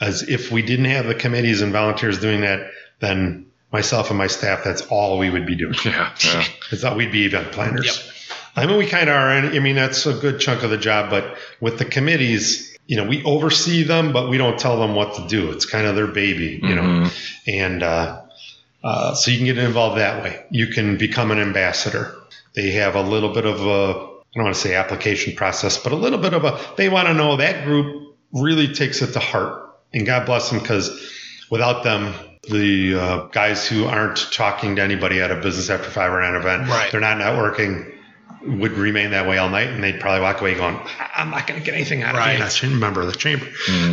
As 0.00 0.22
if 0.22 0.52
we 0.52 0.62
didn't 0.62 0.84
have 0.84 1.06
the 1.06 1.14
committees 1.14 1.60
and 1.60 1.72
volunteers 1.72 2.20
doing 2.20 2.42
that, 2.42 2.70
then 3.00 3.46
myself 3.72 4.10
and 4.10 4.18
my 4.18 4.28
staff, 4.28 4.62
that's 4.62 4.82
all 4.82 5.18
we 5.18 5.28
would 5.28 5.46
be 5.46 5.56
doing. 5.56 5.74
Yeah. 5.84 6.14
yeah. 6.24 6.44
It's 6.70 6.82
that 6.82 6.96
we'd 6.96 7.10
be 7.10 7.24
event 7.26 7.50
planners. 7.50 7.86
Yep. 7.86 8.14
I 8.56 8.66
mean, 8.66 8.76
we 8.78 8.86
kind 8.86 9.08
of 9.08 9.14
are. 9.16 9.28
I 9.30 9.58
mean, 9.58 9.76
that's 9.76 10.06
a 10.06 10.14
good 10.14 10.40
chunk 10.40 10.62
of 10.62 10.70
the 10.70 10.76
job. 10.78 11.10
But 11.10 11.36
with 11.60 11.78
the 11.78 11.84
committees, 11.84 12.76
you 12.86 12.96
know, 12.96 13.04
we 13.04 13.22
oversee 13.24 13.82
them, 13.84 14.12
but 14.12 14.28
we 14.28 14.38
don't 14.38 14.58
tell 14.58 14.78
them 14.80 14.94
what 14.94 15.14
to 15.14 15.26
do. 15.28 15.50
It's 15.52 15.64
kind 15.66 15.86
of 15.86 15.94
their 15.96 16.08
baby, 16.08 16.60
you 16.62 16.74
know. 16.74 16.82
Mhm. 16.82 17.12
And 17.46 17.82
uh, 17.82 18.22
uh, 18.82 19.14
so 19.14 19.30
you 19.30 19.36
can 19.36 19.46
get 19.46 19.58
involved 19.58 19.98
that 19.98 20.22
way. 20.22 20.44
You 20.50 20.66
can 20.68 20.96
become 20.96 21.30
an 21.30 21.38
ambassador. 21.38 22.14
They 22.54 22.72
have 22.72 22.96
a 22.96 23.02
little 23.02 23.32
bit 23.32 23.44
of 23.46 23.60
a, 23.64 23.92
I 23.94 24.34
don't 24.34 24.44
want 24.44 24.54
to 24.56 24.60
say 24.60 24.74
application 24.74 25.36
process, 25.36 25.78
but 25.78 25.92
a 25.92 25.96
little 25.96 26.18
bit 26.18 26.34
of 26.34 26.44
a, 26.44 26.58
they 26.76 26.88
want 26.88 27.06
to 27.08 27.14
know 27.14 27.36
that 27.36 27.64
group 27.64 28.16
really 28.32 28.72
takes 28.74 29.02
it 29.02 29.12
to 29.12 29.20
heart. 29.20 29.68
And 29.94 30.04
God 30.06 30.26
bless 30.26 30.50
them 30.50 30.58
because 30.58 30.90
without 31.50 31.84
them, 31.84 32.14
the 32.50 32.94
uh, 32.94 33.16
guys 33.26 33.68
who 33.68 33.84
aren't 33.84 34.32
talking 34.32 34.76
to 34.76 34.82
anybody 34.82 35.20
at 35.20 35.30
a 35.30 35.36
business 35.36 35.68
after 35.70 35.90
five 35.90 36.12
or 36.12 36.20
nine 36.22 36.34
event, 36.34 36.68
Right. 36.68 36.90
they're 36.90 37.00
not 37.00 37.18
networking, 37.18 37.92
would 38.42 38.72
remain 38.72 39.10
that 39.10 39.28
way 39.28 39.38
all 39.38 39.48
night, 39.50 39.68
and 39.68 39.82
they'd 39.82 40.00
probably 40.00 40.20
walk 40.22 40.40
away 40.40 40.54
going, 40.54 40.78
"I'm 41.14 41.30
not 41.30 41.46
going 41.46 41.60
to 41.60 41.64
get 41.64 41.74
anything 41.74 42.02
out 42.02 42.14
of 42.14 42.18
Right. 42.20 42.36
being 42.38 42.42
a 42.42 42.50
ch- 42.50 42.64
member 42.64 43.00
of 43.00 43.06
the 43.08 43.16
chamber." 43.18 43.46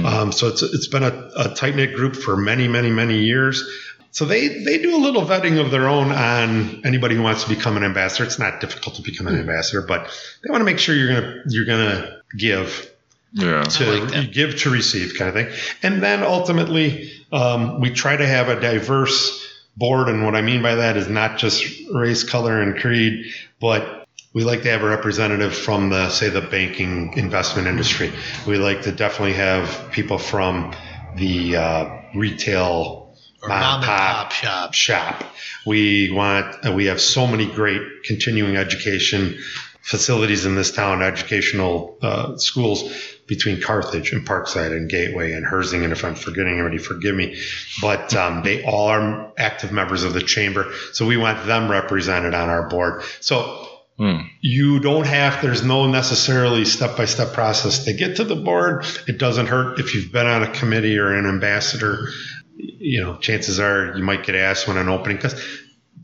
Um, 0.05 0.31
so 0.31 0.47
it's 0.47 0.61
it's 0.63 0.87
been 0.87 1.03
a, 1.03 1.29
a 1.35 1.53
tight 1.55 1.75
knit 1.75 1.93
group 1.95 2.15
for 2.15 2.37
many, 2.37 2.67
many, 2.67 2.89
many 2.89 3.19
years. 3.19 3.63
So 4.11 4.25
they 4.25 4.47
they 4.63 4.77
do 4.81 4.95
a 4.95 4.97
little 4.97 5.23
vetting 5.23 5.59
of 5.63 5.69
their 5.69 5.87
own 5.87 6.11
on 6.11 6.81
anybody 6.85 7.15
who 7.15 7.21
wants 7.21 7.43
to 7.43 7.49
become 7.49 7.77
an 7.77 7.83
ambassador. 7.83 8.23
It's 8.23 8.39
not 8.39 8.61
difficult 8.61 8.95
to 8.95 9.01
become 9.01 9.27
an 9.27 9.37
ambassador, 9.37 9.81
but 9.81 10.09
they 10.43 10.49
want 10.49 10.61
to 10.61 10.65
make 10.65 10.79
sure 10.79 10.95
you're 10.95 11.13
gonna 11.13 11.43
you're 11.49 11.65
gonna 11.65 12.17
give 12.37 12.89
Yeah. 13.33 13.63
to 13.63 13.85
like 14.05 14.15
you 14.15 14.27
give 14.31 14.57
to 14.59 14.69
receive 14.69 15.13
kind 15.15 15.27
of 15.29 15.35
thing. 15.35 15.47
And 15.83 16.01
then 16.01 16.23
ultimately, 16.23 17.11
um, 17.33 17.81
we 17.81 17.89
try 17.91 18.15
to 18.15 18.25
have 18.25 18.47
a 18.49 18.59
diverse 18.59 19.45
board. 19.75 20.07
And 20.07 20.23
what 20.25 20.35
I 20.35 20.41
mean 20.41 20.63
by 20.63 20.75
that 20.75 20.97
is 20.97 21.07
not 21.09 21.37
just 21.37 21.63
race, 21.93 22.23
color, 22.23 22.59
and 22.61 22.79
creed, 22.79 23.25
but 23.59 24.06
we 24.37 24.43
like 24.43 24.61
to 24.61 24.69
have 24.69 24.83
a 24.83 24.87
representative 24.87 25.51
from 25.55 25.89
the, 25.89 26.11
say, 26.11 26.29
the 26.29 26.41
banking 26.41 27.11
investment 27.17 27.67
industry. 27.67 28.13
We 28.45 28.59
like 28.59 28.83
to 28.83 28.91
definitely 28.91 29.33
have 29.33 29.89
people 29.91 30.19
from 30.19 30.75
the 31.15 31.55
uh, 31.55 32.01
retail 32.13 33.15
Or 33.41 33.49
mom 33.49 33.59
mom 33.59 33.75
and 33.77 33.85
pop 33.85 34.31
pop 34.31 34.31
shop. 34.31 34.73
shop. 34.75 35.23
We 35.65 36.11
want 36.11 36.63
uh, 36.63 36.71
we 36.71 36.85
have 36.85 37.01
so 37.01 37.25
many 37.25 37.47
great 37.47 37.81
continuing 38.03 38.57
education 38.57 39.39
facilities 39.81 40.45
in 40.45 40.53
this 40.53 40.69
town, 40.69 41.01
educational 41.01 41.97
uh, 42.03 42.37
schools 42.37 42.93
between 43.25 43.59
Carthage 43.59 44.13
and 44.13 44.23
Parkside 44.23 44.71
and 44.71 44.87
Gateway 44.87 45.31
and 45.31 45.47
Herzing. 45.47 45.83
And 45.83 45.91
if 45.91 46.05
I'm 46.05 46.13
forgetting 46.13 46.59
anybody, 46.59 46.77
forgive 46.77 47.15
me. 47.15 47.41
But 47.81 48.13
um, 48.13 48.43
they 48.43 48.63
all 48.63 48.87
are 48.89 49.33
active 49.35 49.71
members 49.71 50.03
of 50.03 50.13
the 50.13 50.21
chamber, 50.21 50.71
so 50.93 51.07
we 51.07 51.17
want 51.17 51.47
them 51.47 51.71
represented 51.71 52.35
on 52.35 52.49
our 52.49 52.69
board. 52.69 53.01
So 53.19 53.67
Hmm. 53.97 54.27
you 54.41 54.79
don't 54.79 55.07
have 55.07 55.41
there's 55.41 55.63
no 55.63 55.87
necessarily 55.87 56.65
step-by-step 56.65 57.33
process 57.33 57.85
to 57.85 57.93
get 57.93 58.17
to 58.17 58.23
the 58.23 58.35
board. 58.35 58.85
It 59.07 59.17
doesn't 59.17 59.47
hurt 59.47 59.79
if 59.79 59.95
you've 59.95 60.11
been 60.11 60.27
on 60.27 60.43
a 60.43 60.51
committee 60.51 60.99
or 60.99 61.15
an 61.15 61.25
ambassador. 61.25 62.09
You 62.57 63.01
know 63.01 63.17
chances 63.17 63.59
are 63.59 63.97
you 63.97 64.03
might 64.03 64.23
get 64.23 64.35
asked 64.35 64.67
when 64.67 64.77
an 64.77 64.87
opening 64.87 65.17
because 65.17 65.43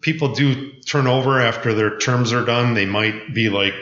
people 0.01 0.33
do 0.33 0.71
turn 0.81 1.05
over 1.05 1.39
after 1.39 1.75
their 1.75 1.97
terms 1.99 2.33
are 2.33 2.43
done. 2.43 2.73
They 2.73 2.85
might 2.87 3.33
be 3.33 3.49
like 3.49 3.75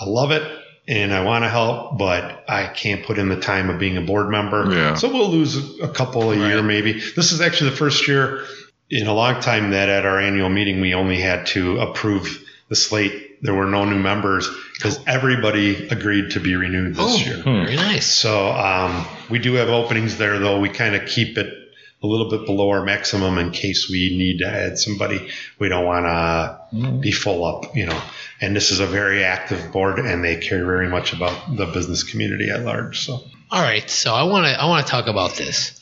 i 0.00 0.04
love 0.04 0.30
it 0.30 0.42
and 0.86 1.12
i 1.12 1.24
want 1.24 1.44
to 1.44 1.48
help 1.48 1.98
but 1.98 2.44
i 2.48 2.68
can't 2.68 3.04
put 3.04 3.18
in 3.18 3.28
the 3.28 3.40
time 3.40 3.68
of 3.68 3.80
being 3.80 3.96
a 3.96 4.00
board 4.02 4.28
member. 4.30 4.72
Yeah. 4.72 4.94
so 4.94 5.12
we'll 5.12 5.30
lose 5.30 5.80
a 5.80 5.88
couple 5.88 6.30
a 6.30 6.36
year 6.36 6.62
maybe. 6.62 6.92
This 6.92 7.32
is 7.32 7.40
actually 7.40 7.70
the 7.70 7.76
first 7.76 8.06
year 8.06 8.44
in 8.90 9.06
a 9.08 9.12
long 9.12 9.40
time 9.40 9.72
that 9.72 9.88
at 9.88 10.06
our 10.06 10.20
annual 10.20 10.48
meeting 10.48 10.80
we 10.80 10.94
only 10.94 11.20
had 11.20 11.46
to 11.46 11.80
approve 11.80 12.44
the 12.68 12.76
slate. 12.76 13.42
There 13.42 13.54
were 13.54 13.66
no 13.66 13.84
new 13.84 13.98
members 13.98 14.48
because 14.74 14.98
everybody 15.06 15.88
agreed 15.88 16.32
to 16.32 16.40
be 16.40 16.54
renewed 16.56 16.94
this 16.96 17.04
Oh, 17.06 17.16
year. 17.16 17.36
very 17.42 17.76
nice. 17.76 18.06
So 18.06 18.48
um, 18.50 19.06
we 19.30 19.38
do 19.38 19.54
have 19.54 19.68
openings 19.68 20.16
there, 20.18 20.38
though. 20.38 20.58
We 20.60 20.68
kind 20.68 20.94
of 20.96 21.06
keep 21.06 21.38
it 21.38 21.54
a 22.02 22.06
little 22.06 22.28
bit 22.30 22.46
below 22.46 22.68
our 22.70 22.84
maximum 22.84 23.38
in 23.38 23.50
case 23.50 23.88
we 23.90 24.16
need 24.16 24.38
to 24.38 24.46
add 24.46 24.78
somebody. 24.78 25.28
We 25.58 25.68
don't 25.68 25.84
want 25.84 26.06
to 26.06 26.98
be 27.00 27.10
full 27.12 27.44
up, 27.44 27.76
you 27.76 27.86
know. 27.86 28.00
And 28.40 28.54
this 28.54 28.70
is 28.70 28.78
a 28.80 28.86
very 28.86 29.24
active 29.24 29.72
board, 29.72 29.98
and 29.98 30.22
they 30.24 30.36
care 30.36 30.64
very 30.64 30.88
much 30.88 31.12
about 31.12 31.56
the 31.56 31.66
business 31.66 32.04
community 32.04 32.50
at 32.50 32.64
large. 32.64 33.04
So 33.04 33.14
All 33.50 33.62
right, 33.62 33.88
so 33.90 34.14
I 34.14 34.22
want 34.24 34.46
to 34.46 34.60
I 34.60 34.66
want 34.66 34.86
to 34.86 34.90
talk 34.90 35.06
about 35.08 35.34
this. 35.34 35.78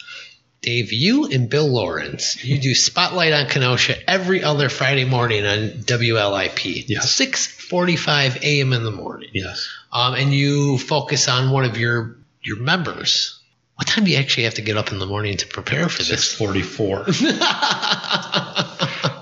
Dave, 0.63 0.93
you 0.93 1.27
and 1.27 1.49
Bill 1.49 1.69
Lawrence, 1.69 2.43
you 2.45 2.59
do 2.59 2.75
Spotlight 2.75 3.33
on 3.33 3.47
Kenosha 3.49 3.95
every 4.11 4.43
other 4.43 4.69
Friday 4.69 5.05
morning 5.05 5.47
on 5.47 5.69
WLIP. 5.85 6.85
Yes. 6.89 7.15
6:45 7.21 8.43
a.m. 8.43 8.73
in 8.73 8.83
the 8.83 8.91
morning. 8.91 9.29
yes, 9.33 9.69
Um, 9.93 10.15
and 10.15 10.33
you 10.35 10.79
focus 10.79 11.29
on 11.29 11.51
one 11.51 11.65
of 11.65 11.77
your 11.79 12.17
your 12.43 12.59
members. 12.59 13.39
What 13.77 13.87
time 13.87 14.05
do 14.05 14.11
you 14.11 14.17
actually 14.17 14.45
have 14.45 14.55
to 14.55 14.63
get 14.63 14.77
up 14.77 14.91
in 14.91 14.99
the 14.99 15.07
morning 15.07 15.37
to 15.37 15.47
prepare 15.47 15.89
for 15.89 16.03
six 16.03 16.09
this? 16.31 16.35
forty-four. 16.35 17.07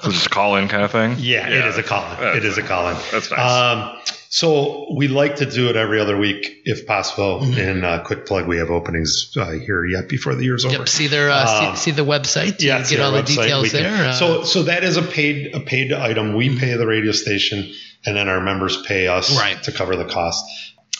So 0.05 0.11
just 0.11 0.27
a 0.27 0.29
call 0.29 0.57
in 0.57 0.69
kind 0.69 0.83
of 0.85 0.91
thing? 0.93 1.17
Yeah, 1.19 1.49
it 1.49 1.65
is 1.65 1.79
a 1.79 1.83
call. 1.83 2.03
That's 2.21 2.37
It 2.37 2.45
is 2.45 2.59
a 2.59 2.63
call 2.63 2.89
in. 2.89 2.97
That's 3.11 3.31
nice. 3.31 3.41
Um, 3.41 3.99
so 4.37 4.93
we 4.97 5.07
like 5.07 5.37
to 5.37 5.47
do 5.47 5.69
it 5.69 5.77
every 5.77 6.01
other 6.01 6.17
week 6.17 6.63
if 6.65 6.89
possible. 6.89 7.39
Mhm. 7.43 7.57
And 7.57 7.85
uh, 7.85 8.03
quick 8.03 8.27
plug, 8.27 8.49
we 8.49 8.57
have 8.57 8.69
openings 8.69 9.33
uh, 9.37 9.53
here 9.53 9.87
yet 9.87 10.09
before 10.09 10.35
the 10.35 10.43
year's 10.43 10.65
over. 10.65 10.79
Yep, 10.79 10.89
see 10.89 11.07
their 11.07 11.31
uh, 11.31 11.69
Um, 11.71 11.77
see, 11.77 11.83
see 11.83 11.91
the 11.93 12.05
website. 12.05 12.61
Yeah, 12.61 12.83
get 12.83 12.99
all 12.99 13.13
the 13.13 13.23
website. 13.23 13.27
details 13.43 13.63
We 13.63 13.69
there. 13.69 14.09
Uh, 14.09 14.13
so 14.13 14.43
so 14.43 14.65
that 14.65 14.83
is 14.83 14.97
a 14.97 15.03
paid 15.03 15.55
a 15.55 15.61
paid 15.61 15.93
item. 15.93 16.35
We 16.35 16.59
pay 16.59 16.75
the 16.77 16.85
radio 16.87 17.13
station, 17.13 17.73
and 18.05 18.17
then 18.17 18.29
our 18.29 18.41
members 18.41 18.83
pay 18.83 19.07
us 19.07 19.39
Right. 19.39 19.63
to 19.63 19.71
cover 19.71 19.95
the 19.95 20.05
cost. 20.07 20.45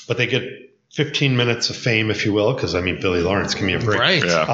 But 0.07 0.17
they 0.17 0.27
get 0.29 0.45
15 0.93 1.37
minutes 1.37 1.71
of 1.71 1.77
fame, 1.77 2.13
if 2.13 2.25
you 2.25 2.33
will, 2.33 2.55
because 2.55 2.77
I 2.77 2.83
mean 2.83 3.01
Billy 3.01 3.21
Lawrence, 3.21 3.55
give 3.55 3.65
me 3.65 3.73
a 3.75 3.81
break. 3.81 3.99
right. 3.99 4.25
Yeah. 4.25 4.45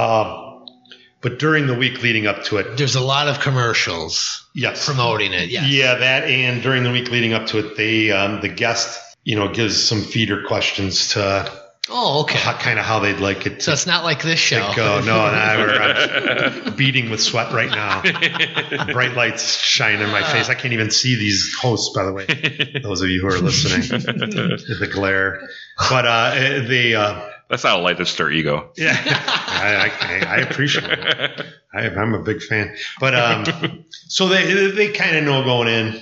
But 1.23 1.39
during 1.39 1.67
the 1.67 1.75
week 1.75 2.03
leading 2.03 2.27
up 2.27 2.45
to 2.45 2.57
it, 2.59 2.77
There's 2.79 2.95
a 2.97 3.01
lot 3.01 3.29
of 3.29 3.41
commercials 3.41 4.47
yes, 4.55 4.85
promoting 4.87 5.33
it. 5.35 5.51
Yes. 5.51 5.69
Yeah, 5.69 5.95
that 5.97 6.25
and 6.25 6.63
during 6.63 6.83
the 6.83 6.91
week 6.91 7.11
leading 7.11 7.33
up 7.35 7.47
to 7.49 7.59
it, 7.59 7.77
they 7.77 8.11
um, 8.11 8.41
the 8.41 8.49
guest, 8.49 8.99
you 9.25 9.37
know, 9.37 9.49
gives 9.53 9.83
some 9.83 10.03
feeder 10.03 10.43
questions 10.45 11.09
to 11.11 11.53
Oh, 11.93 12.21
okay. 12.21 12.39
how, 12.39 12.53
kind 12.57 12.79
of 12.79 12.85
how 12.85 13.01
they'd 13.01 13.19
like 13.19 13.47
it 13.47 13.63
So 13.63 13.73
it's 13.73 13.87
not 13.87 14.05
like 14.05 14.23
this 14.23 14.39
show. 14.39 14.73
go. 14.77 15.01
No, 15.01 15.07
no, 15.07 15.21
I'm 15.21 16.75
beating 16.77 17.11
with 17.11 17.21
sweat 17.21 17.53
right 17.53 17.71
now. 17.71 18.03
Bright 18.93 19.15
lights 19.17 19.57
shine 19.57 20.01
in 20.01 20.09
my 20.11 20.23
face. 20.23 20.49
I 20.49 20.55
can't 20.55 20.73
even 20.73 20.91
see 20.93 21.17
these 21.17 21.53
hosts, 21.61 21.93
by 21.95 22.05
the 22.05 22.13
way. 22.13 22.81
Those 22.83 23.03
of 23.03 23.09
you 23.09 23.21
who 23.21 23.27
are 23.27 23.39
listening, 23.39 23.89
the 24.01 24.89
glare. 24.93 25.41
But 25.89 26.07
uh, 26.07 26.31
the 26.69 26.95
uh, 26.95 27.31
That's 27.51 27.65
not 27.65 27.81
a 27.81 27.83
light 27.83 27.97
to 27.99 28.07
stir 28.07 28.31
ego. 28.31 28.71
yeah, 28.77 28.97
I, 29.07 29.93
I, 30.01 30.37
I 30.37 30.37
appreciate 30.39 30.85
it. 30.89 31.47
I, 31.75 31.89
I'm 31.89 32.15
a 32.15 32.23
big 32.23 32.43
fan. 32.43 32.77
But 33.01 33.15
um, 33.17 33.85
so 33.91 34.29
they 34.29 34.71
they 34.71 34.93
kind 34.93 35.17
of 35.17 35.25
know 35.25 35.43
going 35.43 35.69
in 35.69 36.01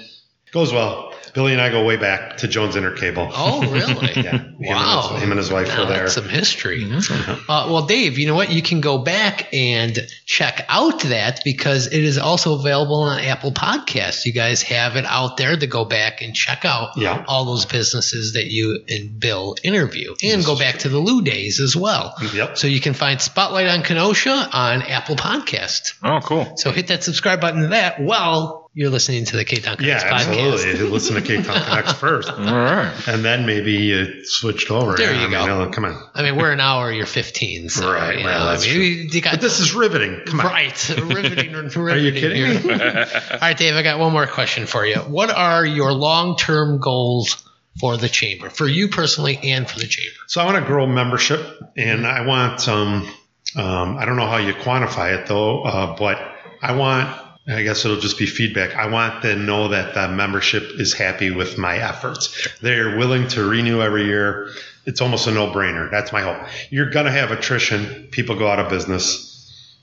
goes 0.53 0.73
well. 0.73 1.08
Billy 1.35 1.53
and 1.53 1.61
I 1.61 1.71
go 1.71 1.85
way 1.85 1.97
back 1.97 2.39
to 2.39 2.49
Jones 2.49 2.75
Intercable. 2.75 3.31
Oh, 3.35 3.61
really? 3.71 4.13
Yeah, 4.19 4.31
him 4.39 4.57
and 4.61 4.67
Wow. 4.67 5.11
his- 5.13 5.23
him 5.23 5.31
and 5.31 5.39
his 5.39 5.51
wife 5.53 5.69
Now 5.69 5.81
were 5.81 5.87
there. 5.87 5.99
That's 6.01 6.15
some 6.15 6.29
history. 6.29 6.85
Mm-hmm. 6.85 7.51
Uh, 7.51 7.71
well, 7.71 7.87
Dave, 7.87 8.19
you 8.19 8.27
know 8.27 8.35
what? 8.35 8.51
You 8.51 8.63
can 8.63 8.81
go 8.81 8.99
back 8.99 9.53
and 9.53 9.97
check 10.27 10.65
out 10.69 11.01
that 11.03 11.41
because 11.45 11.87
it 11.87 12.03
is 12.03 12.19
also 12.19 12.55
available 12.59 13.03
on 13.03 13.21
Apple 13.21 13.53
Podcasts. 13.53 14.25
You 14.25 14.33
guys 14.33 14.63
have 14.63 14.97
it 14.97 15.05
out 15.07 15.37
there 15.37 15.57
to 15.57 15.67
go 15.67 15.85
back 15.85 16.23
and 16.23 16.35
check 16.35 16.65
out 16.65 16.97
Yeah. 16.97 17.25
all 17.29 17.45
those 17.45 17.67
businesses 17.67 18.33
that 18.33 18.47
you 18.47 18.83
and 18.89 19.21
Bill 19.21 19.55
interview 19.63 20.15
and 20.25 20.45
go 20.45 20.59
back 20.59 20.79
to 20.81 20.89
the 20.89 20.99
Lou 20.99 21.23
days 21.23 21.61
as 21.61 21.77
well. 21.77 22.15
Yep. 22.35 22.59
So 22.59 22.67
you 22.67 22.81
can 22.81 22.95
find 22.95 23.21
Spotlight 23.21 23.69
on 23.69 23.83
Kenosha 23.83 24.49
on 24.53 24.83
Apple 24.83 25.17
Podcast. 25.17 25.93
Oh, 26.03 26.19
cool. 26.23 26.57
So 26.57 26.73
hit 26.73 26.89
that 26.89 27.05
subscribe 27.05 27.41
button 27.41 27.63
to 27.63 27.69
that 27.69 28.01
while 28.01 28.68
you're 28.79 28.91
listening 28.91 29.25
to 29.25 29.37
the 29.37 29.45
K 29.45 29.57
Town 29.57 29.77
Yeah, 29.81 29.99
podcast. 29.99 30.29
absolutely. 30.29 30.88
Listen 30.88 31.17
to 31.17 31.21
K 31.23 31.43
Town 31.43 31.61
Connect 31.64 31.93
first, 31.95 32.31
All 32.31 32.37
right. 32.45 32.95
and 33.09 33.25
then 33.25 33.45
maybe 33.45 33.73
you 33.73 34.25
switched 34.25 34.71
over. 34.71 34.95
There 34.97 35.12
Yeah, 35.12 35.23
you 35.23 35.27
I 35.27 35.31
go. 35.31 35.38
mean, 35.57 35.64
no, 35.67 35.71
come 35.71 35.85
on. 35.85 36.01
I 36.14 36.23
mean, 36.23 36.37
we're 36.37 36.53
an 36.53 36.61
hour, 36.61 36.93
you're 36.93 37.05
15. 37.07 37.71
So, 37.71 37.93
Right, 37.93 38.19
you 38.21 38.25
well, 38.25 38.38
know, 38.38 38.51
that's 38.53 38.64
I 38.64 38.69
mean, 38.69 39.09
you 39.11 39.21
got 39.21 39.33
But 39.33 39.41
this 39.41 39.59
is 39.59 39.75
riveting. 39.75 40.21
Come 40.27 40.38
on. 40.41 40.47
Right. 40.47 40.88
riveting, 40.91 41.53
riveting 41.55 41.83
Are 41.83 41.97
you 41.97 42.12
kidding 42.12 42.37
here. 42.37 42.55
me? 42.55 42.71
All 43.33 43.38
right, 43.43 43.57
Dave, 43.57 43.75
I 43.75 43.83
got 43.83 43.99
one 43.99 44.12
more 44.12 44.29
question 44.29 44.67
for 44.67 44.87
you. 44.87 44.97
What 44.99 45.31
are 45.31 45.67
your 45.67 45.93
long 45.93 46.37
term 46.37 46.79
goals 46.79 47.45
for 47.81 47.97
the 47.97 48.09
chamber, 48.09 48.49
for 48.49 48.68
you 48.68 48.87
personally 48.89 49.39
and 49.43 49.68
for 49.68 49.81
the 49.81 49.87
chamber? 49.89 50.14
So 50.29 50.41
I 50.41 50.45
want 50.45 50.59
to 50.59 50.64
grow 50.64 50.87
membership, 50.87 51.41
and 51.76 52.07
I 52.07 52.24
want 52.26 52.68
um, 52.68 53.09
um, 53.57 53.97
I 53.99 54.05
don't 54.05 54.16
know 54.16 54.26
how 54.29 54.37
you 54.37 54.53
quantify 54.55 55.18
it 55.20 55.26
though, 55.26 55.62
uh, 55.62 55.97
but 55.97 56.18
I 56.62 56.76
want 56.76 57.09
I 57.49 57.62
guess 57.62 57.84
it'll 57.84 58.01
just 58.01 58.18
be 58.18 58.26
feedback. 58.26 58.76
I 58.76 58.88
want 58.88 59.22
to 59.22 59.34
know 59.36 59.68
that 59.68 59.94
the 59.94 60.09
membership 60.09 60.64
is 60.78 60.92
happy 60.92 61.30
with 61.30 61.57
my 61.57 61.78
efforts. 61.78 62.49
They're 62.61 62.99
willing 62.99 63.28
to 63.28 63.44
renew 63.49 63.80
every 63.80 64.05
year. 64.05 64.51
It's 64.84 65.01
almost 65.01 65.26
a 65.26 65.32
no-brainer. 65.32 65.90
That's 65.90 66.12
my 66.12 66.20
hope. 66.22 66.46
You're 66.70 66.90
gonna 66.90 67.11
have 67.11 67.30
attrition. 67.30 68.09
People 68.11 68.36
go 68.36 68.49
out 68.49 68.59
of 68.59 68.68
business. 68.68 69.26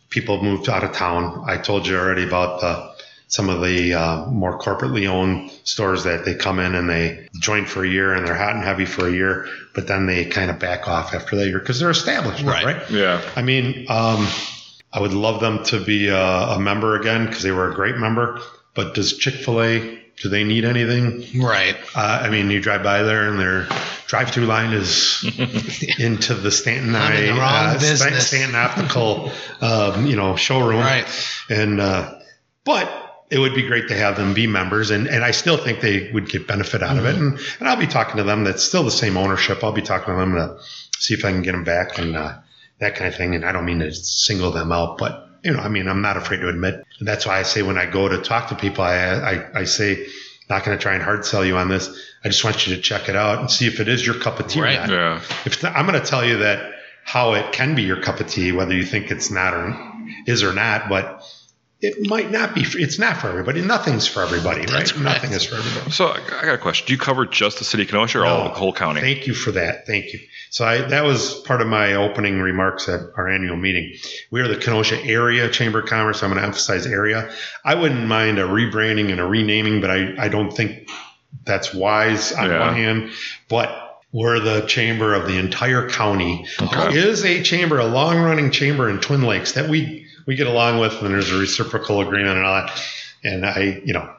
People 0.09 0.41
move 0.43 0.67
out 0.69 0.83
of 0.83 0.93
town. 0.93 1.43
I 1.47 1.57
told 1.57 1.87
you 1.87 1.97
already 1.97 2.23
about 2.23 2.61
the 2.61 2.95
some 3.27 3.49
of 3.49 3.61
the 3.61 3.93
uh, 3.95 4.25
more 4.27 4.59
corporately 4.59 5.07
owned 5.07 5.49
stores 5.63 6.03
that 6.03 6.25
they 6.25 6.35
come 6.35 6.59
in 6.59 6.75
and 6.75 6.87
they 6.87 7.27
join 7.39 7.65
for 7.65 7.83
a 7.83 7.87
year 7.89 8.13
and 8.13 8.25
they're 8.25 8.35
hot 8.35 8.53
and 8.55 8.63
heavy 8.63 8.85
for 8.85 9.07
a 9.07 9.11
year, 9.11 9.47
but 9.73 9.87
then 9.87 10.05
they 10.05 10.25
kind 10.25 10.51
of 10.51 10.59
back 10.59 10.87
off 10.87 11.13
after 11.15 11.35
that 11.37 11.47
year 11.47 11.57
because 11.59 11.79
they're 11.79 11.89
established, 11.89 12.43
Right. 12.43 12.63
right? 12.63 12.89
Yeah. 12.91 13.19
I 13.35 13.41
mean, 13.41 13.87
um, 13.89 14.27
I 14.95 15.01
would 15.01 15.13
love 15.13 15.41
them 15.41 15.61
to 15.65 15.83
be 15.83 16.07
a, 16.07 16.17
a 16.17 16.59
member 16.59 16.95
again 16.95 17.25
because 17.25 17.43
they 17.43 17.51
were 17.51 17.69
a 17.69 17.75
great 17.75 17.97
member. 17.97 18.39
But 18.73 18.93
does 18.93 19.17
Chick 19.17 19.35
Fil 19.35 19.61
A? 19.61 20.01
Do 20.21 20.29
they 20.29 20.45
need 20.45 20.63
anything? 20.63 21.43
Right. 21.43 21.75
Uh, 21.93 22.21
I 22.23 22.29
mean, 22.29 22.49
you 22.49 22.61
drive 22.61 22.81
by 22.81 23.03
there 23.03 23.29
and 23.29 23.37
their 23.37 23.67
drive-through 24.07 24.45
line 24.45 24.71
is 24.71 25.21
into 25.99 26.33
the 26.33 26.49
Stanton 26.49 26.95
I'm 26.95 27.11
Eye, 27.11 27.75
uh, 27.75 27.77
Stan- 27.79 28.21
Stanton 28.21 28.55
Optical, 28.55 29.31
um, 29.59 30.05
you 30.05 30.15
know, 30.15 30.37
showroom. 30.37 30.79
Right. 30.79 31.05
And 31.49 31.81
uh, 31.81 32.17
but 32.63 32.89
it 33.29 33.39
would 33.39 33.53
be 33.53 33.63
great 33.63 33.89
to 33.89 33.97
have 33.97 34.15
them 34.15 34.33
be 34.33 34.47
members, 34.47 34.91
and, 34.91 35.07
and 35.07 35.25
I 35.25 35.31
still 35.31 35.57
think 35.57 35.81
they 35.81 36.09
would 36.13 36.29
get 36.29 36.47
benefit 36.47 36.81
out 36.81 36.97
of 36.97 37.05
it. 37.05 37.15
And, 37.15 37.37
and 37.59 37.67
I'll 37.67 37.75
be 37.75 37.87
talking 37.87 38.15
to 38.17 38.23
them. 38.23 38.45
That's 38.45 38.63
still 38.63 38.83
the 38.83 38.91
same 38.91 39.17
ownership. 39.17 39.61
I'll 39.61 39.73
be 39.73 39.81
talking 39.81 40.13
to 40.13 40.19
them 40.19 40.35
to 40.35 40.57
see 40.97 41.15
if 41.15 41.25
I 41.25 41.31
can 41.31 41.41
get 41.41 41.51
them 41.51 41.65
back 41.65 41.97
and 41.97 42.15
uh, 42.15 42.37
that 42.79 42.95
kind 42.95 43.07
of 43.07 43.15
thing. 43.15 43.35
And 43.35 43.45
I 43.45 43.51
don't 43.51 43.65
mean 43.65 43.79
to 43.79 43.93
single 43.93 44.51
them 44.51 44.71
out, 44.71 44.97
but 44.97 45.27
you 45.43 45.51
know, 45.53 45.59
I 45.59 45.69
mean, 45.69 45.87
I'm 45.87 46.01
not 46.01 46.17
afraid 46.17 46.37
to 46.41 46.49
admit. 46.49 46.83
And 46.99 47.07
that's 47.07 47.25
why 47.25 47.39
I 47.39 47.43
say 47.43 47.61
when 47.61 47.77
I 47.77 47.85
go 47.85 48.07
to 48.07 48.17
talk 48.21 48.49
to 48.49 48.55
people, 48.55 48.83
I 48.83 48.95
I, 48.97 49.59
I 49.61 49.63
say. 49.65 50.07
Not 50.47 50.63
going 50.63 50.77
to 50.77 50.81
try 50.83 50.93
and 50.93 51.01
hard 51.01 51.25
sell 51.25 51.43
you 51.43 51.57
on 51.57 51.69
this. 51.69 51.89
I 52.23 52.27
just 52.29 52.43
want 52.43 52.67
you 52.67 52.75
to 52.75 52.81
check 52.83 53.09
it 53.09 53.15
out 53.15 53.39
and 53.39 53.49
see 53.49 53.65
if 53.65 53.79
it 53.79 53.87
is 53.87 54.05
your 54.05 54.13
cup 54.13 54.39
of 54.39 54.45
tea 54.47 54.61
Right. 54.61 54.77
or 54.77 54.81
not 54.81 54.89
Yeah. 54.91 55.21
if 55.43 55.59
the, 55.59 55.75
I'm 55.75 55.87
going 55.87 55.99
to 55.99 56.05
tell 56.05 56.23
you 56.23 56.37
that 56.37 56.71
how 57.03 57.33
it 57.33 57.51
can 57.51 57.73
be 57.73 57.81
your 57.81 57.99
cup 57.99 58.19
of 58.19 58.27
tea, 58.27 58.51
whether 58.51 58.75
you 58.75 58.85
think 58.85 59.09
it's 59.09 59.31
not 59.31 59.55
or 59.55 59.75
is 60.27 60.43
or 60.43 60.53
not, 60.53 60.87
but 60.87 61.23
it 61.81 62.07
might 62.09 62.31
not 62.31 62.55
be. 62.55 62.63
For, 62.63 62.79
it's 62.79 62.97
not 62.97 63.17
for 63.17 63.27
everybody. 63.29 63.61
Nothing's 63.61 64.07
for 64.07 64.21
everybody, 64.23 64.61
right? 64.61 64.69
correct. 64.89 64.97
Nothing 64.99 65.31
is 65.33 65.43
for 65.45 65.55
everybody. 65.55 65.91
So 65.91 66.07
I 66.07 66.19
got 66.45 66.55
a 66.55 66.57
question. 66.57 66.87
Do 66.87 66.93
you 66.93 66.99
cover 66.99 67.25
just 67.25 67.59
the 67.59 67.65
city 67.65 67.83
of 67.83 67.89
Kenosha 67.89 68.19
or 68.19 68.25
all 68.25 68.43
No. 68.45 68.49
the 68.49 68.55
whole 68.55 68.73
county? 68.73 69.01
Thank 69.01 69.27
you 69.27 69.33
for 69.33 69.51
that. 69.51 69.85
Thank 69.85 70.13
you. 70.13 70.19
So 70.49 70.65
I, 70.65 70.77
that 70.81 71.03
was 71.03 71.33
part 71.41 71.61
of 71.61 71.67
my 71.67 71.95
opening 71.95 72.39
remarks 72.39 72.87
at 72.87 73.01
our 73.17 73.27
annual 73.29 73.57
meeting. 73.57 73.93
We 74.31 74.41
are 74.41 74.47
the 74.47 74.57
Kenosha 74.57 75.03
Area 75.03 75.49
Chamber 75.49 75.79
of 75.79 75.85
Commerce. 75.87 76.23
I'm 76.23 76.29
going 76.29 76.39
to 76.41 76.47
emphasize 76.47 76.87
area. 76.87 77.31
I 77.63 77.75
wouldn't 77.75 78.07
mind 78.07 78.39
a 78.39 78.43
rebranding 78.43 79.11
and 79.11 79.19
a 79.19 79.25
renaming, 79.25 79.81
but 79.81 79.91
I, 79.91 80.15
I 80.17 80.27
don't 80.29 80.51
think 80.51 80.89
that's 81.43 81.73
wise 81.73 82.31
on 82.31 82.49
Yeah. 82.49 82.59
one 82.61 82.73
hand. 82.75 83.11
But 83.49 83.81
we're 84.13 84.39
the 84.39 84.61
chamber 84.65 85.13
of 85.13 85.27
the 85.27 85.37
entire 85.37 85.89
county. 85.89 86.47
Okay. 86.61 86.93
There 86.93 87.07
is 87.09 87.25
a 87.25 87.43
chamber, 87.43 87.79
a 87.79 87.85
long 87.85 88.17
running 88.17 88.49
chamber 88.51 88.89
in 88.89 89.01
Twin 89.01 89.23
Lakes 89.23 89.51
that 89.53 89.69
we, 89.69 90.07
we 90.25 90.35
get 90.35 90.47
along 90.47 90.79
with, 90.79 91.01
and 91.01 91.13
there's 91.13 91.31
a 91.31 91.37
reciprocal 91.37 92.01
agreement 92.01 92.37
and 92.37 92.45
all 92.45 92.55
that. 92.55 92.83
And 93.23 93.45
I, 93.45 93.81
you 93.83 93.93
know, 93.93 94.09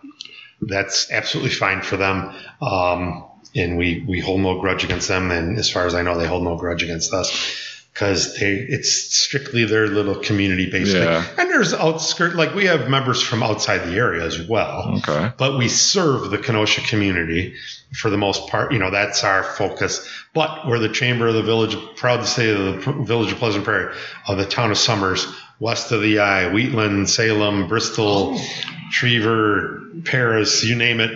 that's 0.60 1.10
absolutely 1.10 1.52
fine 1.52 1.82
for 1.82 1.96
them. 1.96 2.34
Um, 2.60 3.24
and 3.54 3.76
we, 3.76 4.04
we 4.06 4.20
hold 4.20 4.40
no 4.40 4.60
grudge 4.60 4.84
against 4.84 5.08
them. 5.08 5.30
And 5.30 5.58
as 5.58 5.70
far 5.70 5.86
as 5.86 5.94
I 5.94 6.02
know, 6.02 6.18
they 6.18 6.26
hold 6.26 6.44
no 6.44 6.56
grudge 6.56 6.82
against 6.82 7.12
us 7.12 7.75
because 7.96 8.38
they, 8.38 8.52
it's 8.68 9.16
strictly 9.16 9.64
their 9.64 9.86
little 9.86 10.16
community 10.16 10.68
based 10.70 10.94
Yeah. 10.94 11.22
thing. 11.22 11.38
And 11.38 11.50
there's 11.50 11.72
outskirt, 11.72 12.34
like 12.36 12.54
we 12.54 12.66
have 12.66 12.90
members 12.90 13.22
from 13.22 13.42
outside 13.42 13.78
the 13.88 13.96
area 13.96 14.22
as 14.22 14.38
well, 14.46 14.98
Okay. 14.98 15.32
but 15.38 15.56
we 15.56 15.68
serve 15.68 16.30
the 16.30 16.36
Kenosha 16.36 16.82
community 16.82 17.54
for 17.94 18.10
the 18.10 18.18
most 18.18 18.48
part. 18.48 18.72
You 18.72 18.78
know, 18.80 18.90
that's 18.90 19.24
our 19.24 19.42
focus. 19.42 20.06
But 20.34 20.66
we're 20.68 20.78
the 20.78 20.90
chamber 20.90 21.26
of 21.28 21.34
the 21.34 21.42
village, 21.42 21.74
proud 21.96 22.18
to 22.18 22.26
say 22.26 22.48
the 22.52 22.74
village 23.06 23.32
of 23.32 23.38
Pleasant 23.38 23.64
Prairie, 23.64 23.94
of 24.28 24.36
the 24.36 24.44
town 24.44 24.70
of 24.70 24.76
Somers, 24.76 25.26
west 25.58 25.90
of 25.90 26.02
the 26.02 26.18
eye, 26.18 26.52
Wheatland, 26.52 27.08
Salem, 27.08 27.66
Bristol, 27.66 28.34
oh. 28.36 28.44
Trevor, 28.92 29.80
Paris, 30.04 30.62
you 30.64 30.76
name 30.76 31.00
it. 31.00 31.10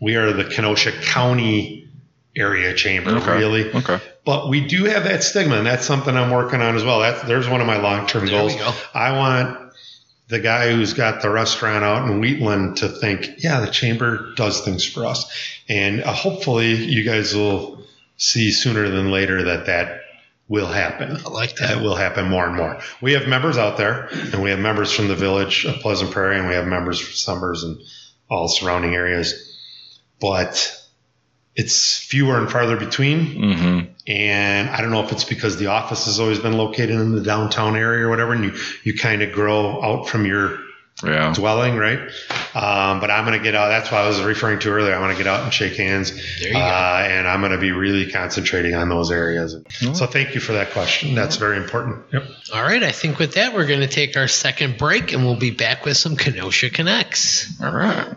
We 0.00 0.16
are 0.16 0.32
the 0.32 0.44
Kenosha 0.44 0.92
County 1.02 1.85
area 2.36 2.74
chamber, 2.74 3.10
Okay. 3.16 3.38
really. 3.38 3.72
Okay. 3.72 4.00
But 4.24 4.48
we 4.48 4.60
do 4.66 4.84
have 4.84 5.04
that 5.04 5.22
stigma, 5.22 5.56
and 5.58 5.66
that's 5.66 5.86
something 5.86 6.16
I'm 6.16 6.30
working 6.30 6.60
on 6.60 6.76
as 6.76 6.84
well. 6.84 7.00
That's 7.00 7.22
there's 7.22 7.48
one 7.48 7.60
of 7.60 7.66
my 7.66 7.78
long 7.78 8.06
term 8.06 8.26
goals. 8.26 8.54
go. 8.54 8.72
I 8.94 9.12
want 9.16 9.72
the 10.28 10.40
guy 10.40 10.72
who's 10.72 10.92
got 10.94 11.22
the 11.22 11.30
restaurant 11.30 11.84
out 11.84 12.08
in 12.10 12.20
Wheatland 12.20 12.78
to 12.78 12.88
think, 12.88 13.28
yeah, 13.38 13.60
the 13.60 13.70
chamber 13.70 14.34
does 14.34 14.60
things 14.62 14.84
for 14.84 15.06
us, 15.06 15.24
and 15.68 16.02
uh, 16.02 16.12
hopefully 16.12 16.74
you 16.74 17.04
guys 17.04 17.34
will 17.34 17.84
see 18.16 18.50
sooner 18.50 18.88
than 18.88 19.10
later 19.12 19.44
that 19.44 19.66
that 19.66 20.00
will 20.48 20.66
happen. 20.66 21.16
I 21.24 21.28
like 21.28 21.56
That 21.56 21.68
that. 21.76 21.82
will 21.82 21.94
happen 21.96 22.28
more 22.28 22.46
and 22.46 22.56
more. 22.56 22.80
We 23.00 23.12
have 23.12 23.26
members 23.28 23.56
out 23.58 23.76
there, 23.76 24.06
and 24.12 24.42
we 24.42 24.50
have 24.50 24.58
members 24.58 24.90
from 24.92 25.08
the 25.08 25.14
village 25.16 25.64
of 25.64 25.76
Pleasant 25.76 26.10
Prairie, 26.12 26.38
and 26.38 26.48
we 26.48 26.54
have 26.54 26.66
members 26.66 26.98
from 27.00 27.12
Somers 27.14 27.62
and 27.62 27.78
all 28.28 28.48
surrounding 28.48 28.94
areas, 28.94 29.56
but 30.20 30.75
it's 31.56 31.98
fewer 31.98 32.38
and 32.38 32.50
farther 32.50 32.76
between. 32.76 33.26
Mm-hmm. 33.26 33.92
And 34.06 34.68
I 34.70 34.80
don't 34.80 34.90
know 34.90 35.02
if 35.02 35.10
it's 35.10 35.24
because 35.24 35.56
the 35.56 35.66
office 35.68 36.04
has 36.04 36.20
always 36.20 36.38
been 36.38 36.56
located 36.56 36.90
in 36.90 37.14
the 37.14 37.22
downtown 37.22 37.76
area 37.76 38.06
or 38.06 38.10
whatever, 38.10 38.32
and 38.34 38.44
you, 38.44 38.52
you 38.84 38.94
kind 38.96 39.22
of 39.22 39.32
grow 39.32 39.82
out 39.82 40.08
from 40.08 40.26
your 40.26 40.58
Yeah. 41.02 41.32
dwelling, 41.34 41.76
right? 41.76 41.98
Um, 42.54 43.00
but 43.00 43.10
I'm 43.10 43.26
going 43.26 43.36
to 43.38 43.42
get 43.44 43.54
out. 43.54 43.68
That's 43.68 43.90
what 43.90 44.00
I 44.00 44.06
was 44.08 44.22
referring 44.22 44.60
to 44.60 44.70
earlier. 44.70 44.94
I'm 44.94 45.00
going 45.02 45.14
to 45.16 45.22
get 45.22 45.26
out 45.26 45.42
and 45.44 45.52
shake 45.52 45.76
hands. 45.76 46.10
There 46.40 46.48
you 46.48 46.54
go. 46.54 46.60
uh, 46.60 47.06
And 47.06 47.26
I'm 47.28 47.40
going 47.40 47.52
to 47.52 47.58
be 47.58 47.72
really 47.72 48.10
concentrating 48.10 48.74
on 48.74 48.88
those 48.88 49.10
areas. 49.10 49.56
So 49.94 50.06
thank 50.06 50.34
you 50.34 50.40
for 50.40 50.52
that 50.52 50.70
question. 50.70 51.14
That's 51.14 51.36
very 51.36 51.56
important. 51.58 52.04
Yep. 52.12 52.22
All 52.54 52.62
right. 52.62 52.82
I 52.82 52.92
think 52.92 53.18
with 53.18 53.34
that, 53.34 53.52
we're 53.54 53.66
going 53.66 53.80
to 53.80 53.88
take 53.88 54.16
our 54.16 54.28
second 54.28 54.78
break 54.78 55.12
and 55.12 55.24
we'll 55.24 55.36
be 55.36 55.50
back 55.50 55.84
with 55.84 55.96
some 55.98 56.16
Kenosha 56.16 56.70
Connects. 56.70 57.60
All 57.62 57.72
right. 57.74 58.14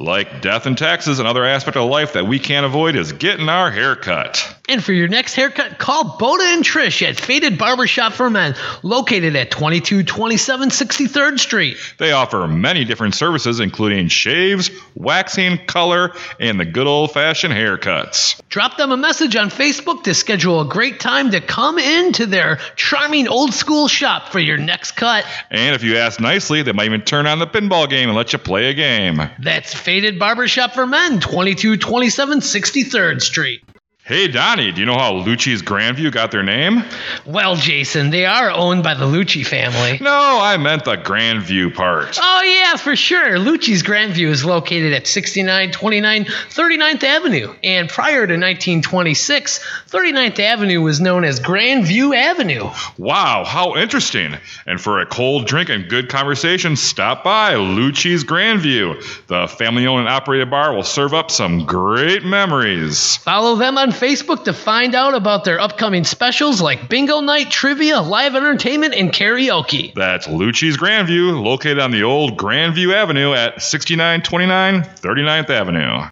Like 0.00 0.42
death 0.42 0.66
and 0.66 0.78
taxes, 0.78 1.18
another 1.18 1.44
aspect 1.44 1.76
of 1.76 1.90
life 1.90 2.12
that 2.12 2.24
we 2.24 2.38
can't 2.38 2.64
avoid 2.64 2.94
is 2.94 3.10
getting 3.10 3.48
our 3.48 3.68
hair 3.68 3.96
cut. 3.96 4.57
And 4.68 4.84
for 4.84 4.92
your 4.92 5.08
next 5.08 5.34
haircut, 5.34 5.78
call 5.78 6.18
Boda 6.18 6.52
and 6.52 6.62
Trish 6.62 7.00
at 7.00 7.18
Faded 7.18 7.56
Barbershop 7.56 8.12
for 8.12 8.28
Men, 8.28 8.54
located 8.82 9.34
at 9.34 9.50
2227 9.50 10.68
63rd 10.68 11.38
Street. 11.38 11.78
They 11.96 12.12
offer 12.12 12.46
many 12.46 12.84
different 12.84 13.14
services, 13.14 13.60
including 13.60 14.08
shaves, 14.08 14.70
waxing, 14.94 15.64
color, 15.64 16.12
and 16.38 16.60
the 16.60 16.66
good 16.66 16.86
old 16.86 17.12
fashioned 17.12 17.54
haircuts. 17.54 18.42
Drop 18.50 18.76
them 18.76 18.92
a 18.92 18.96
message 18.98 19.36
on 19.36 19.48
Facebook 19.48 20.02
to 20.02 20.12
schedule 20.12 20.60
a 20.60 20.66
great 20.66 21.00
time 21.00 21.30
to 21.30 21.40
come 21.40 21.78
into 21.78 22.26
their 22.26 22.58
charming 22.76 23.26
old 23.26 23.54
school 23.54 23.88
shop 23.88 24.28
for 24.28 24.38
your 24.38 24.58
next 24.58 24.92
cut. 24.92 25.24
And 25.50 25.74
if 25.74 25.82
you 25.82 25.96
ask 25.96 26.20
nicely, 26.20 26.60
they 26.60 26.72
might 26.72 26.84
even 26.84 27.00
turn 27.00 27.26
on 27.26 27.38
the 27.38 27.46
pinball 27.46 27.88
game 27.88 28.10
and 28.10 28.16
let 28.16 28.34
you 28.34 28.38
play 28.38 28.68
a 28.68 28.74
game. 28.74 29.18
That's 29.38 29.72
Faded 29.72 30.18
Barbershop 30.18 30.74
for 30.74 30.86
Men, 30.86 31.20
2227 31.20 32.40
63rd 32.40 33.22
Street. 33.22 33.62
Hey, 34.08 34.26
Donnie, 34.26 34.72
do 34.72 34.80
you 34.80 34.86
know 34.86 34.96
how 34.96 35.12
Lucci's 35.12 35.60
Grandview 35.60 36.10
got 36.10 36.30
their 36.30 36.42
name? 36.42 36.82
Well, 37.26 37.56
Jason, 37.56 38.08
they 38.08 38.24
are 38.24 38.50
owned 38.50 38.82
by 38.82 38.94
the 38.94 39.04
Lucci 39.04 39.46
family. 39.46 39.98
No, 40.02 40.38
I 40.40 40.56
meant 40.56 40.86
the 40.86 40.96
Grandview 40.96 41.74
part. 41.74 42.18
Oh, 42.18 42.42
yeah, 42.42 42.78
for 42.78 42.96
sure. 42.96 43.36
Lucci's 43.36 43.82
Grandview 43.82 44.28
is 44.28 44.46
located 44.46 44.94
at 44.94 45.06
6929 45.06 46.24
39th 46.24 47.04
Avenue. 47.04 47.54
And 47.62 47.90
prior 47.90 48.26
to 48.26 48.32
1926, 48.32 49.60
39th 49.90 50.38
Avenue 50.38 50.80
was 50.80 51.02
known 51.02 51.24
as 51.24 51.38
Grandview 51.38 52.16
Avenue. 52.16 52.70
Wow, 52.96 53.44
how 53.44 53.76
interesting. 53.76 54.38
And 54.66 54.80
for 54.80 55.00
a 55.00 55.06
cold 55.06 55.46
drink 55.46 55.68
and 55.68 55.86
good 55.86 56.08
conversation, 56.08 56.76
stop 56.76 57.24
by 57.24 57.56
Lucci's 57.56 58.24
Grandview. 58.24 59.26
The 59.26 59.48
family 59.48 59.86
owned 59.86 60.00
and 60.00 60.08
operated 60.08 60.48
bar 60.48 60.72
will 60.72 60.82
serve 60.82 61.12
up 61.12 61.30
some 61.30 61.66
great 61.66 62.24
memories. 62.24 63.18
Follow 63.18 63.56
them 63.56 63.76
on 63.76 63.97
Facebook 63.98 64.44
to 64.44 64.52
find 64.52 64.94
out 64.94 65.14
about 65.14 65.44
their 65.44 65.60
upcoming 65.60 66.04
specials 66.04 66.60
like 66.60 66.88
bingo 66.88 67.20
night, 67.20 67.50
trivia, 67.50 68.00
live 68.00 68.34
entertainment, 68.34 68.94
and 68.94 69.12
karaoke. 69.12 69.92
That's 69.94 70.26
Lucci's 70.26 70.76
Grandview, 70.76 71.42
located 71.42 71.78
on 71.78 71.90
the 71.90 72.04
old 72.04 72.36
Grandview 72.36 72.94
Avenue 72.94 73.32
at 73.32 73.60
6929 73.62 74.82
39th 74.82 75.50
Avenue. 75.50 76.08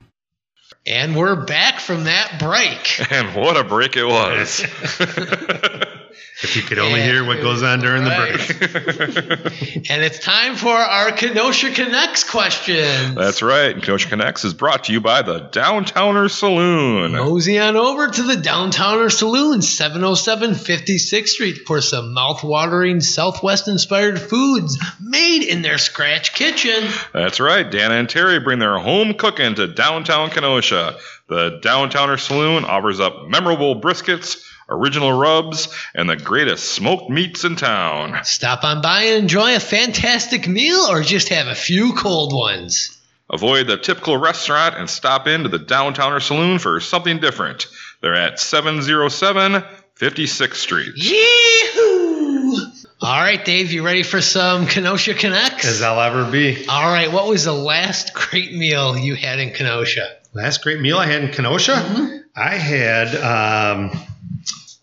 And 0.87 1.17
we're 1.17 1.45
back 1.45 1.81
from 1.81 2.05
that 2.05 2.39
break. 2.39 3.01
And 3.11 3.35
what 3.35 3.57
a 3.57 3.65
break 3.65 3.97
it 3.97 4.05
was. 4.05 4.65
If 6.43 6.55
you 6.55 6.61
could 6.63 6.79
only 6.79 7.01
hear 7.01 7.25
what 7.25 7.41
goes 7.41 7.63
on 7.63 7.81
during 7.81 8.03
Right. 8.05 8.33
the 8.39 9.47
break. 9.47 9.53
And 9.91 10.03
it's 10.03 10.19
time 10.19 10.57
for 10.57 10.69
our 10.75 11.13
Kenosha 11.13 11.71
Connects 11.71 12.25
questions. 12.25 13.15
That's 13.15 13.41
right. 13.41 13.81
Kenosha 13.81 14.09
Connects 14.09 14.45
is 14.45 14.53
brought 14.53 14.85
to 14.85 14.93
you 14.93 15.01
by 15.01 15.23
the 15.23 15.41
Downtowner 15.41 16.31
Saloon. 16.31 17.13
Mosey 17.13 17.59
on 17.59 17.77
over 17.77 18.09
to 18.09 18.23
the 18.23 18.35
Downtowner 18.35 19.11
Saloon, 19.11 19.63
707 19.63 20.51
56th 20.53 21.29
Street, 21.29 21.59
for 21.67 21.81
some 21.81 22.13
mouth-watering 22.13 23.01
Southwest-inspired 23.01 24.21
foods 24.21 24.79
made 25.01 25.43
in 25.43 25.63
their 25.63 25.79
scratch 25.79 26.35
kitchen. 26.35 26.85
That's 27.15 27.41
right. 27.41 27.71
Dana 27.71 27.95
and 27.95 28.09
Terry 28.09 28.41
bring 28.41 28.59
their 28.59 28.79
home 28.79 29.15
cooking 29.15 29.55
to 29.55 29.67
downtown 29.69 30.31
Kenosha. 30.31 30.97
The 31.29 31.61
Downtowner 31.63 32.21
Saloon 32.21 32.65
offers 32.65 33.01
up 33.01 33.27
memorable 33.29 33.81
briskets, 33.81 34.43
original 34.69 35.13
rubs, 35.13 35.69
and 35.95 36.09
the 36.09 36.17
greatest 36.17 36.71
smoked 36.73 37.09
meats 37.11 37.45
in 37.45 37.57
town. 37.57 38.19
Stop 38.25 38.65
on 38.65 38.83
by 38.83 39.03
and 39.03 39.23
enjoy 39.23 39.57
a 39.57 39.61
fantastic 39.61 40.49
meal, 40.49 40.87
or 40.91 41.03
just 41.03 41.29
have 41.31 41.47
a 41.47 41.55
few 41.55 41.93
cold 41.95 42.33
ones. 42.33 42.93
Avoid 43.31 43.67
the 43.67 43.77
typical 43.77 44.17
restaurant 44.17 44.77
and 44.77 44.89
stop 44.89 45.27
into 45.27 45.49
the 45.49 45.59
Downtowner 45.59 46.23
Saloon 46.23 46.59
for 46.61 46.79
something 46.81 47.19
different. 47.19 47.67
They're 48.01 48.15
at 48.15 48.39
707 48.39 49.65
56th 49.99 50.55
Street. 50.55 50.93
Yee-hoo! 50.97 52.57
All 53.01 53.21
right, 53.21 53.45
Dave, 53.45 53.73
you 53.73 53.83
ready 53.85 54.03
for 54.03 54.21
some 54.21 54.67
Kenosha 54.67 55.15
Connects? 55.15 55.67
As 55.67 55.83
I'll 55.83 56.01
ever 56.01 56.31
be. 56.31 56.67
All 56.69 56.87
right, 56.93 57.11
what 57.13 57.27
was 57.27 57.45
the 57.45 57.53
last 57.53 58.15
great 58.15 58.53
meal 58.55 58.97
you 58.97 59.15
had 59.17 59.39
in 59.39 59.53
Kenosha? 59.53 60.09
Last 60.33 60.63
great 60.63 60.81
meal 60.81 60.99
I 60.99 61.07
had 61.07 61.23
in 61.25 61.31
Kenosha, 61.33 61.73
Mm-hmm. 61.73 62.17
I 62.39 62.55
had 62.57 63.15
um, 63.17 63.99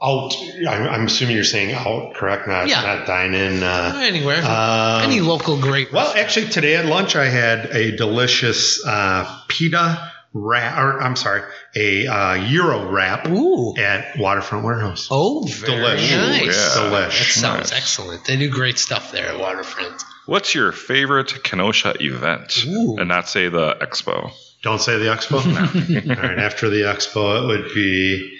out. 0.04 0.34
I'm, 0.70 0.88
I'm 0.88 1.06
assuming 1.06 1.36
you're 1.36 1.44
saying 1.46 1.74
out, 1.74 2.14
correct? 2.16 2.48
Not 2.48 2.68
Yeah. 2.68 2.82
not 2.82 3.08
dine 3.08 3.34
in. 3.34 3.64
Uh, 3.64 3.94
Anywhere. 4.04 4.44
um, 4.44 5.02
Any 5.04 5.22
local 5.22 5.60
great 5.60 5.92
well, 5.94 6.04
restaurant. 6.06 6.26
actually, 6.26 6.48
today 6.50 6.76
at 6.76 6.86
lunch 6.86 7.16
I 7.16 7.26
had 7.30 7.68
a 7.68 7.96
delicious 7.96 8.84
uh, 8.86 9.42
pita 9.48 10.12
wrap. 10.34 10.78
Or 10.78 11.02
I'm 11.02 11.16
sorry, 11.16 11.44
a 11.76 12.08
uh, 12.08 12.38
gyro 12.48 12.90
wrap 12.92 13.28
Ooh. 13.30 13.76
at 13.78 14.18
Waterfront 14.18 14.66
Warehouse. 14.66 15.08
Oh, 15.12 15.44
very 15.48 15.74
Delish. 15.74 16.12
nice. 16.12 16.78
Ooh, 16.78 16.82
yeah. 16.84 16.90
That 16.90 17.12
sounds 17.14 17.72
Nice. 17.72 17.74
excellent. 17.80 18.26
They 18.26 18.36
do 18.38 18.50
great 18.50 18.78
stuff 18.80 19.12
there 19.12 19.28
at 19.28 19.40
Waterfront. 19.40 20.04
What's 20.26 20.56
your 20.56 20.72
favorite 20.72 21.44
Kenosha 21.44 21.96
event? 22.00 22.66
Ooh. 22.66 22.98
And 22.98 23.08
not 23.10 23.28
say 23.30 23.50
the 23.50 23.76
expo. 23.82 24.32
Don't 24.64 24.80
say 24.82 24.98
the 24.98 25.06
expo. 25.06 25.36
All 26.10 26.24
right, 26.24 26.40
after 26.40 26.70
the 26.70 26.82
expo, 26.84 27.44
it 27.44 27.48
would 27.48 27.74
be. 27.74 28.40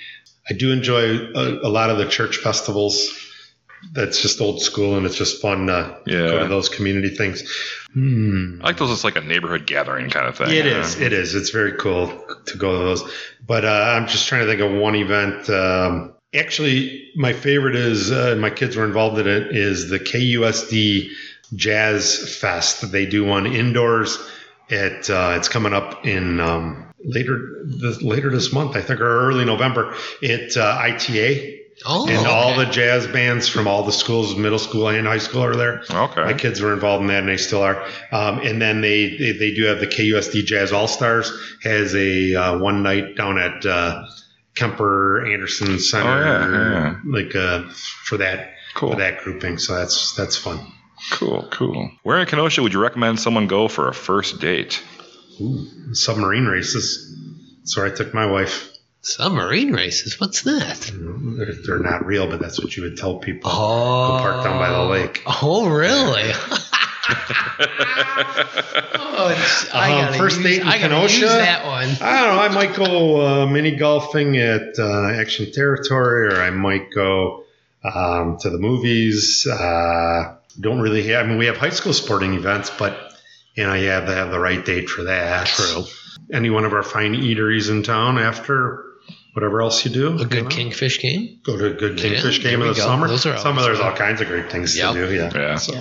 I 0.50 0.54
do 0.54 0.72
enjoy 0.72 1.18
a, 1.34 1.60
a 1.68 1.70
lot 1.70 1.90
of 1.90 1.98
the 1.98 2.08
church 2.08 2.38
festivals. 2.38 3.20
That's 3.92 4.22
just 4.22 4.40
old 4.40 4.62
school, 4.62 4.96
and 4.96 5.06
it's 5.06 5.18
just 5.18 5.42
fun 5.42 5.68
to 5.68 5.98
Yeah. 6.06 6.28
go 6.28 6.40
to 6.40 6.48
those 6.48 6.70
community 6.70 7.10
things. 7.10 7.44
Hmm. 7.94 8.60
I 8.62 8.68
like 8.68 8.78
those 8.78 8.92
as 8.92 9.04
like 9.04 9.18
a 9.18 9.22
neighborhood 9.22 9.66
gathering 9.68 10.10
kind 10.10 10.28
of 10.28 10.38
thing. 10.38 10.50
It 10.52 10.66
Yeah. 10.66 10.82
is. 10.82 11.00
It 11.00 11.12
is. 11.14 11.36
It's 11.36 11.50
very 11.50 11.74
cool 11.74 12.08
to 12.46 12.58
go 12.58 12.72
to 12.72 12.78
those. 12.86 13.04
But 13.46 13.66
uh, 13.66 13.96
I'm 13.98 14.08
just 14.08 14.28
trying 14.28 14.46
to 14.46 14.48
think 14.48 14.62
of 14.62 14.72
one 14.72 14.96
event. 14.96 15.50
Um, 15.50 16.14
actually, 16.34 17.10
my 17.16 17.34
favorite 17.34 17.76
is, 17.76 18.10
uh, 18.12 18.36
my 18.40 18.50
kids 18.50 18.78
were 18.78 18.86
involved 18.86 19.20
in 19.20 19.28
it, 19.28 19.56
is 19.56 19.90
the 19.90 20.00
KUSD 20.00 21.10
Jazz 21.56 22.38
Fest. 22.40 22.90
They 22.92 23.06
do 23.06 23.26
one 23.26 23.46
indoors. 23.46 24.18
It 24.70 25.10
uh, 25.10 25.34
it's 25.36 25.50
coming 25.50 25.74
up 25.74 26.06
in 26.06 26.40
um, 26.40 26.86
later 27.04 27.64
the, 27.66 27.98
later 28.02 28.30
this 28.32 28.52
month, 28.54 28.76
I 28.76 28.82
think, 28.82 29.00
or 29.02 29.28
early 29.30 29.46
November. 29.46 29.96
It 30.22 30.58
uh, 30.58 30.78
ITA 30.80 31.60
Oh, 31.88 32.08
and 32.08 32.28
all 32.28 32.56
the 32.56 32.68
jazz 32.68 33.08
bands 33.08 33.50
from 33.50 33.68
all 33.68 33.84
the 33.84 33.92
schools, 33.92 34.36
middle 34.36 34.60
school 34.60 34.88
and 34.90 35.08
high 35.08 35.18
school, 35.18 35.44
are 35.44 35.56
there. 35.56 35.82
Okay. 35.90 36.24
My 36.24 36.34
kids 36.34 36.62
were 36.62 36.72
involved 36.72 37.02
in 37.02 37.08
that, 37.08 37.22
and 37.22 37.28
they 37.28 37.36
still 37.38 37.64
are. 37.64 37.84
Um, 38.12 38.40
and 38.42 38.62
then 38.62 38.82
they, 38.82 39.18
they 39.18 39.32
they 39.32 39.54
do 39.56 39.64
have 39.66 39.80
the 39.80 39.88
KUSD 39.88 40.46
Jazz 40.46 40.72
All 40.72 40.88
Stars 40.88 41.32
has 41.64 41.96
a 41.96 42.36
uh, 42.36 42.58
one 42.60 42.84
night 42.84 43.16
down 43.18 43.40
at 43.40 43.66
uh, 43.66 44.06
Kemper 44.56 45.26
Anderson 45.26 45.80
Center, 45.80 46.10
Oh, 46.10 46.52
yeah, 46.52 46.72
yeah. 46.72 46.96
like 47.06 47.36
uh, 47.36 47.64
for 48.06 48.18
that 48.18 48.52
Cool. 48.76 48.92
for 48.92 48.98
that 48.98 49.20
grouping. 49.22 49.58
So 49.58 49.76
that's 49.76 50.14
that's 50.16 50.38
fun. 50.38 50.60
Cool, 51.12 51.48
cool. 51.52 51.92
Where 52.04 52.20
in 52.20 52.28
Kenosha 52.28 52.62
would 52.62 52.72
you 52.74 52.80
recommend 52.80 53.20
someone 53.20 53.48
go 53.48 53.68
for 53.68 53.88
a 53.90 53.94
first 53.94 54.40
date? 54.40 54.82
Ooh, 55.42 55.94
submarine 55.96 56.46
races. 56.46 57.18
That's 57.60 57.78
where 57.78 57.86
I 57.86 57.90
took 57.90 58.14
my 58.14 58.26
wife. 58.26 58.70
Submarine 59.02 59.74
races. 59.74 60.20
What's 60.20 60.44
that? 60.44 60.92
They're, 60.94 61.54
they're 61.66 61.80
not 61.80 62.06
real, 62.06 62.28
but 62.28 62.40
that's 62.40 62.62
what 62.64 62.76
you 62.78 62.84
would 62.84 62.98
tell 62.98 63.18
people. 63.20 63.52
Oh. 63.52 64.18
park 64.22 64.44
down 64.46 64.58
by 64.60 64.70
the 64.72 64.84
lake. 64.84 65.22
Oh, 65.26 65.68
really? 65.70 66.32
oh, 68.96 69.68
I 69.74 70.08
Um, 70.08 70.14
first 70.14 70.42
date 70.42 70.62
in 70.62 70.68
I 70.68 70.78
Kenosha? 70.80 71.20
use 71.22 71.30
that 71.32 71.66
one. 71.66 71.90
I 72.02 72.22
don't 72.22 72.36
know. 72.36 72.42
I 72.42 72.48
might 72.50 72.76
go 72.76 73.22
uh, 73.44 73.46
mini 73.48 73.76
golfing 73.76 74.38
at 74.38 74.80
uh, 74.80 75.10
Action 75.10 75.52
Territory, 75.52 76.28
or 76.34 76.42
I 76.42 76.50
might 76.52 76.92
go 76.94 77.44
um, 77.84 78.38
to 78.40 78.50
the 78.50 78.58
movies. 78.58 79.46
Uh, 79.48 80.36
don't 80.60 80.80
really 80.80 81.04
have. 81.08 81.26
I 81.26 81.28
mean, 81.28 81.38
we 81.38 81.48
have 81.48 81.58
high 81.58 81.70
school 81.72 81.94
sporting 81.94 82.34
events, 82.36 82.70
but 82.70 83.13
you 83.56 83.64
know, 83.66 83.74
you 83.74 83.90
have 83.90 84.06
to 84.08 84.14
have 84.14 84.32
the 84.32 84.40
right 84.40 84.64
date 84.64 84.90
for 84.90 85.04
that. 85.06 85.48
True. 85.48 85.84
Any 86.32 86.50
one 86.50 86.66
of 86.66 86.74
our 86.74 86.84
fine 86.84 87.14
eateries 87.16 87.70
in 87.70 87.84
town 87.84 88.18
after 88.18 88.84
whatever 89.34 89.62
else 89.62 89.84
you 89.86 89.92
do. 89.92 90.10
A 90.16 90.20
you 90.20 90.26
good 90.26 90.44
know? 90.44 90.50
kingfish 90.50 91.00
game. 91.00 91.40
Go 91.44 91.58
to 91.58 91.66
a 91.68 91.74
good 91.74 91.98
kingfish 91.98 92.42
there 92.42 92.52
game 92.52 92.62
in 92.62 92.68
the 92.68 92.74
go. 92.74 92.82
summer. 92.82 93.08
Those 93.08 93.26
are 93.26 93.38
Summer, 93.38 93.62
always 93.62 93.66
there's 93.66 93.80
all 93.80 93.96
kinds 93.96 94.22
of 94.22 94.28
great 94.28 94.52
things 94.52 94.76
Yep. 94.78 94.94
to 94.94 95.08
do. 95.08 95.14
Yeah. 95.16 95.32
Yeah. 95.36 95.56
So, 95.56 95.74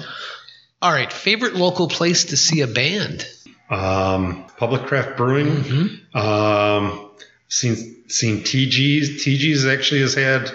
All 0.81 0.93
right, 0.93 1.13
favorite 1.13 1.55
local 1.55 1.89
place 1.89 2.25
to 2.27 2.37
see 2.37 2.61
a 2.63 2.67
band. 2.67 3.27
um, 3.71 4.45
Public 4.59 4.83
Craft 4.87 5.17
Brewing. 5.17 5.47
Mm-hmm. 5.47 6.17
Um, 6.19 7.11
seen 7.49 8.05
seen 8.09 8.41
TG's. 8.41 9.25
TG's 9.25 9.65
actually 9.67 10.01
has 10.01 10.15
had. 10.15 10.51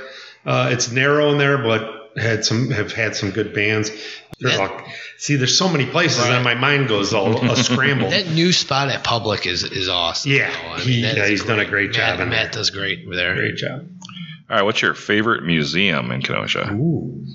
Uh, 0.46 0.70
it's 0.72 0.92
narrow 0.92 1.32
in 1.32 1.38
there, 1.38 1.58
but 1.58 1.97
had 2.18 2.44
some 2.46 2.70
have 2.72 2.92
had 2.94 3.16
some 3.16 3.32
good 3.32 3.54
bands. 3.54 3.92
There's 4.40 4.58
That- 4.58 4.70
all, 4.72 4.82
see, 5.18 5.36
there's 5.36 5.58
so 5.58 5.68
many 5.68 5.86
places, 5.88 6.20
Right. 6.20 6.34
and 6.34 6.44
my 6.44 6.54
mind 6.54 6.88
goes 6.88 7.14
all 7.14 7.50
a 7.52 7.56
scramble. 7.64 8.10
That 8.12 8.30
new 8.30 8.52
spot 8.52 8.90
at 8.90 9.04
Public 9.04 9.46
is 9.48 9.64
is 9.64 9.90
awesome. 9.90 10.32
Yeah, 10.32 10.50
though. 10.52 10.70
I 10.74 10.80
he- 10.80 11.02
that 11.04 11.18
yeah, 11.18 11.24
is 11.24 11.30
he's 11.30 11.44
done 11.46 11.60
a 11.60 11.66
great 11.66 11.92
job 11.92 12.18
Matt, 12.18 12.20
in 12.22 12.30
Matt 12.30 12.52
there. 12.52 12.60
does 12.62 12.70
great 12.70 13.10
there. 13.10 13.36
Great 13.36 13.56
job. 13.56 13.88
All 14.50 14.56
right, 14.56 14.62
what's 14.62 14.82
your 14.82 14.94
favorite 14.94 15.44
museum 15.44 16.12
in 16.12 16.22
Kenosha? 16.22 16.70
Ooh. 16.72 17.26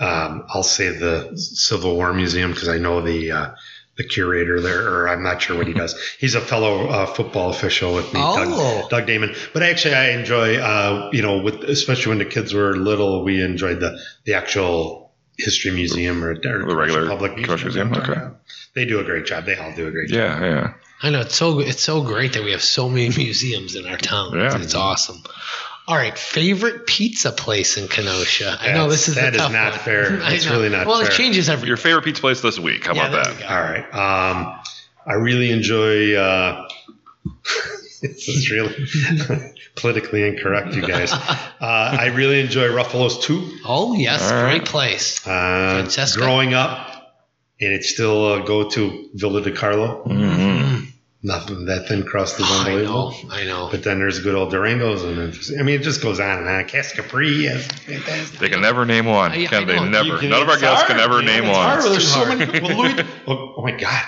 Um, 0.00 0.44
I'll 0.48 0.62
say 0.62 0.90
the 0.90 1.32
Civil 1.36 1.96
War 1.96 2.12
Museum 2.12 2.52
because 2.52 2.68
I 2.68 2.78
know 2.78 3.00
the 3.00 3.32
uh, 3.32 3.50
the 3.98 4.04
curator 4.04 4.60
there, 4.60 4.88
or 4.88 5.08
I'm 5.08 5.22
not 5.22 5.42
sure 5.42 5.58
what 5.58 5.66
he 5.66 5.74
does. 5.74 5.94
He's 6.18 6.34
a 6.34 6.40
fellow 6.40 6.86
uh, 6.88 7.06
football 7.06 7.50
official 7.50 7.92
with 7.92 8.14
me, 8.14 8.20
Oh. 8.22 8.36
Doug, 8.82 8.90
Doug 8.90 9.06
Damon. 9.06 9.34
But 9.52 9.62
actually, 9.64 9.94
I 9.96 10.10
enjoy, 10.12 10.56
uh, 10.56 11.10
you 11.12 11.20
know, 11.20 11.38
with 11.42 11.64
especially 11.64 12.10
when 12.10 12.18
the 12.18 12.24
kids 12.24 12.54
were 12.54 12.76
little, 12.76 13.24
we 13.24 13.42
enjoyed 13.42 13.80
the 13.80 13.98
the 14.24 14.34
actual 14.34 15.12
history 15.36 15.70
museum 15.72 16.24
or, 16.24 16.30
or 16.30 16.34
The 16.36 16.74
regular 16.76 17.06
public 17.08 17.36
Kenosha 17.36 17.66
Museum? 17.66 17.92
Okay. 17.92 18.28
They 18.74 18.84
do 18.86 18.98
a 19.00 19.04
great 19.04 19.24
job. 19.26 19.44
They 19.44 19.56
all 19.56 19.72
do 19.74 19.86
a 19.86 19.90
great 19.90 20.08
job. 20.08 20.16
Yeah, 20.18 20.44
yeah. 20.44 20.72
I 21.02 21.10
know 21.10 21.20
it's 21.20 21.34
so 21.36 21.60
it's 21.60 21.82
so 21.82 22.02
great 22.02 22.32
that 22.32 22.42
we 22.44 22.52
have 22.52 22.62
so 22.62 22.88
many 22.88 23.08
museums 23.16 23.74
in 23.76 23.86
our 23.86 23.96
town. 23.98 24.32
Yeah. 24.36 24.56
It's 24.60 24.74
awesome. 24.74 25.22
All 25.88 25.96
right, 25.96 26.18
favorite 26.18 26.86
pizza 26.86 27.32
place 27.32 27.78
in 27.78 27.88
Kenosha. 27.88 28.58
I 28.60 28.72
know 28.74 28.88
this 28.90 29.08
is 29.08 29.14
that 29.14 29.30
the 29.30 29.36
is 29.36 29.42
tough 29.42 29.52
not 29.52 29.70
one. 29.72 29.80
fair. 29.80 30.20
It's 30.34 30.46
really 30.46 30.68
not 30.68 30.80
fair. 30.80 30.86
Well, 30.86 31.00
fair. 31.00 31.08
it 31.10 31.14
changes 31.14 31.48
every. 31.48 31.66
Your 31.68 31.78
favorite 31.78 32.04
pizza 32.04 32.20
place 32.20 32.42
this 32.42 32.58
week? 32.58 32.86
How 32.86 32.94
Yeah, 32.94 33.08
about 33.08 33.24
that? 33.38 33.50
All 33.50 33.60
right. 33.62 33.84
Um, 34.30 34.60
I 35.06 35.14
really 35.14 35.50
enjoy. 35.50 36.14
Uh, 36.14 36.68
this 38.02 38.28
is 38.28 38.50
really 38.50 39.50
politically 39.76 40.28
incorrect, 40.28 40.74
you 40.74 40.82
guys. 40.86 41.10
Uh, 41.12 41.16
I 41.60 42.06
really 42.14 42.40
enjoy 42.40 42.68
Ruffolo's 42.68 43.18
too. 43.24 43.50
Oh 43.64 43.94
yes, 43.94 44.22
All 44.30 44.42
right. 44.42 44.58
great 44.58 44.64
place. 44.68 45.26
Uh, 45.26 45.78
Francesca? 45.80 46.20
growing 46.20 46.52
up, 46.54 47.14
and 47.60 47.72
it's 47.72 47.88
still 47.88 48.34
a 48.34 48.44
go 48.44 48.68
to 48.68 49.08
Villa 49.14 49.40
D'Carlo. 49.40 50.06
Mhm. 50.06 50.57
Nothing 51.20 51.64
that 51.64 51.88
thin 51.88 52.04
crust 52.04 52.38
is 52.38 52.48
unbelievable. 52.48 53.08
I 53.08 53.10
unbelievable. 53.10 53.28
know, 53.28 53.34
I 53.34 53.44
know. 53.44 53.68
But 53.72 53.82
then 53.82 53.98
there's 53.98 54.20
good 54.20 54.36
old 54.36 54.50
Durango's, 54.52 55.02
and 55.02 55.18
it 55.18 55.32
just, 55.32 55.52
I 55.58 55.62
mean, 55.62 55.80
it 55.80 55.82
just 55.82 56.00
goes 56.00 56.20
on 56.20 56.38
and 56.38 56.48
on. 56.48 56.64
Cas 56.66 56.92
Capri 56.92 57.46
is 57.46 57.66
fantastic. 57.66 58.38
They 58.38 58.48
can 58.48 58.60
never 58.60 58.84
name 58.84 59.06
one. 59.06 59.32
I- 59.32 59.42
I 59.42 59.46
can 59.46 59.66
they? 59.66 59.80
Never. 59.88 60.18
Can- 60.18 60.30
None 60.30 60.42
of 60.42 60.48
our 60.48 60.58
guests 60.58 60.84
hard, 60.84 60.86
can 60.86 61.00
ever 61.00 61.16
man. 61.16 61.24
name 61.26 61.44
It's 61.46 61.56
one. 61.58 61.66
hard. 61.66 61.82
There's 61.84 62.12
so 62.12 62.22
too 62.24 62.36
many. 62.38 62.60
Well, 62.60 62.78
Louis, 62.78 63.04
oh, 63.26 63.54
oh 63.56 63.62
my 63.62 63.72
God. 63.72 64.04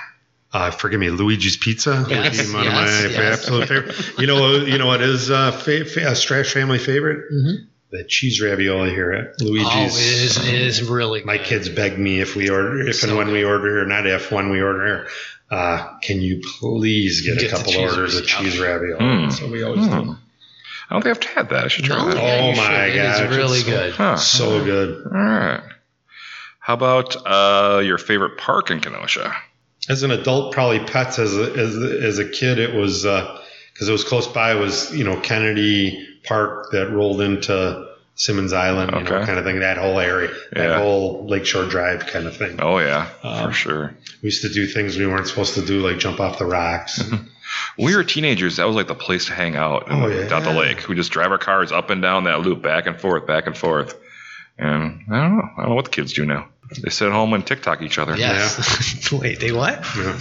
Uh, 0.52 0.70
forgive 0.70 1.00
me, 1.00 1.10
Luigi's 1.10 1.56
Pizza. 1.56 1.96
would 2.02 2.10
Yes, 2.10 2.46
be 2.48 2.52
one 2.54 2.64
yes, 2.64 3.04
of 3.04 3.10
my 3.12 3.18
yes. 3.22 3.38
absolute 3.38 3.68
favorite. 3.68 4.18
You 4.18 4.26
know, 4.28 4.56
you 4.56 4.78
know 4.78 4.86
what 4.86 5.00
is 5.00 5.30
uh, 5.30 5.50
fa- 5.52 5.84
fa- 5.84 6.08
a 6.08 6.12
Strash 6.12 6.52
family 6.52 6.78
favorite? 6.78 7.24
Mhm. 7.32 7.66
The 7.92 8.04
cheese 8.04 8.40
ravioli 8.40 8.90
here 8.90 9.12
at 9.12 9.40
Luigi's. 9.40 9.66
Oh, 9.68 9.84
it 9.84 10.22
is, 10.24 10.36
it 10.48 10.54
is 10.54 10.82
really. 10.88 11.24
My 11.24 11.38
good. 11.38 11.46
kids 11.46 11.68
beg 11.68 11.98
me 11.98 12.20
if 12.20 12.36
we 12.36 12.48
order, 12.50 12.80
if 12.88 12.96
So 12.96 13.08
and 13.08 13.16
when 13.16 13.26
good. 13.26 13.32
we 13.32 13.44
order 13.44 13.66
here, 13.78 13.84
not 13.86 14.06
if, 14.06 14.30
when 14.30 14.50
we 14.50 14.60
order 14.62 14.86
here, 14.86 15.08
uh, 15.50 15.98
can 16.02 16.20
you 16.20 16.40
please 16.58 17.22
get, 17.22 17.38
Get 17.38 17.52
a 17.52 17.56
couple 17.56 17.72
cheese 17.72 17.90
orders 17.90 18.16
of 18.16 18.26
cheese 18.26 18.58
ravioli? 18.58 19.24
Hmm. 19.24 19.30
So 19.30 19.48
we 19.48 19.62
always 19.62 19.86
Hmm. 19.86 19.90
do. 20.04 20.16
I 20.88 20.94
don't 20.94 21.02
think 21.02 21.16
I've 21.16 21.30
had 21.34 21.48
that. 21.50 21.64
I 21.64 21.68
should 21.68 21.84
try 21.84 21.98
No, 21.98 22.08
that. 22.08 22.16
yeah, 22.16 22.40
Oh 22.42 22.48
you 22.48 22.54
should. 22.56 22.62
my 22.64 22.84
It 22.86 23.30
is 23.30 23.36
really 23.36 23.58
it's 23.58 23.64
so- 23.66 23.70
good. 23.70 23.94
Huh. 23.94 24.16
So 24.16 24.64
good. 24.64 25.04
All 25.06 25.10
right. 25.12 25.62
How 26.58 26.74
about 26.74 27.16
uh, 27.26 27.78
your 27.80 27.98
favorite 27.98 28.38
park 28.38 28.70
in 28.70 28.80
Kenosha? 28.80 29.34
As 29.88 30.02
an 30.02 30.10
adult, 30.10 30.52
probably 30.52 30.80
pets. 30.80 31.18
As 31.18 31.36
a, 31.36 31.52
as, 31.54 31.76
as 31.76 32.18
a 32.18 32.28
kid, 32.28 32.58
it 32.58 32.74
was 32.74 33.02
because 33.02 33.88
it 33.88 33.92
was 33.92 34.04
close 34.04 34.26
by. 34.26 34.54
Was 34.54 34.94
you 34.94 35.04
know 35.04 35.18
Kennedy 35.20 36.06
Park 36.24 36.70
that 36.72 36.90
rolled 36.90 37.20
into 37.22 37.88
Simmons 38.20 38.52
Island, 38.52 38.90
you 38.94 39.00
know, 39.02 39.24
kind 39.24 39.38
of 39.38 39.44
thing. 39.46 39.60
That 39.60 39.78
whole 39.78 39.98
area, 39.98 40.28
that 40.52 40.68
Yeah. 40.68 40.78
whole 40.78 41.26
Lakeshore 41.26 41.64
Drive 41.66 42.06
kind 42.06 42.26
of 42.26 42.36
thing. 42.36 42.58
Oh 42.60 42.78
yeah, 42.78 43.08
Um, 43.22 43.46
for 43.48 43.52
sure. 43.52 43.94
We 44.22 44.26
used 44.26 44.42
to 44.42 44.50
do 44.50 44.66
things 44.66 44.98
we 44.98 45.06
weren't 45.06 45.26
supposed 45.26 45.54
to 45.54 45.64
do, 45.64 45.80
like 45.80 45.98
jump 45.98 46.20
off 46.20 46.38
the 46.38 46.44
rocks. 46.44 47.02
We 47.76 47.96
were 47.96 48.04
teenagers, 48.04 48.58
that 48.58 48.66
was 48.68 48.76
like 48.76 48.86
the 48.86 48.94
place 48.94 49.24
to 49.26 49.32
hang 49.32 49.56
out 49.56 49.86
Oh, 49.90 50.06
yeah. 50.06 50.28
down 50.28 50.44
the 50.44 50.52
lake. 50.52 50.86
We 50.86 50.94
just 50.94 51.10
drive 51.10 51.32
our 51.32 51.38
cars 51.38 51.72
up 51.72 51.90
and 51.90 52.00
down 52.00 52.24
that 52.24 52.42
loop, 52.42 52.62
back 52.62 52.86
and 52.86 53.00
forth, 53.00 53.26
back 53.26 53.46
and 53.48 53.56
forth. 53.56 53.98
And 54.56 55.00
I 55.10 55.20
don't 55.20 55.36
know. 55.36 55.42
I 55.56 55.60
don't 55.62 55.68
know 55.70 55.74
what 55.74 55.86
the 55.86 55.90
kids 55.90 56.12
do 56.12 56.24
now. 56.24 56.46
They 56.78 56.90
sit 56.90 57.08
at 57.08 57.12
home 57.12 57.32
and 57.32 57.44
TikTok 57.44 57.82
each 57.82 57.98
other. 57.98 58.16
Yes. 58.16 59.10
Wait, 59.20 59.40
they 59.40 59.50
what? 59.50 59.84
Yeah. 59.96 60.18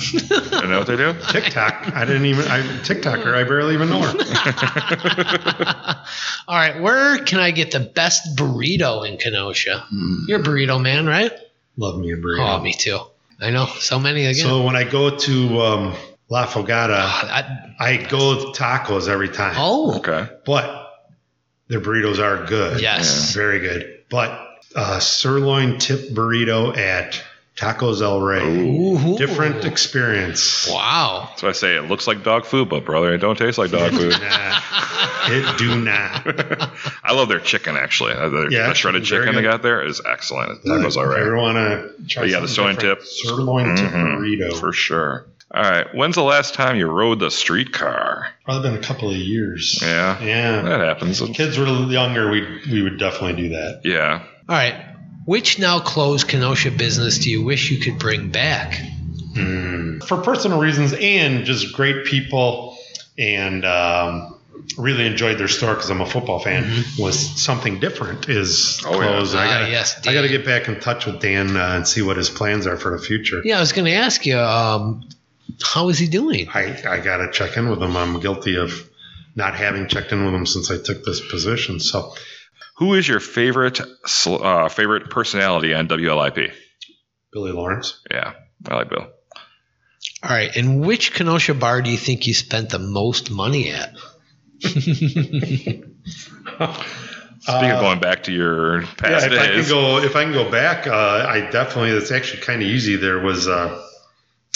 You 0.61 0.67
know 0.67 0.79
what 0.79 0.87
they 0.87 0.95
do? 0.97 1.13
TikTok. 1.29 1.93
I 1.95 2.05
didn't 2.05 2.25
even. 2.25 2.45
I 2.47 2.61
TikToker. 2.81 3.35
I 3.35 3.43
barely 3.43 3.75
even 3.75 3.89
know 3.89 4.01
her. 4.01 4.13
All 6.47 6.57
right, 6.57 6.81
where 6.81 7.19
can 7.23 7.39
I 7.39 7.51
get 7.51 7.71
the 7.71 7.79
best 7.79 8.35
burrito 8.35 9.07
in 9.07 9.17
Kenosha? 9.17 9.85
You're 10.27 10.39
a 10.39 10.43
burrito 10.43 10.81
man, 10.81 11.05
right? 11.05 11.31
Love 11.77 11.99
me 11.99 12.11
a 12.11 12.17
burrito. 12.17 12.57
Oh, 12.57 12.61
me 12.61 12.73
too. 12.73 12.99
I 13.39 13.51
know 13.51 13.67
so 13.67 13.99
many 13.99 14.25
again. 14.25 14.45
So 14.45 14.63
when 14.63 14.75
I 14.75 14.83
go 14.83 15.15
to 15.15 15.61
um, 15.61 15.95
La 16.29 16.45
Fogata, 16.47 16.97
I, 16.99 17.73
I 17.79 17.97
go 17.97 18.35
with 18.35 18.55
tacos 18.55 19.07
every 19.07 19.29
time. 19.29 19.53
oh, 19.57 19.97
Okay. 19.99 20.27
But 20.45 20.87
their 21.67 21.79
burritos 21.79 22.19
are 22.19 22.45
good. 22.45 22.81
yes. 22.81 23.33
Very 23.33 23.59
good. 23.59 23.99
But 24.09 24.47
uh, 24.75 24.99
sirloin 24.99 25.77
tip 25.79 26.09
burrito 26.09 26.75
at 26.77 27.21
Tacos 27.55 28.01
El 28.01 28.21
Rey. 28.21 28.41
Ooh. 28.45 29.17
Different 29.17 29.65
experience. 29.65 30.69
Wow. 30.69 31.29
So 31.37 31.49
I 31.49 31.51
say 31.51 31.75
it 31.75 31.83
looks 31.89 32.07
like 32.07 32.23
dog 32.23 32.45
food, 32.45 32.69
but 32.69 32.85
brother, 32.85 33.13
it 33.13 33.17
don't 33.17 33.37
taste 33.37 33.57
like 33.57 33.71
dog 33.71 33.91
food. 33.91 34.13
Nah, 35.21 35.31
it 35.35 35.57
do 35.59 35.79
not. 35.81 36.23
I 37.03 37.13
love 37.13 37.27
their 37.29 37.39
chicken 37.39 37.75
actually. 37.75 38.13
Uh, 38.13 38.29
their- 38.29 38.51
Yeah, 38.51 38.67
the 38.69 38.73
shredded 38.73 39.03
chicken's 39.03 39.09
very 39.09 39.25
chicken 39.25 39.35
they 39.35 39.41
got 39.49 39.61
there 39.61 39.85
is 39.85 40.01
excellent. 40.09 40.63
Tacos 40.63 40.95
all 40.97 41.03
If 41.03 41.09
you 41.09 41.15
right. 41.15 41.21
ever 41.21 41.37
want 41.37 41.57
to 41.57 42.07
try 42.07 42.23
Yeah, 42.25 42.39
the 42.39 42.47
sirloin 42.47 42.77
tip. 42.77 43.01
Sirloin 43.03 43.75
tip 43.75 43.91
Mhm. 43.91 44.17
burrito. 44.17 44.57
For 44.59 44.71
sure. 44.73 45.25
All 45.53 45.61
right. 45.63 45.87
When's 45.93 46.15
the 46.15 46.23
last 46.23 46.53
time 46.53 46.77
you 46.77 46.87
rode 46.87 47.19
the 47.19 47.29
streetcar? 47.31 48.27
Probably 48.45 48.69
been 48.69 48.79
a 48.79 48.83
couple 48.83 49.09
of 49.09 49.17
years. 49.17 49.79
Yeah. 49.81 50.21
Yeah. 50.23 50.61
That 50.61 50.79
happens. 50.81 51.21
Kids 51.33 51.57
were 51.57 51.65
younger, 51.65 52.29
we 52.31 52.61
we 52.71 52.81
would 52.81 52.97
definitely 52.97 53.41
do 53.43 53.49
that. 53.49 53.81
Yeah. 53.83 54.23
All 54.49 54.55
right. 54.55 54.85
Which 55.25 55.59
now 55.59 55.79
closed 55.79 56.27
Kenosha 56.27 56.71
business 56.71 57.19
do 57.19 57.29
you 57.29 57.43
wish 57.43 57.69
you 57.69 57.79
could 57.79 57.99
bring 57.99 58.31
back? 58.31 58.73
Mm. 59.33 60.03
For 60.03 60.17
personal 60.17 60.59
reasons 60.59 60.91
and 60.93 61.45
just 61.45 61.73
great 61.75 62.05
people, 62.05 62.75
and 63.17 63.63
um, 63.63 64.39
really 64.77 65.05
enjoyed 65.05 65.37
their 65.37 65.47
store 65.47 65.75
because 65.75 65.91
I'm 65.91 66.01
a 66.01 66.05
football 66.05 66.39
fan. 66.39 66.83
Was 66.97 67.19
something 67.41 67.79
different 67.79 68.27
is 68.27 68.81
Oh, 68.85 68.99
yeah. 68.99 69.07
closed. 69.07 69.35
I 69.35 69.45
Ah, 69.45 69.49
gotta, 69.59 69.71
yes, 69.71 70.07
I 70.07 70.13
got 70.13 70.21
to 70.23 70.29
get 70.29 70.45
back 70.45 70.67
in 70.67 70.79
touch 70.79 71.05
with 71.05 71.19
Dan 71.21 71.55
uh, 71.55 71.73
and 71.75 71.87
see 71.87 72.01
what 72.01 72.17
his 72.17 72.29
plans 72.31 72.65
are 72.65 72.77
for 72.77 72.97
the 72.97 73.03
future. 73.03 73.41
Yeah, 73.43 73.57
I 73.57 73.59
was 73.59 73.71
going 73.71 73.85
to 73.85 73.93
ask 73.93 74.25
you, 74.25 74.37
um, 74.39 75.07
how 75.61 75.89
is 75.89 75.99
he 75.99 76.07
doing? 76.07 76.49
I, 76.53 76.81
I 76.87 76.99
got 77.01 77.17
to 77.17 77.29
check 77.31 77.55
in 77.55 77.69
with 77.69 77.81
him. 77.83 77.95
I'm 77.95 78.19
guilty 78.19 78.55
of 78.57 78.71
not 79.35 79.53
having 79.55 79.87
checked 79.87 80.11
in 80.11 80.25
with 80.25 80.33
him 80.33 80.45
since 80.47 80.71
I 80.71 80.77
took 80.77 81.05
this 81.05 81.21
position. 81.29 81.79
So 81.79 82.13
Who 82.79 82.93
is 82.93 83.07
your 83.07 83.19
favorite 83.19 83.79
uh, 84.25 84.69
favorite 84.69 85.09
personality 85.09 85.73
on 85.73 85.87
WLIP? 85.87 86.51
Billy 87.31 87.51
Lawrence. 87.51 88.01
Yeah, 88.09 88.33
I 88.67 88.75
like 88.75 88.89
Bill. 88.89 89.07
All 90.23 90.29
right. 90.29 90.55
And 90.55 90.85
which 90.85 91.13
Kenosha 91.13 91.53
bar 91.53 91.81
do 91.81 91.89
you 91.89 91.97
think 91.97 92.27
you 92.27 92.33
spent 92.33 92.69
the 92.69 92.79
most 92.79 93.31
money 93.31 93.71
at? 93.71 93.93
Speaking 94.61 95.83
of 97.71 97.79
going 97.79 97.99
back 97.99 98.23
to 98.23 98.31
your 98.31 98.81
past 98.81 99.03
Yeah, 99.03 99.11
past 99.11 99.31
if 99.31 99.39
I 99.39 99.47
can 99.47 99.69
go, 99.69 99.97
if 99.99 100.15
I 100.15 100.23
can 100.23 100.33
go 100.33 100.49
back, 100.49 100.87
uh, 100.87 101.25
I 101.27 101.49
definitely. 101.49 101.91
It's 101.91 102.11
actually 102.11 102.41
kind 102.41 102.61
of 102.61 102.67
easy. 102.67 102.97
There 102.97 103.19
was, 103.19 103.47
uh, 103.47 103.81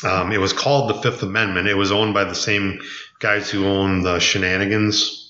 um, 0.03 0.31
it 0.31 0.39
was 0.39 0.53
called 0.53 0.89
the 0.89 0.95
Fifth 0.95 1.23
Amendment. 1.23 1.67
It 1.67 1.75
was 1.75 1.91
owned 1.91 2.13
by 2.13 2.25
the 2.25 2.35
same 2.35 2.81
guys 3.19 3.49
who 3.49 3.65
owned 3.65 4.05
the 4.05 4.19
Shenanigans. 4.19 5.22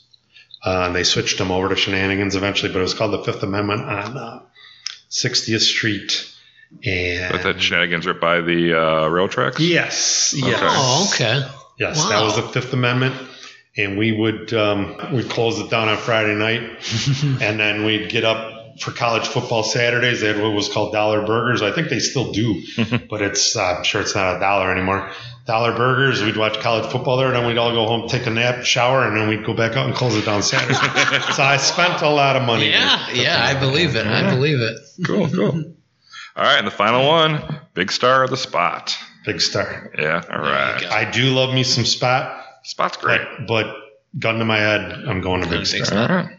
Uh, 0.65 0.83
and 0.87 0.95
they 0.95 1.03
switched 1.03 1.37
them 1.37 1.51
over 1.51 1.69
to 1.69 1.75
Shenanigans 1.75 2.35
eventually, 2.35 2.71
but 2.71 2.79
it 2.79 2.83
was 2.83 2.93
called 2.93 3.11
the 3.13 3.23
Fifth 3.23 3.43
Amendment 3.43 3.81
on 3.81 4.17
uh, 4.17 4.39
60th 5.09 5.59
Street. 5.61 6.29
And 6.83 7.31
But 7.31 7.43
that 7.43 7.61
shenanigans 7.61 8.07
right 8.07 8.19
by 8.19 8.41
the 8.41 8.73
uh, 8.79 9.07
rail 9.07 9.27
tracks. 9.27 9.59
yes, 9.59 10.33
yes, 10.35 10.59
Oh, 10.63 11.09
okay. 11.13 11.45
yes, 11.79 11.97
Wow. 11.99 12.09
that 12.09 12.23
was 12.23 12.35
the 12.37 12.41
Fifth 12.43 12.73
Amendment. 12.73 13.15
And 13.75 13.97
we 13.97 14.11
would 14.11 14.53
um, 14.53 14.95
we'd 15.13 15.29
close 15.29 15.59
it 15.59 15.69
down 15.71 15.89
on 15.89 15.97
Friday 15.97 16.35
night, 16.35 16.61
and 17.41 17.59
then 17.59 17.85
we'd 17.85 18.07
get 18.09 18.23
up 18.23 18.79
for 18.79 18.91
college 18.91 19.27
football 19.27 19.63
Saturdays. 19.63 20.21
They 20.21 20.27
had 20.27 20.39
what 20.41 20.53
was 20.53 20.69
called 20.69 20.93
dollar 20.93 21.25
burgers. 21.25 21.63
I 21.63 21.71
think 21.71 21.89
they 21.89 21.97
still 21.99 22.31
do, 22.31 22.61
but 23.09 23.23
it's 23.23 23.55
uh, 23.55 23.77
I'm 23.77 23.83
sure 23.83 24.01
it's 24.01 24.13
not 24.13 24.37
a 24.37 24.39
dollar 24.39 24.71
anymore. 24.71 25.11
Dollar 25.45 25.75
burgers. 25.75 26.23
We'd 26.23 26.37
watch 26.37 26.59
college 26.61 26.89
football 26.91 27.17
there, 27.17 27.27
and 27.27 27.35
then 27.35 27.45
we'd 27.45 27.57
all 27.57 27.71
go 27.73 27.85
home, 27.85 28.07
take 28.07 28.25
a 28.27 28.29
nap, 28.29 28.63
shower, 28.63 29.05
and 29.07 29.17
then 29.17 29.27
we'd 29.27 29.45
go 29.45 29.53
back 29.53 29.75
out 29.75 29.85
and 29.87 29.93
close 29.95 30.15
it 30.15 30.23
down 30.25 30.41
Saturday. 30.41 30.73
so 31.33 31.43
I 31.43 31.57
spent 31.57 32.01
a 32.01 32.09
lot 32.09 32.35
of 32.37 32.43
money. 32.43 32.69
Yeah, 32.69 33.09
yeah, 33.11 33.43
I 33.43 33.59
believe 33.59 33.95
it. 33.97 34.07
I 34.07 34.29
believe 34.33 34.59
it. 34.61 34.77
Cool, 35.05 35.27
cool. 35.29 35.73
All 36.35 36.43
right, 36.43 36.57
and 36.57 36.65
the 36.65 36.71
final 36.71 37.05
one, 37.05 37.59
big 37.73 37.91
star 37.91 38.23
of 38.23 38.29
the 38.29 38.37
spot. 38.37 38.97
Big 39.25 39.41
star. 39.41 39.91
Yeah, 39.97 40.23
all 40.31 40.39
right. 40.39 40.85
I 40.85 41.09
do 41.11 41.25
love 41.33 41.53
me 41.53 41.63
some 41.63 41.85
spot, 41.85 42.45
Spot's 42.63 42.97
great. 42.97 43.21
but, 43.39 43.47
but 43.47 43.75
gun 44.17 44.39
to 44.39 44.45
my 44.45 44.57
head, 44.59 44.81
I'm 45.07 45.19
going 45.21 45.41
to 45.43 45.49
big 45.49 45.59
Big 45.59 45.67
star. 45.67 45.85
Star. 45.85 46.09
All 46.09 46.15
right. 46.25 46.37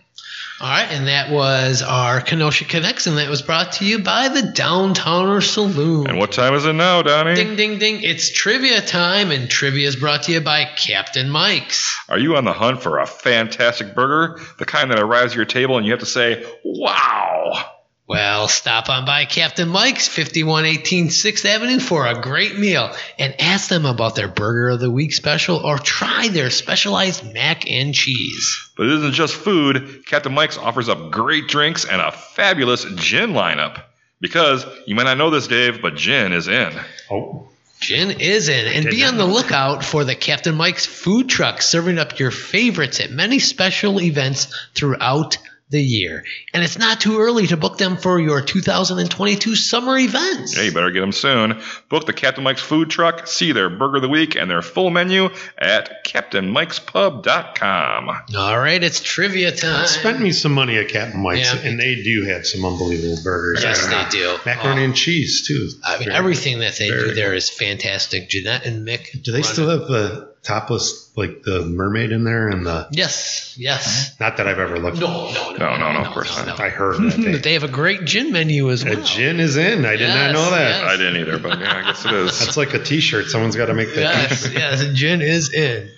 All 0.61 0.68
right, 0.68 0.86
and 0.88 1.09
that 1.09 1.30
was 1.30 1.82
our 1.82 2.20
Kenosha 2.20 2.64
Connects, 2.64 3.09
and 3.09 3.18
that 3.18 3.28
was 3.28 3.42
brought 3.42 3.72
to 3.72 3.84
you 3.84 3.98
by 3.98 4.28
the 4.28 4.40
Downtowner 4.40 5.42
Saloon. 5.42 6.07
And 6.07 6.16
what 6.16 6.30
time 6.30 6.55
is 6.55 6.64
it 6.64 6.74
now, 6.74 7.02
Donnie? 7.02 7.34
Ding, 7.34 7.57
ding, 7.57 7.78
ding. 7.78 8.02
It's 8.02 8.30
trivia 8.30 8.80
time, 8.80 9.32
and 9.32 9.50
trivia 9.50 9.88
is 9.88 9.96
brought 9.96 10.22
to 10.24 10.32
you 10.32 10.40
by 10.40 10.64
Captain 10.76 11.28
Mike's. 11.28 11.98
Are 12.09 12.18
you 12.18 12.36
on 12.36 12.44
the 12.44 12.52
hunt 12.52 12.82
for 12.82 12.98
a 12.98 13.07
fantastic 13.07 13.96
burger? 13.96 14.40
The 14.59 14.64
kind 14.64 14.92
that 14.92 15.00
arrives 15.00 15.32
at 15.32 15.36
your 15.36 15.44
table 15.44 15.76
and 15.76 15.84
you 15.84 15.92
have 15.92 16.00
to 16.00 16.07
say, 16.07 16.46
wow. 16.64 17.70
Well, 18.07 18.48
stop 18.48 18.90
on 18.90 19.07
by 19.07 19.24
Captain 19.24 19.66
Mike's, 19.66 20.09
5118 20.09 21.09
6th 21.09 21.44
Avenue, 21.46 21.80
for 21.80 22.07
a 22.07 22.20
great 22.20 22.59
meal 22.59 22.94
and 23.18 23.40
ask 23.40 23.70
them 23.70 23.86
about 23.86 24.14
their 24.14 24.28
Burger 24.28 24.68
of 24.68 24.80
the 24.80 24.90
Week 24.90 25.14
special 25.14 25.57
or 25.57 25.78
try 25.78 26.28
their 26.28 26.50
specialized 26.50 27.32
mac 27.32 27.70
and 27.70 27.94
cheese. 27.94 28.70
But 28.76 28.86
it 28.86 28.92
isn't 28.92 29.12
just 29.12 29.34
food. 29.34 30.05
Captain 30.05 30.34
Mike's 30.34 30.59
offers 30.59 30.90
up 30.90 31.11
great 31.11 31.48
drinks 31.48 31.86
and 31.86 31.98
a 31.98 32.12
fabulous 32.12 32.84
gin 32.96 33.30
lineup. 33.30 33.82
Because 34.20 34.66
you 34.86 34.94
might 34.94 35.05
not 35.05 35.16
know 35.16 35.30
this, 35.30 35.46
Dave, 35.48 35.80
but 35.80 35.96
gin 35.96 36.32
is 36.32 36.46
in. 36.46 36.72
Oh, 37.11 37.48
Gin 37.80 38.20
is 38.20 38.48
in, 38.48 38.66
and 38.66 38.86
be 38.86 39.05
on 39.05 39.18
the 39.18 39.26
lookout 39.26 39.84
for 39.84 40.05
the 40.05 40.14
Captain 40.14 40.55
Mike's 40.55 40.86
food 40.86 41.28
truck 41.28 41.61
serving 41.61 41.98
up 41.98 42.18
your 42.18 42.30
favorites 42.30 43.00
at 43.00 43.11
many 43.11 43.38
special 43.38 44.00
events 44.00 44.55
throughout 44.74 45.36
the 45.71 45.81
year. 45.83 46.25
And 46.53 46.62
it's 46.62 46.79
not 46.79 47.01
too 47.01 47.19
early 47.21 47.47
to 47.49 47.57
book 47.57 47.79
them 47.79 47.97
for 47.97 48.21
your 48.21 48.43
2022 48.43 49.57
summer 49.57 49.99
events. 49.99 50.57
Yeah, 50.57 50.65
you 50.65 50.73
better 50.73 50.91
get 50.91 51.01
them 51.01 51.12
soon. 51.12 51.61
Book 51.89 52.07
the 52.07 52.12
Captain 52.12 52.45
Mike's 52.45 52.61
food 52.62 52.91
truck, 52.91 53.27
see 53.27 53.53
their 53.53 53.71
burger 53.71 53.97
of 53.97 54.03
the 54.03 54.09
week 54.09 54.37
and 54.37 54.51
their 54.51 54.62
full 54.62 54.91
menu 54.91 55.31
at 55.59 56.05
CaptainMike'sPub.com. 56.07 58.09
All 58.37 58.59
right, 58.59 58.83
it's 58.83 59.01
trivia 59.01 59.53
time. 59.53 59.87
Spend 59.87 60.21
me 60.21 60.33
some 60.33 60.53
money 60.53 60.77
at 60.79 60.89
Captain 60.89 61.21
Mike's, 61.23 61.53
Yeah. 61.55 61.61
and 61.69 61.79
they 61.81 62.03
do 62.03 62.25
have 62.25 62.47
some 62.47 62.65
unbelievable 62.65 63.19
burgers. 63.23 63.62
Yes, 63.62 63.87
they 63.87 63.95
uh, 63.95 64.09
do. 64.11 64.37
Macaroni 64.47 64.83
Oh, 64.83 64.85
and 64.85 64.95
cheese 64.97 65.47
too. 65.47 65.69
I 65.85 65.99
mean, 65.99 66.07
Very- 66.07 66.17
everything 66.19 66.59
that 66.61 66.77
they 66.77 66.89
do 66.89 66.97
very 66.97 67.15
there 67.15 67.35
is 67.35 67.51
fantastic. 67.51 68.29
Jeanette 68.29 68.65
and 68.67 68.87
Mick. 68.87 69.23
Do 69.23 69.33
they 69.33 69.41
run 69.41 69.45
still 69.53 69.71
it. 69.71 69.79
have 69.81 69.89
the 69.89 70.34
topless, 70.45 71.11
like 71.16 71.42
the 71.42 71.64
mermaid 71.64 72.12
in 72.12 72.22
there, 72.24 72.49
and 72.49 72.64
the? 72.64 72.86
Yes, 72.92 73.57
yes. 73.59 74.14
Not 74.20 74.36
that 74.36 74.47
I've 74.47 74.59
ever 74.59 74.78
looked. 74.78 75.01
No, 75.01 75.32
no, 75.32 75.51
no, 75.51 75.57
No, 75.57 75.76
no, 75.76 75.92
no, 75.92 75.99
of 76.05 76.12
course 76.12 76.36
not. 76.36 76.61
I 76.61 76.68
heard 76.68 76.97
that. 77.03 77.18
They, 77.24 77.32
they 77.38 77.53
have 77.55 77.64
a 77.64 77.68
great 77.68 78.05
gin 78.05 78.32
menu 78.32 78.70
as 78.70 78.84
well. 78.84 78.99
a 78.99 79.03
gin 79.03 79.40
is 79.40 79.57
in. 79.57 79.84
I 79.84 79.97
did 79.97 80.09
not 80.09 80.32
know 80.32 80.51
that. 80.51 80.82
yes. 80.82 80.84
I 80.84 80.97
didn't 80.97 81.16
either, 81.22 81.38
but 81.38 81.59
yeah, 81.59 81.76
I 81.78 81.82
guess 81.82 82.05
it 82.05 82.12
is. 82.12 82.38
That's 82.38 82.57
like 82.57 82.74
a 82.74 82.78
T-shirt. 82.82 83.26
Someone's 83.26 83.57
got 83.57 83.66
to 83.66 83.74
make 83.74 83.95
that. 83.95 84.30
Yes, 84.30 84.53
yes, 84.53 84.84
gin 84.95 85.22
is 85.22 85.53
in. 85.53 85.90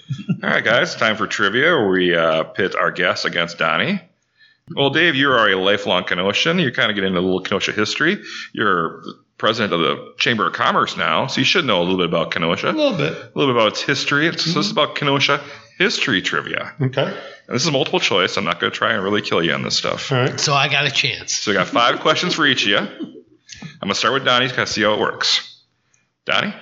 All 0.42 0.48
right, 0.50 0.64
guys, 0.64 0.94
time 0.94 1.16
for 1.16 1.26
trivia 1.26 1.84
we 1.86 2.14
uh, 2.14 2.44
pit 2.44 2.74
our 2.76 2.90
guests 2.92 3.24
against 3.24 3.58
Donnie. 3.58 4.00
Well, 4.74 4.90
Dave, 4.90 5.14
you 5.14 5.30
are 5.30 5.48
a 5.50 5.54
lifelong 5.56 6.04
Kenoshan. 6.04 6.60
You're 6.60 6.72
kind 6.72 6.90
of 6.90 6.96
getting 6.96 7.08
into 7.08 7.20
a 7.20 7.22
little 7.22 7.40
Kenosha 7.40 7.72
history. 7.72 8.22
You're 8.52 9.02
president 9.38 9.72
of 9.72 9.80
the 9.80 10.14
Chamber 10.18 10.46
of 10.46 10.54
Commerce 10.54 10.96
now, 10.96 11.26
so 11.26 11.40
you 11.40 11.44
should 11.44 11.64
know 11.64 11.80
a 11.80 11.84
little 11.84 11.98
bit 11.98 12.06
about 12.06 12.30
Kenosha, 12.30 12.68
A 12.68 12.70
a 12.70 12.72
little 12.72 12.96
bit. 12.96 13.12
A 13.12 13.38
little 13.38 13.52
bit 13.52 13.60
about 13.60 13.72
its 13.72 13.82
history. 13.82 14.28
It's, 14.28 14.44
so 14.44 14.50
this 14.50 14.66
is 14.66 14.72
mm-hmm. 14.72 14.78
about 14.78 14.96
Kenosha 14.96 15.42
history 15.78 16.22
trivia. 16.22 16.74
Okay. 16.80 17.02
And 17.04 17.54
this 17.54 17.64
is 17.64 17.70
multiple 17.70 18.00
choice. 18.00 18.36
I'm 18.36 18.44
not 18.44 18.60
going 18.60 18.72
to 18.72 18.76
try 18.76 18.94
and 18.94 19.02
really 19.02 19.22
kill 19.22 19.42
you 19.42 19.52
on 19.52 19.62
this 19.62 19.76
stuff. 19.76 20.10
All 20.10 20.18
right. 20.18 20.40
So 20.40 20.54
I 20.54 20.68
got 20.68 20.86
a 20.86 20.90
chance. 20.90 21.34
So 21.34 21.50
we 21.50 21.56
got 21.56 21.68
five 21.68 22.00
questions 22.00 22.34
for 22.34 22.46
each 22.46 22.62
of 22.62 22.68
you. 22.68 22.78
I'm 22.78 23.80
going 23.80 23.90
to 23.90 23.94
start 23.94 24.14
with 24.14 24.24
Donnie 24.24 24.48
to 24.48 24.54
kind 24.54 24.62
of 24.62 24.68
see 24.68 24.82
how 24.82 24.94
it 24.94 25.00
works. 25.00 25.62
Donnie, 26.24 26.54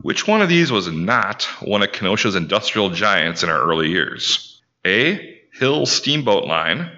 which 0.00 0.26
one 0.26 0.40
of 0.40 0.48
these 0.48 0.72
was 0.72 0.88
not 0.88 1.44
one 1.60 1.82
of 1.82 1.92
Kenosha's 1.92 2.36
industrial 2.36 2.90
giants 2.90 3.42
in 3.42 3.50
our 3.50 3.60
early 3.60 3.88
years? 3.88 4.62
A. 4.86 5.38
Hill 5.52 5.84
Steamboat 5.84 6.44
Line. 6.44 6.90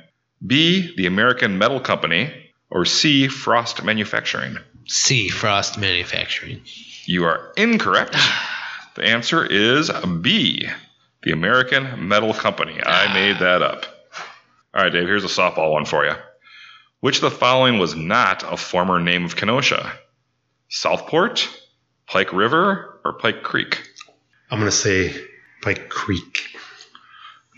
B. 0.46 0.94
The 0.96 1.06
American 1.06 1.58
Metal 1.58 1.80
Company. 1.80 2.32
Or 2.70 2.84
C. 2.84 3.28
Frost 3.28 3.82
Manufacturing. 3.82 4.56
C. 4.86 5.28
Frost 5.28 5.78
Manufacturing. 5.78 6.62
You 7.06 7.24
are 7.24 7.52
incorrect. 7.56 8.16
The 8.94 9.04
answer 9.04 9.42
is 9.42 9.90
B. 10.20 10.68
The 11.22 11.32
American 11.32 12.08
Metal 12.08 12.34
Company. 12.34 12.78
I 12.84 13.14
made 13.14 13.38
that 13.38 13.62
up. 13.62 13.86
All 14.74 14.82
right, 14.82 14.92
Dave, 14.92 15.06
here's 15.06 15.24
a 15.24 15.28
softball 15.28 15.72
one 15.72 15.86
for 15.86 16.04
you. 16.04 16.12
Which 17.00 17.16
of 17.16 17.22
the 17.22 17.30
following 17.30 17.78
was 17.78 17.94
not 17.96 18.42
a 18.42 18.58
former 18.58 19.00
name 19.00 19.24
of 19.24 19.34
Kenosha? 19.34 19.90
Southport, 20.68 21.48
Pike 22.06 22.34
River, 22.34 23.00
or 23.02 23.14
Pike 23.14 23.42
Creek? 23.42 23.82
I'm 24.50 24.58
going 24.58 24.70
to 24.70 24.76
say 24.76 25.14
Pike 25.62 25.88
Creek. 25.88 26.50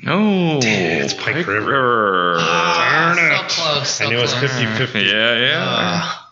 No, 0.04 0.60
Damn, 0.60 1.02
it's 1.04 1.14
Pike 1.14 1.34
River. 1.34 1.52
River. 1.52 2.34
Ah, 2.38 3.14
Darn 3.16 3.16
so 3.16 3.44
it. 3.44 3.48
close. 3.50 3.88
So 3.88 4.04
I 4.04 4.08
knew 4.08 4.18
it 4.18 4.22
was 4.22 4.34
close. 4.34 4.52
50 4.52 4.66
50. 4.66 4.98
Yeah, 5.00 5.36
yeah. 5.36 5.64
Ah. 5.66 6.23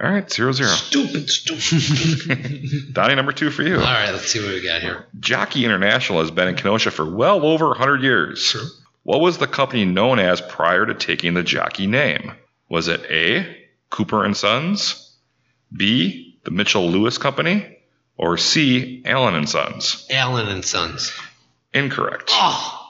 All 0.00 0.08
right, 0.10 0.30
zero 0.30 0.52
zero. 0.52 0.68
Stupid, 0.70 1.28
stupid. 1.28 2.68
Donnie, 2.94 3.14
number 3.16 3.32
two 3.32 3.50
for 3.50 3.62
you. 3.62 3.76
all 3.76 3.80
right, 3.82 4.10
let's 4.12 4.28
see 4.28 4.38
what 4.40 4.50
we 4.50 4.62
got 4.62 4.80
here. 4.80 5.06
Jockey 5.18 5.64
International 5.64 6.20
has 6.20 6.30
been 6.30 6.46
in 6.48 6.54
Kenosha 6.54 6.90
for 6.92 7.04
well 7.08 7.44
over 7.44 7.68
100 7.68 8.02
years. 8.02 8.44
True. 8.48 8.62
What 9.02 9.20
was 9.20 9.38
the 9.38 9.46
company 9.48 9.84
known 9.84 10.18
as 10.20 10.40
prior 10.40 10.86
to 10.86 10.94
taking 10.94 11.34
the 11.34 11.42
Jockey 11.42 11.86
name? 11.86 12.32
Was 12.68 12.86
it 12.88 13.00
A. 13.10 13.56
Cooper 13.90 14.24
and 14.24 14.36
Sons, 14.36 15.16
B. 15.76 16.38
The 16.44 16.50
Mitchell 16.52 16.88
Lewis 16.88 17.18
Company, 17.18 17.78
or 18.16 18.36
C. 18.38 19.02
Allen 19.04 19.34
and 19.34 19.48
Sons? 19.48 20.06
Allen 20.10 20.48
and 20.48 20.64
Sons. 20.64 21.12
Incorrect. 21.74 22.30
Oh, 22.32 22.86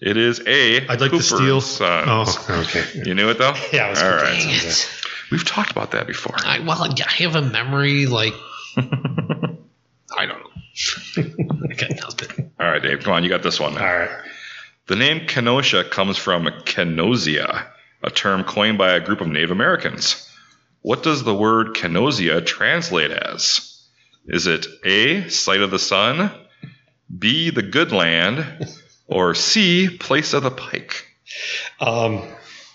It 0.00 0.16
is 0.16 0.40
A. 0.46 0.86
I'd 0.88 1.00
like 1.00 1.10
Cooper 1.10 1.16
to 1.18 1.22
steal. 1.22 1.54
and 1.56 1.62
Sons. 1.62 2.36
Oh, 2.48 2.64
okay. 2.66 3.02
You 3.06 3.14
knew 3.14 3.28
it 3.30 3.38
though. 3.38 3.54
Yeah, 3.72 3.86
I 3.86 3.90
was 3.90 4.02
All 4.02 4.10
Cooper 4.10 4.24
right. 4.24 5.04
And 5.30 5.40
dang 5.40 5.44
Sons, 5.44 5.44
it. 5.44 5.44
We've 5.44 5.44
talked 5.44 5.70
about 5.70 5.90
that 5.92 6.06
before. 6.06 6.36
I, 6.38 6.60
well, 6.60 6.82
I 6.82 7.12
have 7.22 7.36
a 7.36 7.42
memory 7.42 8.06
like 8.06 8.34
I 8.76 10.26
don't 10.26 10.40
know. 10.40 11.64
I 11.70 11.74
got 11.74 11.90
nothing. 11.90 12.52
All 12.58 12.66
right, 12.66 12.82
Dave. 12.82 13.00
Come 13.00 13.14
on, 13.14 13.22
you 13.24 13.28
got 13.28 13.42
this 13.42 13.60
one. 13.60 13.76
All 13.76 13.84
right. 13.84 14.10
The 14.86 14.96
name 14.96 15.26
Kenosha 15.26 15.84
comes 15.84 16.16
from 16.16 16.46
Kenosia, 16.46 17.66
a 18.02 18.10
term 18.10 18.44
coined 18.44 18.78
by 18.78 18.92
a 18.92 19.00
group 19.00 19.20
of 19.20 19.28
Native 19.28 19.50
Americans. 19.50 20.28
What 20.82 21.02
does 21.02 21.24
the 21.24 21.34
word 21.34 21.74
Kenosia 21.74 22.44
translate 22.44 23.10
as? 23.10 23.86
Is 24.26 24.46
it 24.46 24.66
A, 24.84 25.28
sight 25.28 25.60
of 25.60 25.70
the 25.70 25.78
sun, 25.78 26.30
B, 27.16 27.50
the 27.50 27.62
good 27.62 27.92
land, 27.92 28.46
or 29.06 29.34
C, 29.34 29.88
place 29.88 30.32
of 30.32 30.42
the 30.42 30.50
pike? 30.50 31.06
Um, 31.80 32.22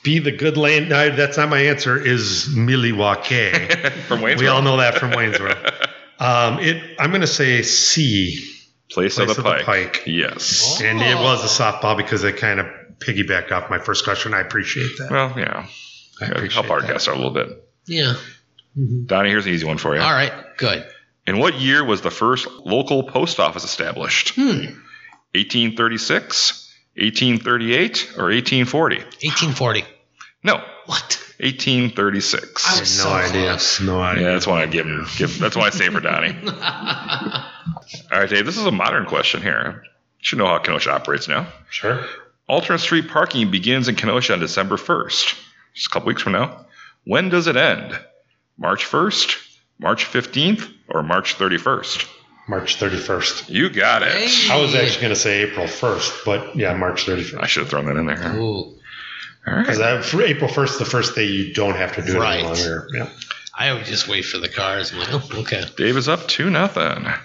be 0.04 0.20
the 0.20 0.32
good 0.32 0.58
land. 0.58 0.89
No, 0.89 1.16
that's 1.16 1.38
not 1.38 1.49
my 1.49 1.60
answer. 1.60 1.97
Is 1.97 2.54
Milwaukee. 2.56 3.51
From 4.08 4.20
Waynesville? 4.22 4.39
we 4.39 4.47
all 4.47 4.62
know 4.62 4.78
that 4.78 4.95
from 4.95 5.12
Waynesboro. 5.12 5.56
Um, 6.20 6.60
it. 6.60 6.95
I'm 6.99 7.10
going 7.10 7.22
to 7.22 7.28
say 7.28 7.62
C. 7.62 8.49
Place, 8.89 9.16
Place 9.16 9.18
of, 9.18 9.28
the, 9.28 9.32
of 9.32 9.38
the 9.38 9.43
pike. 9.43 9.93
pike. 9.93 10.04
Yes. 10.06 10.80
And 10.84 11.01
it 11.01 11.16
was 11.16 11.43
a 11.43 11.64
softball 11.64 11.97
because 11.97 12.24
it 12.24 12.38
kind 12.38 12.60
of 12.60 12.68
piggybacked 12.99 13.51
off 13.51 13.70
my 13.70 13.80
first 13.80 14.04
question. 14.04 14.34
I 14.34 14.41
appreciate 14.41 14.97
that. 14.99 15.10
Well, 15.10 15.34
yeah. 15.38 15.66
I 16.22 16.26
appreciate 16.26 16.51
Help 16.54 16.70
our 16.70 16.82
that. 16.82 16.91
guests 16.91 17.08
out 17.08 17.16
a 17.16 17.18
little 17.18 17.34
bit. 17.34 17.47
Yeah. 17.88 18.14
Donnie, 19.06 19.30
here's 19.30 19.45
an 19.47 19.54
easy 19.54 19.66
one 19.66 19.78
for 19.78 19.95
you. 19.95 20.01
All 20.01 20.14
right. 20.14 20.32
Good. 20.58 20.86
In 21.26 21.39
what 21.39 21.56
year 21.60 21.84
was 21.84 22.01
the 22.01 22.12
first 22.12 22.47
local 22.66 23.04
post 23.04 23.39
office 23.39 23.64
established? 23.64 24.36
Hmm. 24.36 24.78
1836, 25.36 26.72
1838, 26.95 28.14
or 28.18 28.26
1840? 28.30 28.95
1840. 28.97 29.84
No, 30.44 30.56
What? 30.86 31.20
1836. 31.39 32.66
I 32.78 32.80
was 32.80 32.98
no 32.98 33.04
so 33.06 33.10
idea. 33.14 33.50
close. 33.52 33.82
No 33.82 34.02
idea. 34.02 34.24
yeah, 34.24 34.32
that's 34.34 34.48
why 34.48 34.62
I 34.62 34.66
give 34.66 34.86
him. 34.86 35.06
Give, 35.18 35.38
that's 35.39 35.56
why 35.56 35.64
I 35.68 35.70
say 35.72 35.89
for 35.89 36.00
Donnie. 36.00 36.36
All 38.12 38.20
right, 38.20 38.30
Dave. 38.30 38.46
This 38.46 38.58
is 38.58 38.66
a 38.66 38.72
modern 38.72 39.06
question 39.06 39.41
here. 39.41 39.84
You 39.84 39.89
should 40.20 40.38
know 40.39 40.48
how 40.48 40.58
Kenosha 40.60 40.91
operates 40.91 41.28
now. 41.28 41.48
Sure. 41.70 42.06
Alternate 42.48 42.80
street 42.80 43.08
parking 43.10 43.52
begins 43.52 43.88
in 43.88 43.96
Kenosha 43.96 44.34
on 44.34 44.39
December 44.39 44.76
1st, 44.78 45.38
just 45.74 45.88
a 45.88 45.89
couple 45.89 46.08
weeks 46.08 46.22
from 46.22 46.34
now. 46.34 46.66
When 47.06 47.30
does 47.30 47.48
it 47.48 47.56
end? 47.58 47.98
March 48.58 48.86
1st, 48.86 49.36
March 49.80 50.06
15th, 50.06 50.70
or 50.89 51.04
March 51.04 51.36
31st? 51.38 52.08
March 52.48 52.78
31st. 52.78 53.50
You 53.50 53.70
got 53.70 54.04
it. 54.04 54.12
Hey. 54.12 54.52
I 54.54 54.62
was 54.62 54.76
actually 54.76 55.02
going 55.02 55.14
to 55.14 55.20
say 55.20 55.44
April 55.44 55.66
1st, 55.66 56.26
but 56.26 56.56
yeah, 56.56 56.74
March 56.76 57.06
31st. 57.06 57.41
I 57.41 57.48
should 57.48 57.62
have 57.62 57.70
thrown 57.70 57.86
that 57.86 57.96
in 57.98 58.06
there. 58.06 58.36
Ooh. 58.38 58.78
All 59.46 59.54
right. 59.54 59.66
Because 59.68 60.06
for 60.10 60.22
April 60.22 60.50
1st, 60.50 60.80
the 60.80 60.86
first 60.86 61.16
day 61.16 61.26
you 61.26 61.54
don't 61.54 61.76
have 61.76 61.96
to 61.96 62.02
do 62.02 62.16
it 62.16 62.20
Right. 62.20 62.39
any 62.39 62.48
longer. 62.48 62.88
Yeah. 62.94 63.10
I 63.58 63.74
would 63.74 63.86
just 63.86 64.08
wait 64.08 64.26
for 64.26 64.38
the 64.39 64.50
cars. 64.50 64.91
I'm 64.91 65.00
like, 65.00 65.10
oh, 65.14 65.30
okay. 65.41 65.64
Dave 65.78 65.98
is 65.98 66.08
up 66.10 66.28
two 66.28 66.50
nothing. 66.50 67.04
Dang 67.04 67.18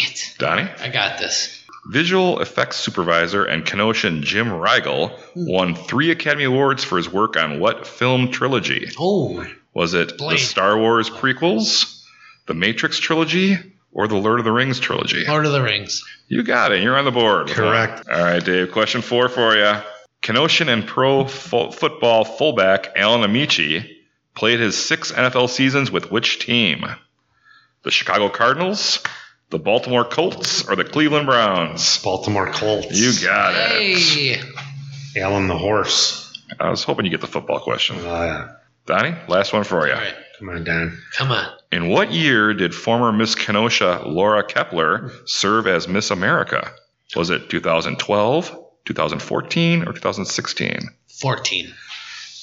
it. 0.00 0.34
Donnie, 0.38 0.68
I 0.80 0.88
got 0.88 1.18
this. 1.18 1.64
visual 1.90 2.40
effects 2.40 2.76
supervisor 2.76 3.44
and 3.44 3.64
Kenoshan 3.64 4.22
Jim 4.22 4.48
Rygiel 4.48 5.10
hmm. 5.10 5.46
won 5.48 5.74
three 5.74 6.10
Academy 6.10 6.44
Awards 6.44 6.84
for 6.84 6.96
his 6.96 7.10
work 7.12 7.36
on 7.36 7.58
what 7.60 7.86
film 7.86 8.30
trilogy? 8.30 8.88
Oh, 9.00 9.44
Was 9.74 9.94
it 9.94 10.16
Blade. 10.16 10.38
the 10.38 10.42
Star 10.42 10.78
Wars 10.78 11.10
prequels, 11.10 12.02
the 12.46 12.54
Matrix 12.54 12.98
trilogy, 13.00 13.56
or 13.92 14.06
the 14.06 14.14
Lord 14.16 14.38
of 14.38 14.44
the 14.44 14.52
Rings 14.52 14.78
trilogy? 14.78 15.24
Lord 15.26 15.44
of 15.46 15.52
the 15.52 15.62
Rings. 15.62 16.04
You 16.28 16.42
got 16.44 16.70
it. 16.72 16.82
You're 16.82 16.96
on 16.96 17.04
the 17.04 17.10
board. 17.10 17.48
Correct. 17.48 18.08
All 18.08 18.22
right, 18.22 18.44
Dave. 18.44 18.70
Question 18.70 19.02
four 19.02 19.28
for 19.28 19.56
you. 19.56 19.74
Kenoshan 20.24 20.72
and 20.72 20.86
pro 20.86 21.26
fo- 21.26 21.70
football 21.70 22.24
fullback 22.24 22.88
Alan 22.96 23.30
Ameche 23.30 23.86
played 24.34 24.58
his 24.58 24.74
six 24.74 25.12
NFL 25.12 25.50
seasons 25.50 25.90
with 25.90 26.10
which 26.10 26.38
team? 26.38 26.86
The 27.82 27.90
Chicago 27.90 28.30
Cardinals, 28.30 29.02
the 29.50 29.58
Baltimore 29.58 30.06
Colts, 30.06 30.66
or 30.66 30.76
the 30.76 30.84
Cleveland 30.84 31.26
Browns? 31.26 32.02
Baltimore 32.02 32.50
Colts. 32.50 32.98
You 32.98 33.12
got 33.26 33.54
it. 33.54 33.98
Hey. 33.98 35.20
Alan 35.20 35.46
the 35.46 35.58
horse. 35.58 36.32
I 36.58 36.70
was 36.70 36.82
hoping 36.84 37.04
you 37.04 37.10
get 37.10 37.20
the 37.20 37.26
football 37.26 37.60
question. 37.60 37.96
Uh, 37.98 38.56
Donnie, 38.86 39.14
last 39.28 39.52
one 39.52 39.64
for 39.64 39.86
you. 39.86 39.92
All 39.92 40.00
right. 40.00 40.14
come 40.38 40.48
on, 40.48 40.64
Don. 40.64 40.98
Come 41.12 41.32
on. 41.32 41.52
In 41.70 41.88
what 41.88 42.12
year 42.12 42.54
did 42.54 42.74
former 42.74 43.12
Miss 43.12 43.34
Kenosha 43.34 44.02
Laura 44.06 44.42
Kaeppeler 44.42 45.12
serve 45.28 45.66
as 45.66 45.86
Miss 45.86 46.10
America? 46.10 46.72
Was 47.14 47.28
it 47.28 47.50
2012, 47.50 48.63
2014, 48.84 49.82
or 49.82 49.92
2016? 49.92 50.80
14. 51.20 51.74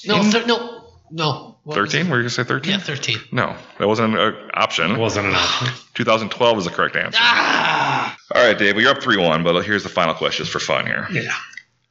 No, 0.05 0.23
thir- 0.23 0.45
no, 0.45 0.83
no. 1.11 1.57
What 1.63 1.75
13? 1.75 2.01
it? 2.01 2.09
Were 2.09 2.15
you 2.17 2.21
going 2.23 2.23
to 2.23 2.29
say 2.31 2.43
13? 2.43 2.71
Yeah, 2.71 2.79
13. 2.79 3.17
No, 3.31 3.55
that 3.77 3.87
wasn't 3.87 4.17
an 4.17 4.49
option. 4.53 4.91
It 4.91 4.97
wasn't 4.97 5.27
an 5.27 5.35
option. 5.35 5.67
2012 5.93 6.57
is 6.57 6.65
the 6.65 6.71
correct 6.71 6.95
answer. 6.95 7.19
Ah! 7.21 8.17
All 8.33 8.43
right, 8.43 8.57
Dave, 8.57 8.75
well, 8.75 8.81
you're 8.83 8.91
up 8.95 9.03
3 9.03 9.17
1, 9.17 9.43
but 9.43 9.61
here's 9.63 9.83
the 9.83 9.89
final 9.89 10.13
question 10.15 10.43
just 10.45 10.51
for 10.51 10.59
fun 10.59 10.87
here. 10.87 11.07
Yeah. 11.11 11.31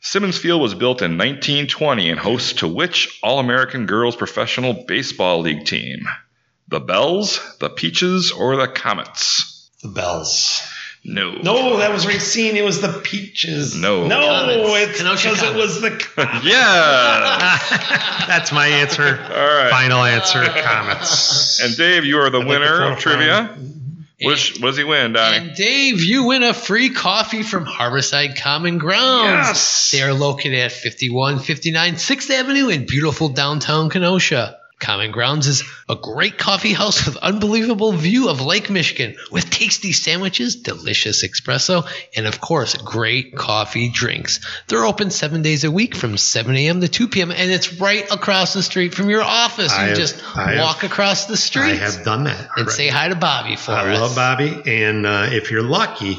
Simmons 0.00 0.38
Field 0.38 0.62
was 0.62 0.74
built 0.74 1.02
in 1.02 1.18
1920 1.18 2.10
and 2.10 2.18
hosts 2.18 2.54
to 2.54 2.68
which 2.68 3.20
All 3.22 3.38
American 3.38 3.84
Girls 3.86 4.16
Professional 4.16 4.84
Baseball 4.88 5.40
League 5.40 5.66
team? 5.66 6.08
The 6.68 6.80
Bells, 6.80 7.40
the 7.58 7.68
Peaches, 7.68 8.32
or 8.32 8.56
the 8.56 8.66
Comets? 8.66 9.70
The 9.82 9.88
bells. 9.88 10.62
No. 11.02 11.32
No, 11.32 11.78
that 11.78 11.92
was 11.92 12.06
Racine. 12.06 12.56
It 12.56 12.64
was 12.64 12.80
the 12.82 13.00
peaches. 13.02 13.74
No. 13.74 14.06
No, 14.06 14.18
Comets. 14.20 15.00
it's 15.00 15.22
because 15.22 15.42
it 15.42 15.54
was 15.56 15.80
the. 15.80 15.90
Yeah. 16.44 17.58
That's 18.26 18.52
my 18.52 18.66
answer. 18.66 19.02
All 19.32 19.46
right. 19.56 19.70
Final 19.70 20.04
answer. 20.04 20.44
Comets. 20.44 21.62
And 21.62 21.76
Dave, 21.76 22.04
you 22.04 22.18
are 22.18 22.28
the 22.30 22.40
I'd 22.40 22.46
winner 22.46 22.78
to 22.80 22.92
of 22.92 22.98
trivia. 22.98 23.46
qualify. 23.46 23.66
What, 24.22 24.34
is- 24.34 24.60
what 24.60 24.66
does 24.68 24.76
he 24.76 24.84
win, 24.84 25.14
Donnie? 25.14 25.48
And 25.48 25.56
Dave, 25.56 26.02
you 26.04 26.24
win 26.24 26.42
a 26.42 26.52
free 26.52 26.90
coffee 26.90 27.42
from 27.42 27.64
Harborside 27.64 28.36
Common 28.38 28.76
Grounds. 28.76 29.48
Yes. 29.48 29.90
They 29.92 30.02
are 30.02 30.12
located 30.12 30.58
at 30.58 30.72
5159 30.72 31.94
6th 31.94 32.30
Avenue 32.30 32.68
in 32.68 32.84
beautiful 32.84 33.30
downtown 33.30 33.88
Kenosha. 33.88 34.58
Common 34.80 35.10
Grounds 35.12 35.46
is 35.46 35.62
a 35.88 35.94
great 35.94 36.38
coffee 36.38 36.72
house 36.72 37.04
with 37.06 37.16
unbelievable 37.18 37.92
view 37.92 38.28
of 38.28 38.40
Lake 38.40 38.70
Michigan 38.70 39.14
with 39.30 39.50
tasty 39.50 39.92
sandwiches, 39.92 40.56
delicious 40.56 41.22
espresso, 41.22 41.86
and 42.16 42.26
of 42.26 42.40
course, 42.40 42.74
great 42.76 43.36
coffee 43.36 43.90
drinks. 43.90 44.40
They're 44.68 44.84
open 44.84 45.10
seven 45.10 45.42
days 45.42 45.64
a 45.64 45.70
week 45.70 45.94
from 45.94 46.16
7 46.16 46.56
a.m. 46.56 46.80
to 46.80 46.88
2 46.88 47.08
p.m. 47.08 47.30
and 47.30 47.50
it's 47.50 47.74
right 47.80 48.10
across 48.10 48.54
the 48.54 48.62
street 48.62 48.94
from 48.94 49.10
your 49.10 49.22
office. 49.22 49.72
I 49.72 49.82
You 49.82 49.88
have- 49.90 49.98
just 49.98 50.36
I 50.36 50.52
have- 50.52 50.60
walk 50.60 50.82
across 50.82 51.26
the 51.26 51.36
street. 51.36 51.72
I 51.72 51.74
have 51.76 52.04
done 52.04 52.24
that. 52.24 52.38
and 52.40 52.48
already. 52.66 52.70
say 52.72 52.88
hi 52.88 53.08
to 53.08 53.14
Bobby 53.16 53.56
for 53.56 53.72
I 53.72 53.92
us. 53.92 54.00
love 54.00 54.14
Bobby, 54.16 54.62
and 54.66 55.06
uh, 55.06 55.28
if 55.30 55.50
you're 55.50 55.62
lucky, 55.62 56.18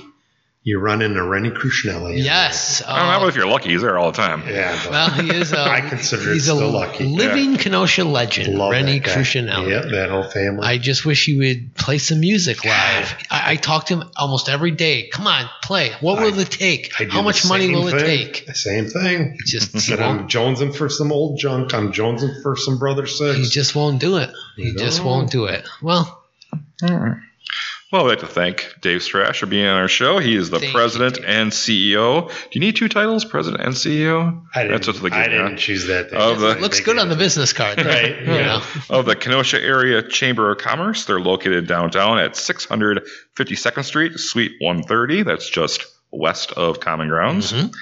you 0.64 0.78
run 0.80 1.01
into 1.01 1.24
Rennie 1.24 1.49
Krushnelli. 1.49 2.24
Yes. 2.24 2.84
I 2.88 2.99
don't 2.99 3.20
know 3.20 3.26
uh, 3.26 3.30
if 3.30 3.36
you're 3.36 3.47
lucky. 3.47 3.72
He's 3.72 3.82
there 3.82 3.97
all 3.97 4.12
the 4.12 4.18
time. 4.18 4.43
Yeah. 4.47 4.89
well, 4.91 5.09
he 5.09 5.34
is. 5.34 5.53
A, 5.53 5.59
I 5.70 5.82
consider 5.82 6.30
it 6.30 6.34
he's 6.36 6.43
still 6.43 6.64
a 6.64 6.68
lucky. 6.70 7.05
living 7.05 7.57
Kenosha 7.57 8.03
legend, 8.03 8.55
Love 8.57 8.72
Rennie 8.72 8.99
that 8.99 9.07
Yep, 9.68 9.86
that 9.91 10.09
whole 10.12 10.24
family. 10.30 10.62
I 10.68 10.78
just 10.78 11.03
wish 11.03 11.26
he 11.26 11.36
would 11.36 11.74
play 11.76 11.97
some 11.97 12.20
music 12.20 12.64
live. 12.64 13.16
I, 13.32 13.53
I 13.53 13.55
talk 13.55 13.88
to 13.88 13.95
him 13.95 14.09
almost 14.16 14.49
every 14.49 14.70
day. 14.72 15.07
Come 15.07 15.26
on, 15.26 15.49
play. 15.64 15.93
What 15.99 16.22
will 16.22 16.38
I- 16.38 16.41
it 16.43 16.51
take? 16.51 16.91
I 16.99 17.05
do 17.05 17.09
How 17.09 17.24
much 17.24 17.47
money 17.49 17.66
same 17.66 17.74
will 17.74 17.88
it 17.88 17.99
thing. 17.99 18.34
take? 18.34 18.55
Same 18.55 18.86
thing. 18.88 19.32
He 19.34 19.39
just 19.45 19.72
he 19.74 19.80
Said 19.91 19.99
I'm 19.99 20.28
jonesing 20.28 20.76
for 20.76 20.89
some 20.89 21.12
old 21.12 21.39
junk. 21.39 21.74
I'm 21.74 21.91
jonesing 21.91 22.43
for 22.43 22.55
some 22.55 22.78
brother 22.78 23.07
six. 23.07 23.38
he 23.39 23.45
just 23.49 23.74
won't 23.76 23.99
do 23.99 24.18
it. 24.18 24.30
He 24.57 24.76
just 24.76 25.03
won't 25.03 25.32
do 25.32 25.45
it. 25.45 25.68
Well, 25.82 26.24
Well, 27.91 28.05
I'd 28.05 28.09
like 28.09 28.19
to 28.19 28.27
thank 28.27 28.73
Dave 28.79 29.01
Strash 29.01 29.39
for 29.39 29.47
being 29.47 29.65
on 29.65 29.75
our 29.75 29.89
show. 29.89 30.19
He 30.19 30.33
is 30.37 30.49
the 30.49 30.59
Thank 30.59 30.73
president 30.73 31.15
Dave. 31.15 31.25
and 31.27 31.51
CEO. 31.51 32.29
Do 32.29 32.33
you 32.53 32.61
need 32.61 32.77
two 32.77 32.87
titles, 32.87 33.25
president 33.25 33.61
and 33.63 33.73
CEO? 33.75 34.45
I 34.55 34.61
didn't, 34.63 34.85
That's 34.85 35.01
what 35.01 35.11
they 35.11 35.17
I 35.17 35.27
didn't 35.27 35.57
choose 35.57 35.87
that. 35.87 36.09
They 36.09 36.15
Of 36.15 36.39
the- 36.39 36.55
looks 36.55 36.79
good 36.79 36.97
on 36.97 37.09
the 37.09 37.17
business 37.17 37.51
card. 37.51 37.83
Right, 37.83 38.17
You 38.25 38.33
yeah. 38.33 38.45
know. 38.45 38.61
of 38.89 39.05
the 39.05 39.17
Kenosha 39.17 39.61
Area 39.61 40.01
Chamber 40.01 40.49
of 40.51 40.59
Commerce. 40.59 41.03
They're 41.03 41.19
located 41.19 41.67
downtown 41.67 42.17
at 42.17 42.37
652nd 42.37 43.83
Street, 43.83 44.17
Suite 44.19 44.53
130. 44.61 45.23
That's 45.23 45.49
just 45.49 45.85
west 46.13 46.53
of 46.53 46.79
Common 46.79 47.09
Grounds. 47.09 47.51
Mhm. 47.51 47.73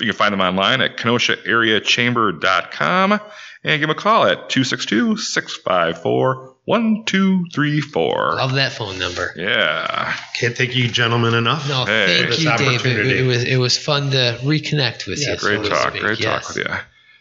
You 0.00 0.06
can 0.06 0.12
find 0.14 0.32
them 0.32 0.40
online 0.40 0.80
at 0.80 0.96
kenoshaareachamber.com 0.96 3.12
and 3.12 3.20
give 3.64 3.80
them 3.80 3.90
a 3.90 3.94
call 3.94 4.24
at 4.24 4.48
262 4.48 5.16
654 5.18 6.51
1234. 6.64 8.34
Love 8.36 8.52
that 8.54 8.72
phone 8.72 8.98
number. 8.98 9.32
Yeah. 9.36 10.14
Can't 10.38 10.56
thank 10.56 10.76
you 10.76 10.88
gentlemen 10.88 11.34
enough. 11.34 11.68
No, 11.68 11.84
Hey. 11.84 12.18
thank 12.18 12.28
This 12.28 12.42
you, 12.44 12.56
David. 12.56 13.06
It, 13.06 13.20
it 13.20 13.26
was 13.26 13.44
it 13.44 13.56
was 13.56 13.76
fun 13.76 14.10
to 14.12 14.38
reconnect 14.42 15.06
with 15.06 15.20
Yeah, 15.20 15.32
you. 15.32 15.38
Great 15.38 15.64
so 15.64 15.70
talk. 15.70 15.92
Great 15.94 16.20
Yes. 16.20 16.46
talk 16.46 16.54
with 16.56 16.66
you. 16.66 16.74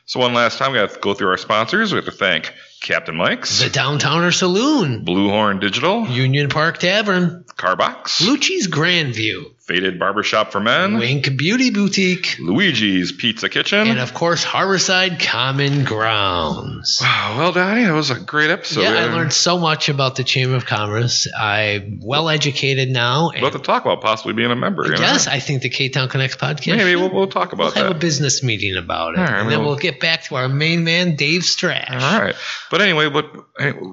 So, 0.06 0.20
one 0.20 0.34
last 0.34 0.58
time, 0.58 0.74
we 0.74 0.78
got 0.80 0.92
to 0.92 1.00
go 1.00 1.14
through 1.14 1.30
our 1.30 1.38
sponsors. 1.38 1.92
We 1.94 1.98
have 1.98 2.06
to 2.06 2.12
thank 2.12 2.54
Captain 2.82 3.16
Mike's, 3.16 3.60
The 3.62 3.70
Downtowner 3.70 4.34
Saloon, 4.34 5.04
Blue 5.06 5.30
Horn 5.30 5.60
Digital, 5.60 6.08
Union 6.08 6.50
Park 6.50 6.80
Tavern, 6.80 7.46
Carbox, 7.56 8.22
Lucci's 8.22 8.68
Grandview, 8.68 9.46
Faded 9.60 10.00
Barbershop 10.00 10.52
for 10.52 10.60
Men, 10.60 10.98
Wink 10.98 11.38
Beauty 11.38 11.70
Boutique, 11.70 12.38
Luigi's 12.40 13.12
Pizza 13.12 13.48
Kitchen. 13.50 13.88
and 13.88 14.00
of 14.00 14.14
course 14.16 14.44
Harborside 14.44 15.20
Common 15.22 15.84
Grounds. 15.84 16.98
Wow, 17.02 17.36
well, 17.38 17.52
Donnie, 17.52 17.84
that 17.84 17.94
was 17.94 18.10
a 18.10 18.20
great 18.20 18.50
episode. 18.50 18.82
yeah, 18.82 18.94
I 18.96 19.06
learned 19.14 19.32
so 19.32 19.60
much 19.60 19.88
about 19.88 20.16
the 20.16 20.24
Chamber 20.24 20.56
of 20.56 20.66
Commerce. 20.66 21.28
I'm 21.38 22.00
well 22.02 22.28
educated 22.30 22.90
now. 22.90 23.30
And 23.30 23.42
We'll 23.44 23.52
have 23.52 23.62
to 23.62 23.66
talk 23.66 23.84
about 23.86 24.02
possibly 24.02 24.34
being 24.34 24.52
a 24.52 24.56
member. 24.56 24.86
you 24.86 24.94
know? 24.94 25.00
yes, 25.00 25.28
I 25.28 25.40
think 25.40 25.62
the 25.62 25.70
K 25.70 25.90
Town 25.90 26.10
Connects 26.10 26.36
podcast. 26.36 26.76
Maybe 26.78 26.96
we'll, 26.96 27.14
we'll 27.14 27.28
talk 27.28 27.54
about 27.54 27.66
we'll 27.66 27.72
about 27.74 27.84
have 27.84 27.96
a 27.96 28.00
business 28.00 28.42
meeting 28.44 28.76
about 28.76 29.14
it, 29.14 29.20
right, 29.20 29.30
and 29.30 29.50
then 29.50 29.60
we'll- 29.60 29.70
we'll 29.70 29.78
get 29.78 30.00
back 30.00 30.24
to 30.24 30.36
our 30.36 30.50
main 30.50 30.84
man, 30.84 31.16
Dave 31.16 31.44
Strash. 31.44 31.92
All 31.92 32.22
right. 32.22 32.36
But 32.72 32.80
anyway, 32.80 33.10
but 33.10 33.26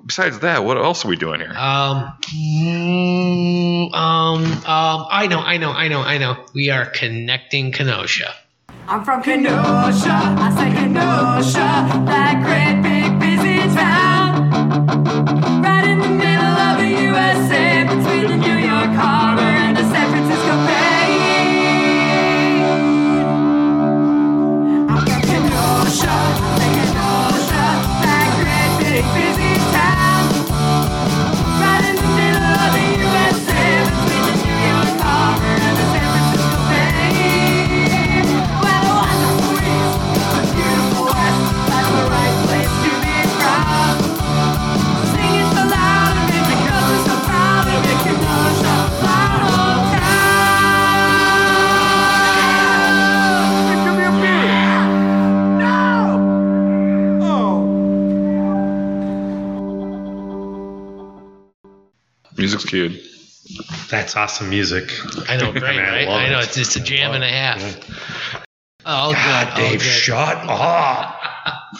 besides 0.07 0.39
that, 0.39 0.64
what 0.64 0.76
else 0.76 1.05
are 1.05 1.09
we 1.09 1.16
doing 1.16 1.41
here? 1.41 1.51
Um, 1.51 1.97
um, 3.93 4.45
um, 4.45 5.07
I 5.11 5.26
know, 5.29 5.41
I 5.41 5.57
know, 5.57 5.72
I 5.72 5.89
know, 5.89 6.01
I 6.01 6.18
know. 6.18 6.47
We 6.55 6.70
are 6.70 6.87
connecting 6.87 7.72
Kenosha. 7.72 8.33
I'm 8.87 9.05
from 9.05 9.20
Kenosha, 9.24 10.12
I 10.12 10.55
say 10.57 10.70
Kenosha, 10.81 11.59
that 12.07 12.41
great 12.45 12.81
big 12.81 13.18
busy 13.18 13.59
town. 13.74 15.68
Music's 62.59 62.70
cued. 62.70 63.00
That's 63.88 64.16
awesome 64.16 64.50
music. 64.50 64.90
I 65.28 65.36
know, 65.36 65.52
great, 65.59 65.64
I 65.64 65.70
mean, 65.72 65.80
I 65.80 65.90
right? 65.90 66.09
I 66.09 66.28
know 66.30 66.40
it. 66.40 66.46
it's 66.46 66.56
just 66.56 66.76
a 66.76 66.80
jam 66.80 67.12
and 67.14 67.24
a 67.24 67.28
half. 67.28 67.61
Yeah. 67.61 68.40
Oh, 68.84 69.09
good. 69.11 69.16
God, 69.16 69.48
oh, 69.52 69.56
Dave, 69.56 69.80
good. 69.80 69.82
shut 69.82 70.36
up. 70.48 71.20